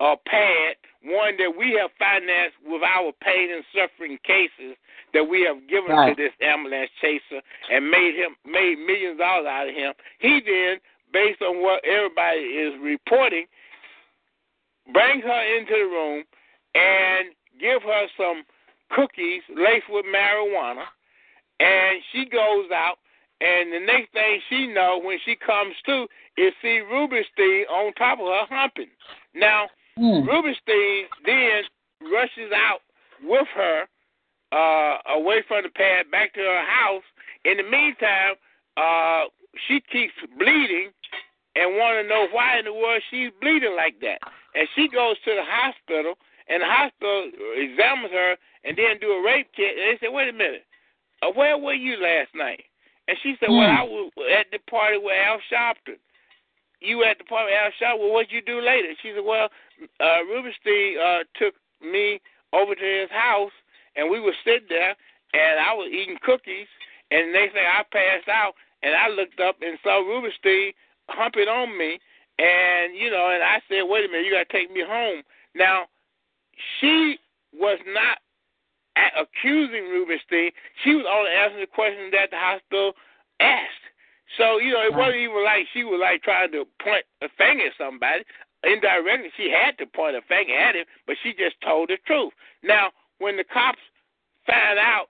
[0.00, 4.76] uh, pad, one that we have financed with our pain and suffering cases
[5.12, 6.16] that we have given right.
[6.16, 9.92] to this ambulance chaser and made him made millions of dollars out of him.
[10.18, 10.80] He then,
[11.12, 13.46] based on what everybody is reporting,
[14.92, 16.24] brings her into the room
[16.74, 18.44] and give her some
[18.90, 20.88] cookies laced with marijuana,
[21.60, 22.96] and she goes out.
[23.42, 26.06] And the next thing she know, when she comes to,
[26.36, 28.92] is see Rubenstein on top of her humping.
[29.34, 29.68] Now,
[29.98, 30.26] Mm.
[30.26, 31.62] Rubenstein then
[32.10, 32.80] rushes out
[33.22, 33.84] with her
[34.52, 37.04] uh, away from the pad back to her house.
[37.44, 38.34] In the meantime,
[38.76, 39.24] uh,
[39.66, 40.90] she keeps bleeding
[41.56, 44.18] and want to know why in the world she's bleeding like that.
[44.54, 46.14] And she goes to the hospital,
[46.48, 49.76] and the hospital examines her and then do a rape kit.
[49.78, 50.66] And they say, "Wait a minute,
[51.22, 52.64] uh, where were you last night?"
[53.08, 53.58] And she said, mm.
[53.58, 55.98] "Well, I was at the party with Al Sharpton."
[56.80, 58.00] You at the party with Al Sharpton?
[58.00, 58.88] Well, what'd you do later?
[59.02, 59.48] She said, "Well,
[60.00, 62.20] uh, Rubenstein uh, took me
[62.52, 63.52] over to his house,
[63.96, 64.96] and we were sitting there,
[65.34, 66.68] and I was eating cookies,
[67.10, 70.72] and they say I passed out, and I looked up and saw Rubenstein
[71.08, 71.98] humping on me,
[72.38, 75.22] and you know, and I said, wait a minute, you got to take me home.
[75.54, 75.86] Now,
[76.80, 77.18] she
[77.52, 78.18] was not
[79.18, 80.50] accusing Rubenstein;
[80.82, 82.92] she was only answering the questions that the hospital
[83.40, 83.89] asked.
[84.38, 87.66] So, you know, it wasn't even like she was like trying to point a finger
[87.66, 88.24] at somebody
[88.64, 92.32] indirectly she had to point a finger at him, but she just told the truth.
[92.62, 93.80] Now, when the cops
[94.46, 95.08] found out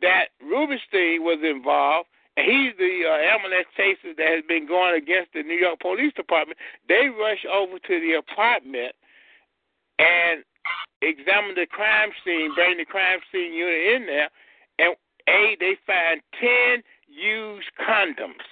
[0.00, 5.32] that Rubenstein was involved, and he's the uh, ambulance chaser that has been going against
[5.34, 6.58] the New York Police Department,
[6.88, 8.94] they rush over to the apartment
[9.98, 10.44] and
[11.02, 14.30] examine the crime scene, bring the crime scene unit in there,
[14.78, 14.94] and
[15.28, 16.82] A, they find 10
[17.18, 18.46] used condoms.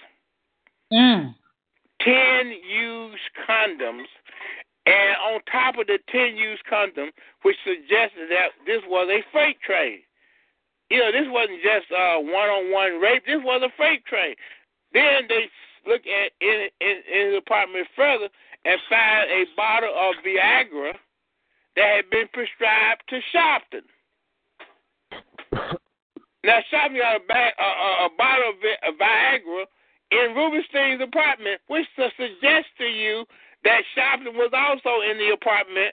[0.93, 1.35] Mm.
[2.01, 2.15] 10
[2.69, 4.07] used condoms
[4.87, 7.11] and on top of the 10 used condom,
[7.43, 9.99] which suggested that this was a freight train.
[10.91, 14.37] You know, this wasn't just a one on one rape, this was a freight train.
[14.93, 15.51] Then they
[15.87, 18.29] look at in, in, in the apartment further
[18.65, 20.95] and find a bottle of Viagra
[21.75, 23.83] that had been prescribed to Sharpton.
[26.47, 29.65] now, Sharpton got a, bag, a, a, a bottle of, Vi- of Viagra
[30.13, 33.25] in Rubenstein's apartment, which suggests to you
[33.65, 35.93] that Sharpton was also in the apartment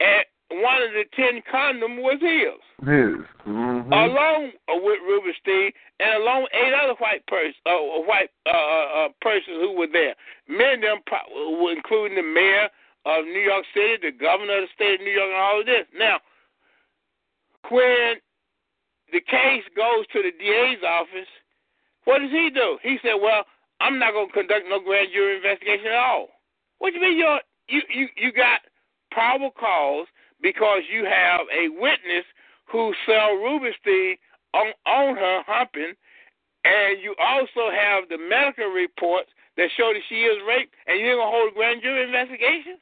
[0.00, 2.60] at one of the ten condoms was his.
[2.88, 3.24] His.
[3.46, 3.92] Mm-hmm.
[3.92, 9.08] Along with Rubenstein and along with eight other white pers- uh, white uh, uh, uh,
[9.20, 10.14] persons who were there.
[10.48, 12.68] Many of them, pro- including the mayor
[13.06, 15.66] of New York City, the governor of the state of New York, and all of
[15.66, 15.86] this.
[15.96, 16.20] Now,
[17.70, 18.16] when
[19.12, 21.28] the case goes to the DA's office,
[22.04, 22.78] what does he do?
[22.82, 23.44] He said, "Well,
[23.80, 26.28] I'm not going to conduct no grand jury investigation at all."
[26.78, 27.18] What do you mean?
[27.18, 28.60] You're, you you you got
[29.10, 30.06] probable cause
[30.40, 32.24] because you have a witness
[32.66, 34.16] who saw Rubenstein
[34.54, 35.94] on, on her humping,
[36.64, 41.16] and you also have the medical reports that show that she is raped, and you're
[41.16, 42.80] going to hold a grand jury investigation?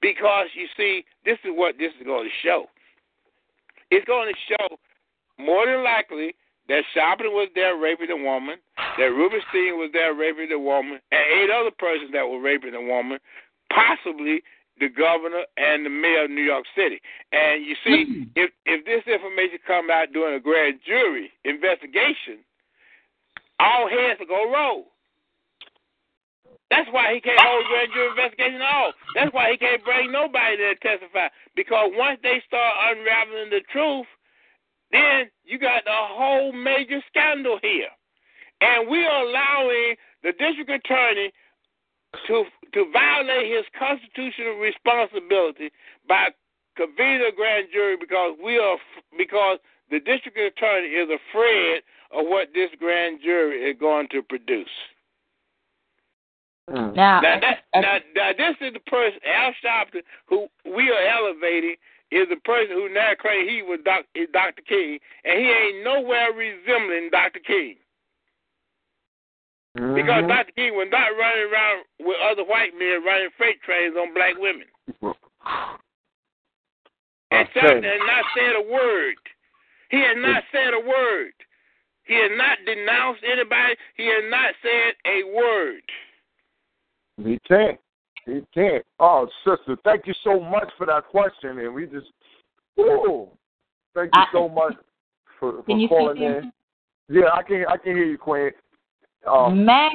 [0.00, 2.66] Because you see, this is what this is going to show.
[3.90, 4.78] It's going to show
[5.38, 6.34] more than likely
[6.68, 8.58] that Sharpton was there raping a woman,
[8.98, 12.82] that Rubenstein was there raping a woman, and eight other persons that were raping a
[12.82, 13.18] woman,
[13.72, 14.42] possibly
[14.78, 17.00] the governor and the mayor of New York City.
[17.32, 18.22] And you see, mm-hmm.
[18.34, 22.44] if if this information come out during a grand jury investigation,
[23.58, 24.84] all heads will go roll.
[26.70, 28.92] That's why he can't hold grand jury investigation at all.
[29.14, 31.28] That's why he can't bring nobody to testify.
[31.54, 34.06] Because once they start unraveling the truth,
[34.92, 37.88] then you got the whole major scandal here.
[38.60, 41.32] And we are allowing the district attorney
[42.26, 45.70] to to violate his constitutional responsibility
[46.08, 46.28] by
[46.76, 48.76] convening a grand jury because we are
[49.18, 49.58] because
[49.90, 51.82] the district attorney is afraid
[52.12, 54.68] of what this grand jury is going to produce.
[56.70, 56.96] Mm.
[56.96, 61.76] Now, now, that, now, now, this is the person Al Sharpton who we are elevating
[62.10, 64.62] is the person who now claims he was doc, is Dr.
[64.62, 67.40] King, and he ain't nowhere resembling Dr.
[67.40, 67.76] King.
[69.76, 69.94] Mm-hmm.
[69.94, 70.52] Because Dr.
[70.56, 74.66] King was not running around with other white men running freight trains on black women.
[77.30, 79.16] and Sharpton has not said a word.
[79.90, 81.32] He has not said a word.
[82.04, 83.74] He has not denounced anybody.
[83.96, 85.82] He has not said a word.
[87.22, 87.78] He can't.
[88.26, 88.84] He can't.
[88.98, 91.58] Oh, sister, thank you so much for that question.
[91.60, 92.06] And we just,
[92.78, 93.28] ooh,
[93.94, 94.74] thank you so much
[95.38, 96.52] for, for calling in.
[97.08, 98.50] Yeah, I can I can hear you, Queen.
[99.30, 99.90] Um, Man,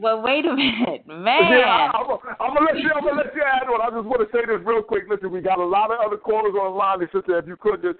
[0.00, 1.52] well, wait a minute, man.
[1.52, 2.90] Yeah, I, am gonna let you.
[2.94, 3.80] I'm gonna let you add on.
[3.80, 5.04] I just want to say this real quick.
[5.08, 7.00] Listen, we got a lot of other callers online.
[7.00, 7.98] And sister, if you could just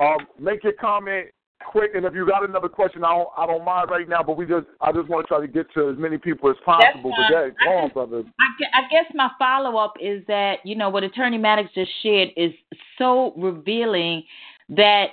[0.00, 1.28] um, make your comment
[1.64, 4.22] quick, and if you got another question, I don't, I don't mind right now.
[4.22, 6.56] But we just, I just want to try to get to as many people as
[6.64, 7.12] possible.
[7.30, 8.22] Yeah, go on, brother.
[8.40, 12.30] I, I guess my follow up is that you know what Attorney Maddox just shared
[12.36, 12.52] is
[12.98, 14.22] so revealing
[14.70, 15.08] that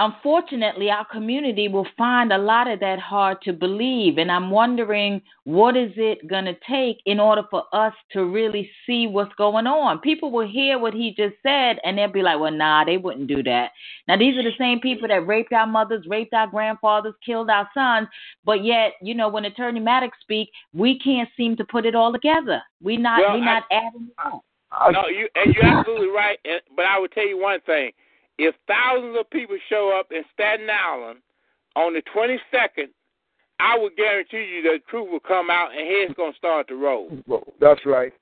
[0.00, 4.16] unfortunately, our community will find a lot of that hard to believe.
[4.16, 8.70] And I'm wondering what is it going to take in order for us to really
[8.86, 9.98] see what's going on?
[10.00, 13.28] People will hear what he just said and they'll be like, well, nah, they wouldn't
[13.28, 13.72] do that.
[14.08, 17.68] Now, these are the same people that raped our mothers, raped our grandfathers, killed our
[17.74, 18.08] sons.
[18.44, 22.12] But yet, you know, when Attorney Maddox speak, we can't seem to put it all
[22.12, 22.62] together.
[22.82, 24.08] We not well, we not adding.
[24.24, 24.42] up.
[24.92, 26.38] no, you and you're absolutely right.
[26.74, 27.90] But I would tell you one thing
[28.40, 31.20] if thousands of people show up in Staten Island
[31.76, 32.88] on the 22nd,
[33.60, 36.76] I would guarantee you the truth will come out and heads going to start to
[36.76, 37.10] roll.
[37.60, 38.12] That's right.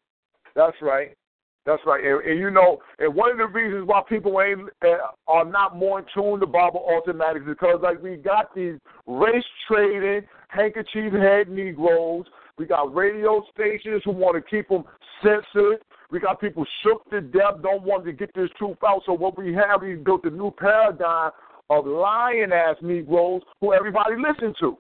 [0.57, 1.16] That's right.
[1.65, 2.03] That's right.
[2.03, 5.77] And, and, you know, and one of the reasons why people ain't uh, are not
[5.77, 8.74] more in tune to Alton Maddox is because like we got these
[9.07, 12.24] race trading handkerchief head Negroes.
[12.57, 14.85] We got radio stations who want to keep them
[15.23, 15.78] censored.
[16.10, 19.02] We got people shook to death, don't want to get this truth out.
[19.05, 21.32] So what we have, we built a new paradigm
[21.70, 24.78] of lying ass Negroes who everybody listen to.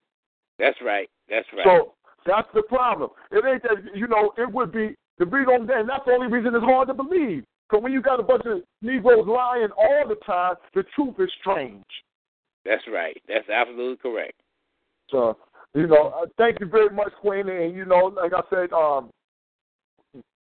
[0.58, 1.08] That's right.
[1.28, 1.64] That's right.
[1.64, 1.92] So
[2.26, 3.10] that's the problem.
[3.30, 4.32] It ain't that you know.
[4.38, 7.44] It would be the reason, and that's the only reason it's hard to believe.
[7.68, 11.30] Because when you got a bunch of Negroes lying all the time, the truth is
[11.40, 11.84] strange.
[12.64, 13.20] That's right.
[13.28, 14.40] That's absolutely correct.
[15.10, 15.36] So
[15.74, 17.48] you know, uh, thank you very much, Queen.
[17.48, 19.10] And you know, like I said, um,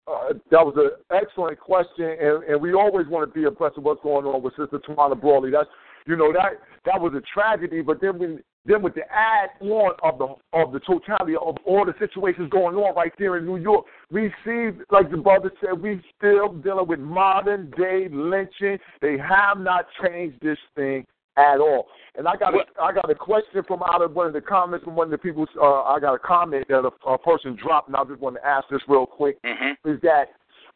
[0.07, 3.85] uh, that was an excellent question, and, and we always want to be impressed with
[3.85, 5.51] what's going on with Sister Tawana Brawley.
[5.51, 5.69] That's
[6.07, 9.93] you know that that was a tragedy, but then when then with the add on
[10.03, 13.57] of the of the totality of all the situations going on right there in New
[13.57, 18.79] York, we see, like the brother said, we still dealing with modern day lynching.
[19.01, 21.87] They have not changed this thing at all.
[22.17, 24.85] And I got a, I got a question from out of one of the comments
[24.85, 25.47] from one of the people.
[25.61, 28.47] Uh, I got a comment that a, a person dropped, and I just want to
[28.47, 29.43] ask this real quick.
[29.43, 29.91] Mm-hmm.
[29.91, 30.27] Is that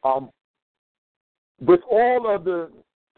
[0.03, 0.31] um,
[1.61, 2.71] with all of the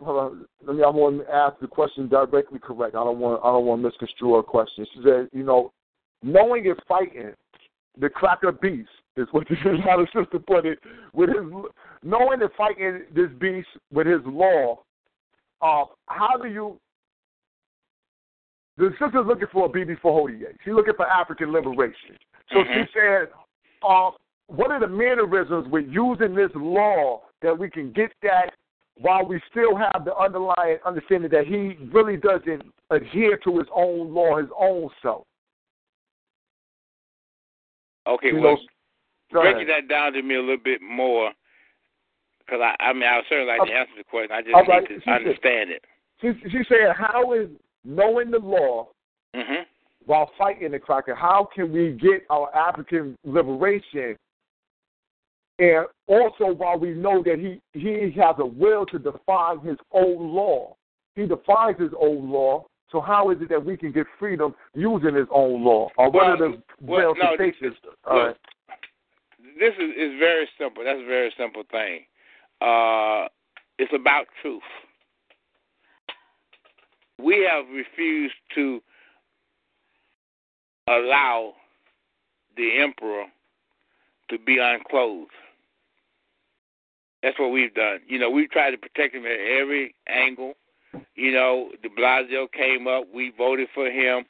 [0.06, 0.30] uh,
[0.66, 2.94] let me I want to ask the question directly correct.
[2.94, 4.86] I don't want I don't want to misconstrue her question.
[4.94, 5.72] She said, you know,
[6.22, 7.32] knowing and fighting
[7.98, 10.78] the cracker beast is what this is how the sister put it.
[11.12, 11.38] With his
[12.02, 14.80] knowing and fighting this beast with his law,
[15.60, 16.78] uh, how do you?
[18.76, 20.52] The sister's looking for a BB for Hodier.
[20.64, 22.16] She's looking for African liberation.
[22.52, 22.86] So Mhm.
[22.86, 23.28] she said,
[23.82, 24.12] uh,
[24.47, 28.55] what are the mannerisms with using this law that we can get that
[28.97, 34.12] while we still have the underlying understanding that he really doesn't adhere to his own
[34.12, 35.26] law, his own self.
[38.06, 41.32] Okay, You well, know, breaking that down to me a little bit more,
[42.40, 44.32] because I, I mean, I would certainly like to answer the question.
[44.32, 45.84] I just All need right, to she said- understand it.
[46.20, 47.48] She, she said, how is
[47.85, 48.89] knowing the law
[49.35, 49.62] hmm
[50.07, 54.16] while fighting the cracker, how can we get our African liberation?
[55.59, 60.35] And also, while we know that he, he has a will to define his own
[60.35, 60.74] law,
[61.15, 62.65] he defines his own law.
[62.90, 65.90] So how is it that we can get freedom using his own law?
[65.98, 67.74] Or what Well, are the well, no, this-
[68.07, 68.36] All look.
[69.59, 70.82] This is, is very simple.
[70.82, 72.01] That's a very simple thing.
[72.62, 73.28] Uh,
[73.78, 74.62] it's about truth.
[77.22, 78.80] We have refused to
[80.88, 81.55] allow
[82.56, 83.24] the emperor
[84.30, 85.30] to be unclothed.
[87.22, 88.01] That's what we've done.
[88.09, 90.55] You know, we've tried to protect him at every angle.
[91.14, 94.24] You know, de Blasio came up, we voted for him.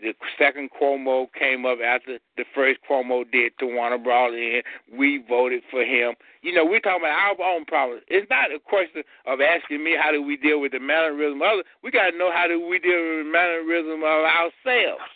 [0.00, 4.60] The second Cuomo came up after the first Cuomo did Tawana brought in.
[4.92, 6.14] We voted for him.
[6.42, 8.02] You know, we're talking about our own problems.
[8.08, 11.48] It's not a question of asking me how do we deal with the mannerism of
[11.48, 11.64] others.
[11.82, 15.10] We got to know how do we deal with the mannerism of ourselves.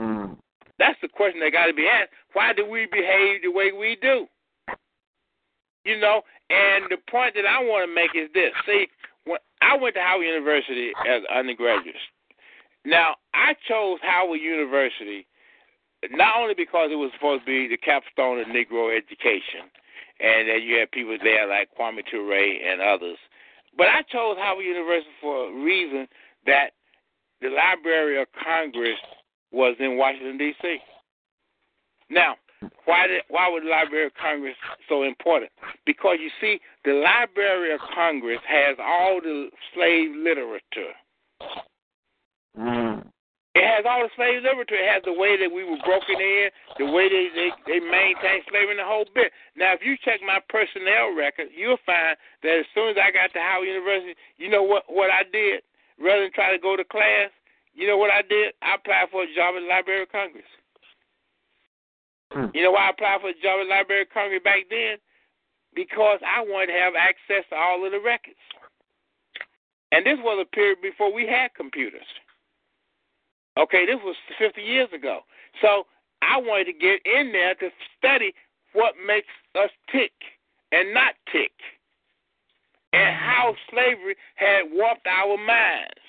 [0.00, 0.36] Mm.
[0.78, 2.10] That's the question that got to be asked.
[2.32, 4.26] Why do we behave the way we do?
[5.84, 8.50] You know, and the point that I want to make is this.
[8.66, 8.88] See,
[9.24, 11.94] when I went to Howard University as an undergraduate.
[12.84, 15.26] Now, I chose Howard University
[16.10, 19.72] not only because it was supposed to be the capstone of Negro education,
[20.20, 23.16] and that you had people there like Kwame Ture and others,
[23.76, 26.06] but I chose Howard University for a reason
[26.46, 26.70] that
[27.40, 28.98] the Library of Congress
[29.50, 30.78] was in Washington D.C.
[32.10, 32.36] Now,
[32.84, 34.54] why did why was the Library of Congress
[34.88, 35.50] so important?
[35.84, 40.94] Because you see, the Library of Congress has all the slave literature.
[42.58, 43.06] Mm.
[43.54, 44.74] It has all the slave literature.
[44.74, 48.42] It has the way that we were broken in, the way they they, they maintained
[48.50, 49.30] slavery, and the whole bit.
[49.54, 53.30] Now, if you check my personnel record, you'll find that as soon as I got
[53.30, 55.62] to Howard University, you know what what I did?
[56.02, 57.30] Rather than try to go to class,
[57.74, 58.58] you know what I did?
[58.58, 60.50] I applied for a job at the Library of Congress.
[62.34, 62.50] Hmm.
[62.50, 64.98] You know why I applied for a job at the Library of Congress back then?
[65.78, 68.42] Because I wanted to have access to all of the records.
[69.94, 72.06] And this was a period before we had computers.
[73.58, 75.20] Okay, this was 50 years ago.
[75.62, 75.86] So
[76.22, 78.34] I wanted to get in there to study
[78.72, 80.12] what makes us tick
[80.72, 81.52] and not tick,
[82.92, 86.02] and how slavery had warped our minds.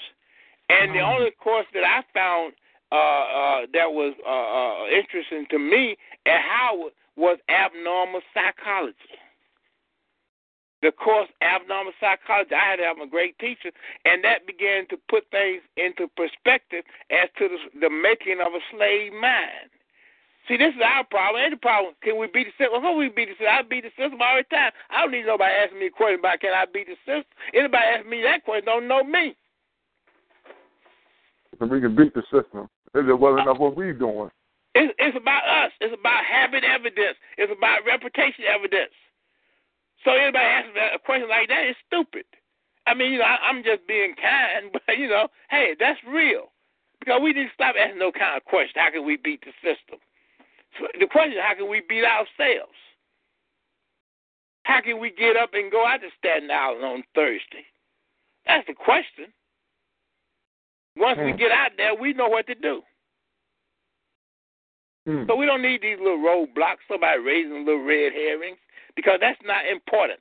[0.70, 2.54] And the only course that I found
[2.92, 8.98] uh, uh, that was uh, uh, interesting to me at Howard was abnormal psychology.
[10.86, 12.53] The course abnormal psychology.
[12.53, 13.74] I had to have a great teacher,
[14.06, 18.62] and that began to put things into perspective as to the, the making of a
[18.70, 19.74] slave mind.
[20.45, 21.41] See, this is our problem.
[21.49, 21.98] The problem?
[22.06, 22.86] Can we beat the system?
[22.86, 23.49] Well, we beat the system?
[23.49, 24.70] I beat the system all the time.
[24.94, 27.34] I don't need nobody asking me a question about can I beat the system.
[27.49, 29.34] Anybody asking me that question don't know me.
[31.57, 32.70] And we can beat the system.
[32.94, 34.30] It well enough what we doing?
[34.78, 35.74] It's, it's about us.
[35.82, 37.18] It's about habit evidence.
[37.41, 38.94] It's about reputation evidence.
[40.06, 42.26] So anybody asking a question like that is stupid.
[42.88, 46.53] I mean, you know, I, I'm just being kind, but you know, hey, that's real.
[46.99, 48.76] Because we need to stop asking no kind of question.
[48.77, 49.99] How can we beat the system?
[50.80, 52.77] So the question is, how can we beat ourselves?
[54.64, 57.65] How can we get up and go out to Staten Island on Thursday?
[58.45, 59.34] That's the question.
[60.98, 61.38] Once we Hmm.
[61.38, 62.82] get out there, we know what to do.
[65.07, 65.27] Mm.
[65.27, 68.57] So we don't need these little roadblocks, somebody raising little red herrings,
[68.96, 70.20] because that's not important.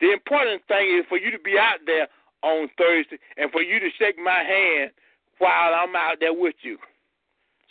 [0.00, 2.08] The important thing is for you to be out there
[2.42, 4.90] on Thursday and for you to shake my hand
[5.38, 6.78] while I'm out there with you.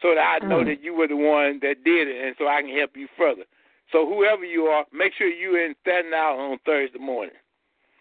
[0.02, 0.66] So that I know Mm.
[0.66, 3.46] that you were the one that did it and so I can help you further.
[3.92, 7.36] So whoever you are, make sure you're in Staten Island on Thursday morning.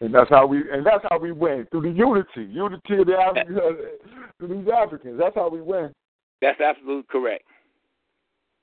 [0.01, 3.19] And that's how we and that's how we win through the unity, unity of the
[3.19, 3.59] Africans,
[4.39, 5.19] through these Africans.
[5.19, 5.93] That's how we win.
[6.41, 7.45] That's absolutely correct.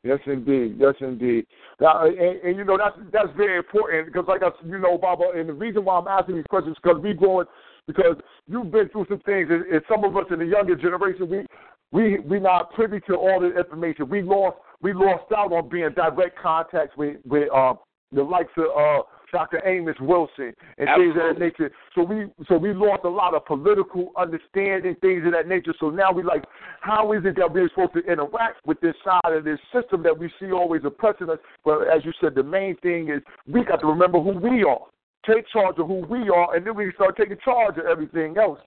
[0.03, 0.77] Yes, indeed.
[0.79, 1.45] Yes, indeed.
[1.81, 5.31] Now, and, and you know that's that's very important because, like I, you know, Baba,
[5.35, 7.47] and the reason why I'm asking these questions because we growing
[7.87, 8.15] because
[8.47, 11.45] you've been through some things, and, and some of us in the younger generation, we
[11.91, 14.07] we we not privy to all the information.
[14.09, 17.73] We lost we lost out on being direct contact with with uh,
[18.11, 19.61] the likes of uh, Dr.
[19.65, 21.13] Amos Wilson and Absolutely.
[21.13, 21.71] things of that nature.
[21.95, 25.73] So we so we lost a lot of political understanding, things of that nature.
[25.79, 26.43] So now we like,
[26.81, 30.17] how is it that we're supposed to interact with this side of this system that
[30.17, 31.39] we see always oppressing us?
[31.65, 34.81] But as you said, the main thing is we got to remember who we are,
[35.25, 38.37] take charge of who we are, and then we can start taking charge of everything
[38.37, 38.59] else.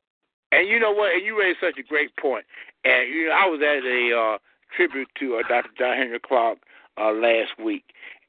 [0.53, 1.15] And you know what?
[1.15, 2.45] And you raised such a great point.
[2.85, 4.39] And you know, I was at a uh,
[4.77, 5.71] tribute to uh, Dr.
[5.79, 6.59] John Henrik Clarke
[6.99, 7.85] uh, last week,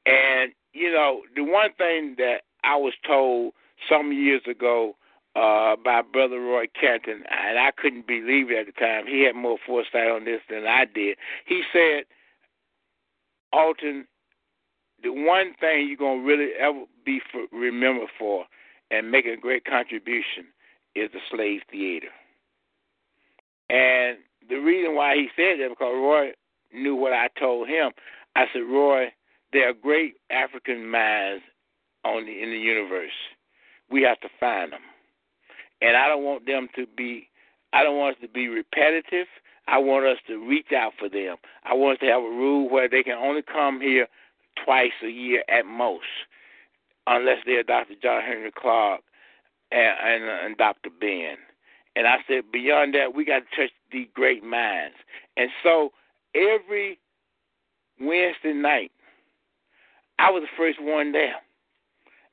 [0.06, 3.52] and you know, the one thing that I was told
[3.88, 4.96] some years ago
[5.34, 9.06] uh, by Brother Roy Canton, and I couldn't believe it at the time.
[9.06, 11.16] He had more foresight on this than I did.
[11.46, 12.04] He said,
[13.52, 14.06] Alton,
[15.02, 18.44] the one thing you're gonna really ever be for, remembered for
[18.90, 20.46] and make a great contribution
[20.94, 22.08] is the slave theater.
[23.70, 24.18] And
[24.48, 26.32] the reason why he said that because Roy
[26.74, 27.92] knew what I told him.
[28.36, 29.12] I said, Roy,
[29.52, 31.42] there are great African minds
[32.04, 33.12] on the, in the universe.
[33.90, 34.80] We have to find them,
[35.80, 37.28] and I don't want them to be.
[37.72, 39.26] I don't want us to be repetitive.
[39.68, 41.36] I want us to reach out for them.
[41.64, 44.08] I want us to have a rule where they can only come here
[44.64, 46.04] twice a year at most,
[47.06, 47.94] unless they're Dr.
[48.02, 49.02] John Henrik Clarke
[49.70, 50.90] and, and, and Dr.
[51.00, 51.36] Ben.
[51.94, 54.96] And I said, beyond that, we got to touch the great minds.
[55.36, 55.92] And so
[56.34, 56.98] every
[58.00, 58.90] Wednesday night,
[60.22, 61.34] I was the first one there.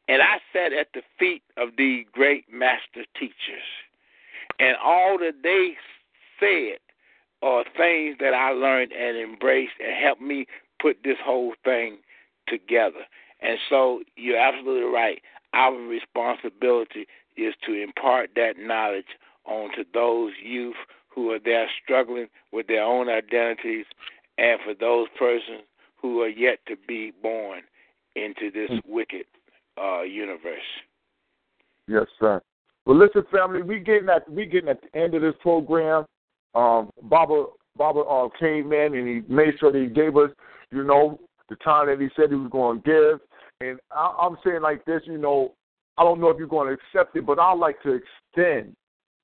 [0.08, 3.66] And I sat at the feet of the great master teachers.
[4.60, 5.74] And all that they
[6.40, 6.78] said
[7.42, 10.46] are things that I learned and embraced and helped me
[10.80, 11.98] put this whole thing
[12.48, 13.08] together.
[13.42, 15.20] And so you're absolutely right.
[15.54, 17.08] Our responsibility
[17.38, 20.76] is to impart that knowledge onto those youth
[21.08, 23.86] who are there struggling with their own identities
[24.38, 25.64] and for those persons
[26.00, 27.62] who are yet to be born
[28.24, 29.26] into this wicked
[29.82, 30.60] uh, universe.
[31.88, 32.42] Yes, sir.
[32.86, 36.06] Well, listen, family, we getting at we getting at the end of this program.
[36.56, 37.46] Um, Baba
[37.78, 40.30] Baba uh, came in and he made sure that he gave us,
[40.72, 41.20] you know,
[41.50, 43.20] the time that he said he was going to give.
[43.62, 45.54] And I, I'm saying like this, you know,
[45.98, 48.76] I don't know if you're going to accept it, but I like to extend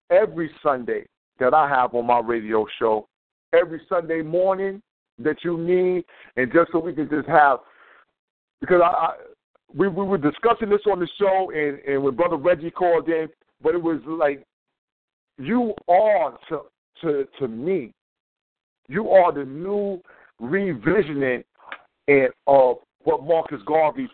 [0.09, 1.05] every Sunday
[1.39, 3.07] that I have on my radio show,
[3.53, 4.81] every Sunday morning
[5.19, 6.03] that you need,
[6.35, 7.59] and just so we can just have,
[8.65, 9.13] because I, I
[9.73, 13.27] we we were discussing this on the show, and and when Brother Reggie called in,
[13.61, 14.43] but it was like
[15.37, 16.61] you are to
[17.01, 17.93] to to me,
[18.87, 20.01] you are the new
[20.41, 21.43] revisioning
[22.07, 24.09] and of what Marcus Garvey's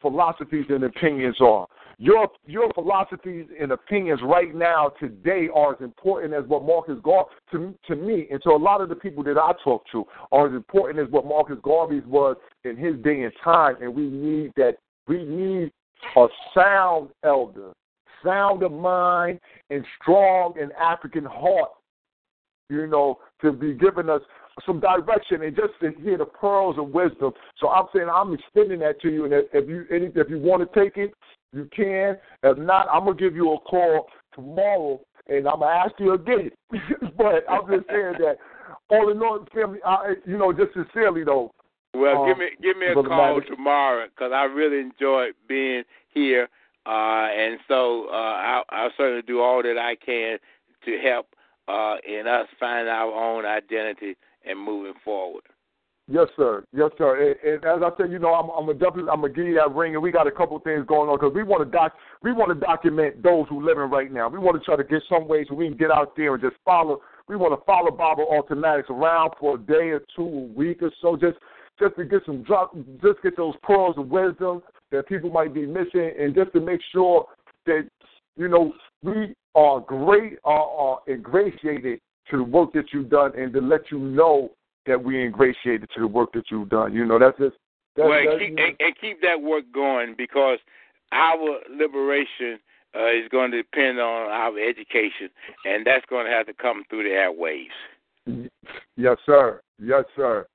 [0.00, 1.66] philosophies and opinions are.
[2.02, 7.28] Your your philosophies and opinions right now today are as important as what Marcus Garvey
[7.52, 10.48] to to me and to a lot of the people that I talk to are
[10.48, 13.76] as important as what Marcus Garvey's was in his day and time.
[13.82, 14.78] And we need that.
[15.08, 15.72] We need
[16.16, 17.74] a sound elder,
[18.24, 21.72] sound of mind, and strong and African heart.
[22.70, 24.22] You know, to be giving us
[24.64, 27.32] some direction and just to hear the pearls of wisdom.
[27.58, 30.80] So I'm saying I'm extending that to you, and if you if you want to
[30.82, 31.12] take it,
[31.52, 32.16] you can.
[32.42, 36.50] If not, I'm gonna give you a call tomorrow, and I'm gonna ask you again.
[37.16, 38.36] but I'm just saying that
[38.88, 41.52] all in all, family, I, you know, just sincerely though.
[41.94, 43.46] Well, um, give me give me a call Maddox.
[43.48, 45.82] tomorrow because I really enjoyed being
[46.12, 46.48] here,
[46.86, 50.38] uh, and so uh, I'll, I'll certainly do all that I can
[50.84, 51.26] to help
[51.68, 55.42] uh, in us find our own identity and moving forward.
[56.10, 56.64] Yes, sir.
[56.72, 57.36] Yes, sir.
[57.44, 59.54] And, and as I said, you know, I'm, I'm gonna definitely I'm gonna give you
[59.54, 61.94] that ring, and we got a couple things going on because we want to doc
[62.20, 64.28] we want to document those who living right now.
[64.28, 66.42] We want to try to get some ways so we can get out there and
[66.42, 67.00] just follow.
[67.28, 70.82] We want to follow Baba Alton Maddox around for a day or two, a week
[70.82, 71.38] or so, just
[71.78, 75.64] just to get some drop, just get those pearls of wisdom that people might be
[75.64, 77.26] missing, and just to make sure
[77.66, 77.88] that
[78.36, 78.72] you know
[79.04, 82.00] we are great, are, are ingratiated
[82.32, 84.50] to the work that you've done, and to let you know
[84.86, 86.94] that we ingratiated to the work that you've done.
[86.94, 87.56] You know, that's just
[87.96, 90.58] that's, well, that's, keep, and, and keep that work going because
[91.12, 92.58] our liberation
[92.94, 95.28] uh, is going to depend on our education,
[95.64, 98.48] and that's going to have to come through the airwaves.
[98.96, 99.60] Yes, sir.
[99.78, 100.46] Yes, sir.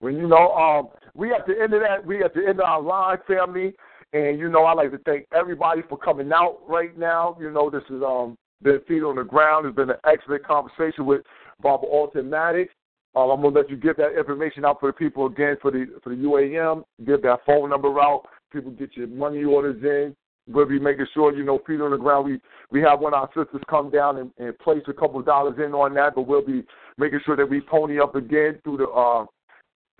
[0.00, 2.66] When you know, um, we at the end of that, we at the end of
[2.66, 3.74] our line, family,
[4.12, 7.36] and you know, I like to thank everybody for coming out right now.
[7.40, 9.66] You know, this is um been feet on the ground.
[9.66, 11.22] It's been an excellent conversation with
[11.62, 12.70] Baba Alton Maddox.
[13.16, 15.86] Um, I'm gonna let you get that information out for the people again for the
[16.02, 16.84] for the UAM.
[17.04, 18.22] Get that phone number out.
[18.52, 20.14] People get your money orders in.
[20.52, 22.26] We'll be making sure you know feet on the ground.
[22.26, 25.26] We we have one of our sisters come down and, and place a couple of
[25.26, 26.64] dollars in on that, but we'll be
[26.98, 29.26] making sure that we pony up again through the uh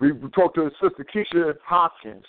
[0.01, 2.25] we talked to Sister Keisha Hopkins,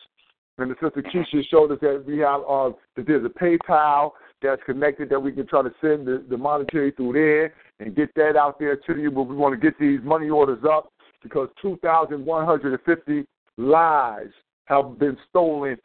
[0.59, 4.11] and the Sister Keisha showed us that we have uh, that there's a PayPal
[4.43, 8.14] that's connected that we can try to send the, the monetary through there and get
[8.16, 9.10] that out there to you.
[9.10, 10.93] But we want to get these money orders up
[11.23, 14.32] because 2,150 lives
[14.66, 15.77] have been stolen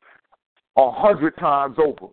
[0.77, 2.11] a hundred times over.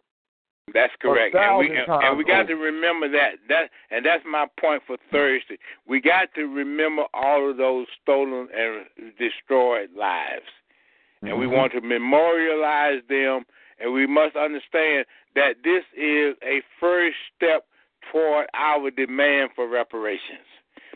[0.72, 4.46] That's correct, and we and, and we got to remember that that and that's my
[4.58, 5.58] point for Thursday.
[5.86, 10.42] We got to remember all of those stolen and destroyed lives,
[11.20, 11.40] and mm-hmm.
[11.40, 13.44] we want to memorialize them.
[13.84, 15.04] And we must understand
[15.34, 17.66] that this is a first step
[18.10, 20.48] toward our demand for reparations,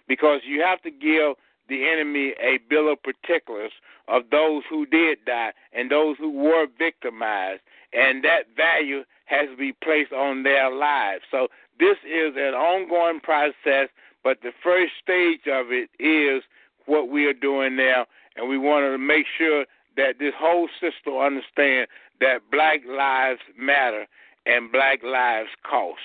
[0.09, 1.35] because you have to give
[1.69, 3.73] the enemy a bill of particulars
[4.09, 7.61] of those who did die and those who were victimized,
[7.93, 11.25] and that value has to be placed on their lives.
[11.31, 11.49] So
[11.79, 13.91] this is an ongoing process,
[14.25, 16.43] but the first stage of it is
[16.87, 19.67] what we are doing now, and we want to make sure
[19.99, 21.89] that this whole system understand
[22.21, 24.07] that black lives matter
[24.47, 25.99] and black lives cost.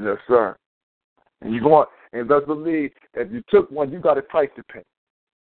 [0.00, 0.56] Yes, sir.
[1.40, 4.62] And you go and best believe if you took one, you got a price to
[4.64, 4.82] pay.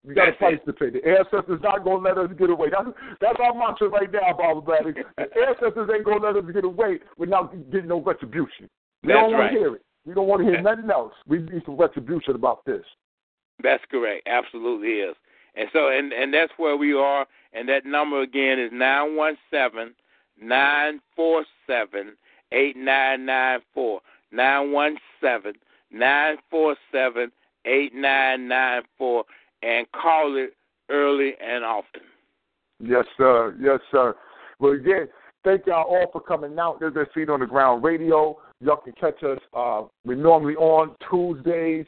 [0.07, 0.89] You got a price to pay.
[0.91, 2.69] The ancestors not gonna let us get away.
[2.71, 2.87] That's
[3.19, 4.93] that's our mantra right now, Baba Bradley.
[5.17, 8.69] The ancestors ain't gonna let us get away without getting no retribution.
[9.03, 9.51] We that's don't want right.
[9.51, 9.81] to hear it.
[10.05, 11.13] We don't want to hear nothing else.
[11.27, 12.83] We need some retribution about this.
[13.61, 14.27] That's correct.
[14.27, 15.15] Absolutely is.
[15.59, 17.25] And so and and that's where we are.
[17.51, 19.93] And that number again is nine one seven
[20.41, 22.15] nine four seven
[22.53, 23.99] eight nine nine four
[24.31, 25.53] nine one seven
[25.91, 27.29] nine four seven
[27.65, 29.25] eight nine nine four
[29.61, 30.53] and call it
[30.89, 32.03] early and often.
[32.79, 33.53] Yes, sir.
[33.59, 34.15] Yes, sir.
[34.59, 35.09] Well, again,
[35.43, 36.79] thank y'all all for coming out.
[36.79, 38.37] There's a Feet on the Ground Radio.
[38.61, 39.39] Y'all can catch us.
[39.53, 41.85] Uh, we're normally on Tuesdays,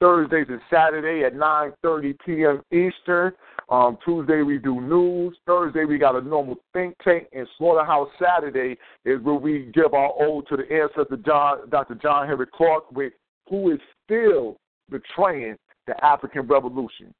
[0.00, 2.62] Thursdays, and Saturday at 9:30 p.m.
[2.72, 3.32] Eastern.
[3.68, 5.36] Um, Tuesday we do news.
[5.46, 10.12] Thursday we got a normal think tank, and Slaughterhouse Saturday is where we give our
[10.18, 11.94] ode to the ancestor John, Dr.
[11.96, 13.12] John Henrik Clarke, with
[13.48, 14.56] who is still
[14.90, 15.56] betraying
[15.86, 17.12] the African Revolution.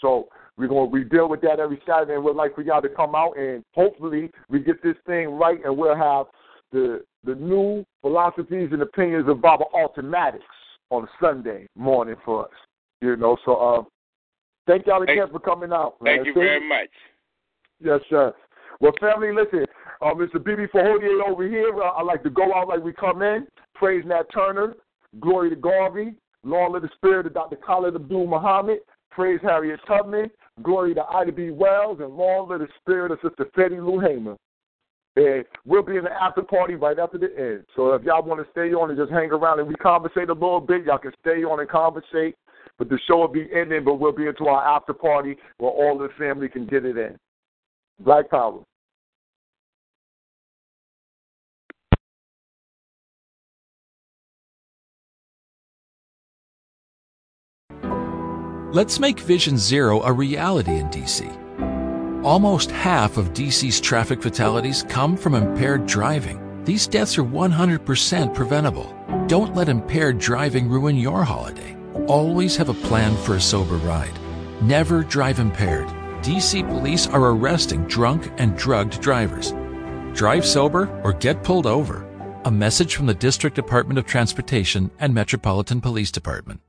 [0.00, 2.88] So we're gonna we deal with that every Saturday, and we'd like for y'all to
[2.88, 6.26] come out and hopefully we get this thing right, and we'll have
[6.72, 10.44] the the new philosophies and opinions of Baba Alton Maddox
[10.90, 12.52] on a Sunday morning for us.
[13.00, 13.82] You know, so uh,
[14.66, 16.00] thank y'all again thank, for coming out.
[16.02, 16.16] Man.
[16.16, 16.90] Thank you very much.
[17.80, 18.34] Yes, sir.
[18.80, 19.64] Well, family, listen,
[20.00, 20.42] uh, Mr.
[20.42, 21.72] Bibi Fahodier over here.
[21.74, 23.46] Uh, I like to go out like we come in.
[23.74, 24.74] Praise Nat Turner.
[25.20, 26.14] Glory to Garvey.
[26.44, 27.56] Long live the spirit of Dr.
[27.56, 28.78] Khalid Abdul Muhammad.
[29.10, 30.30] Praise Harriet Tubman.
[30.62, 31.50] Glory to Ida B.
[31.50, 31.98] Wells.
[32.00, 34.36] And long live the spirit of Sister Fannie Lou Hamer.
[35.18, 37.64] And we'll be in the after party right after the end.
[37.74, 40.32] So if y'all want to stay on and just hang around and we conversate a
[40.32, 42.36] little bit, y'all can stay on and conversate.
[42.78, 45.98] But the show will be ending, but we'll be into our after party where all
[45.98, 47.18] the family can get it in.
[47.98, 48.62] Black Power.
[58.72, 61.67] Let's make Vision Zero a reality in DC.
[62.24, 66.64] Almost half of DC's traffic fatalities come from impaired driving.
[66.64, 68.92] These deaths are 100% preventable.
[69.28, 71.76] Don't let impaired driving ruin your holiday.
[72.08, 74.18] Always have a plan for a sober ride.
[74.60, 75.86] Never drive impaired.
[76.22, 79.54] DC police are arresting drunk and drugged drivers.
[80.12, 82.04] Drive sober or get pulled over.
[82.46, 86.60] A message from the District Department of Transportation and Metropolitan Police Department.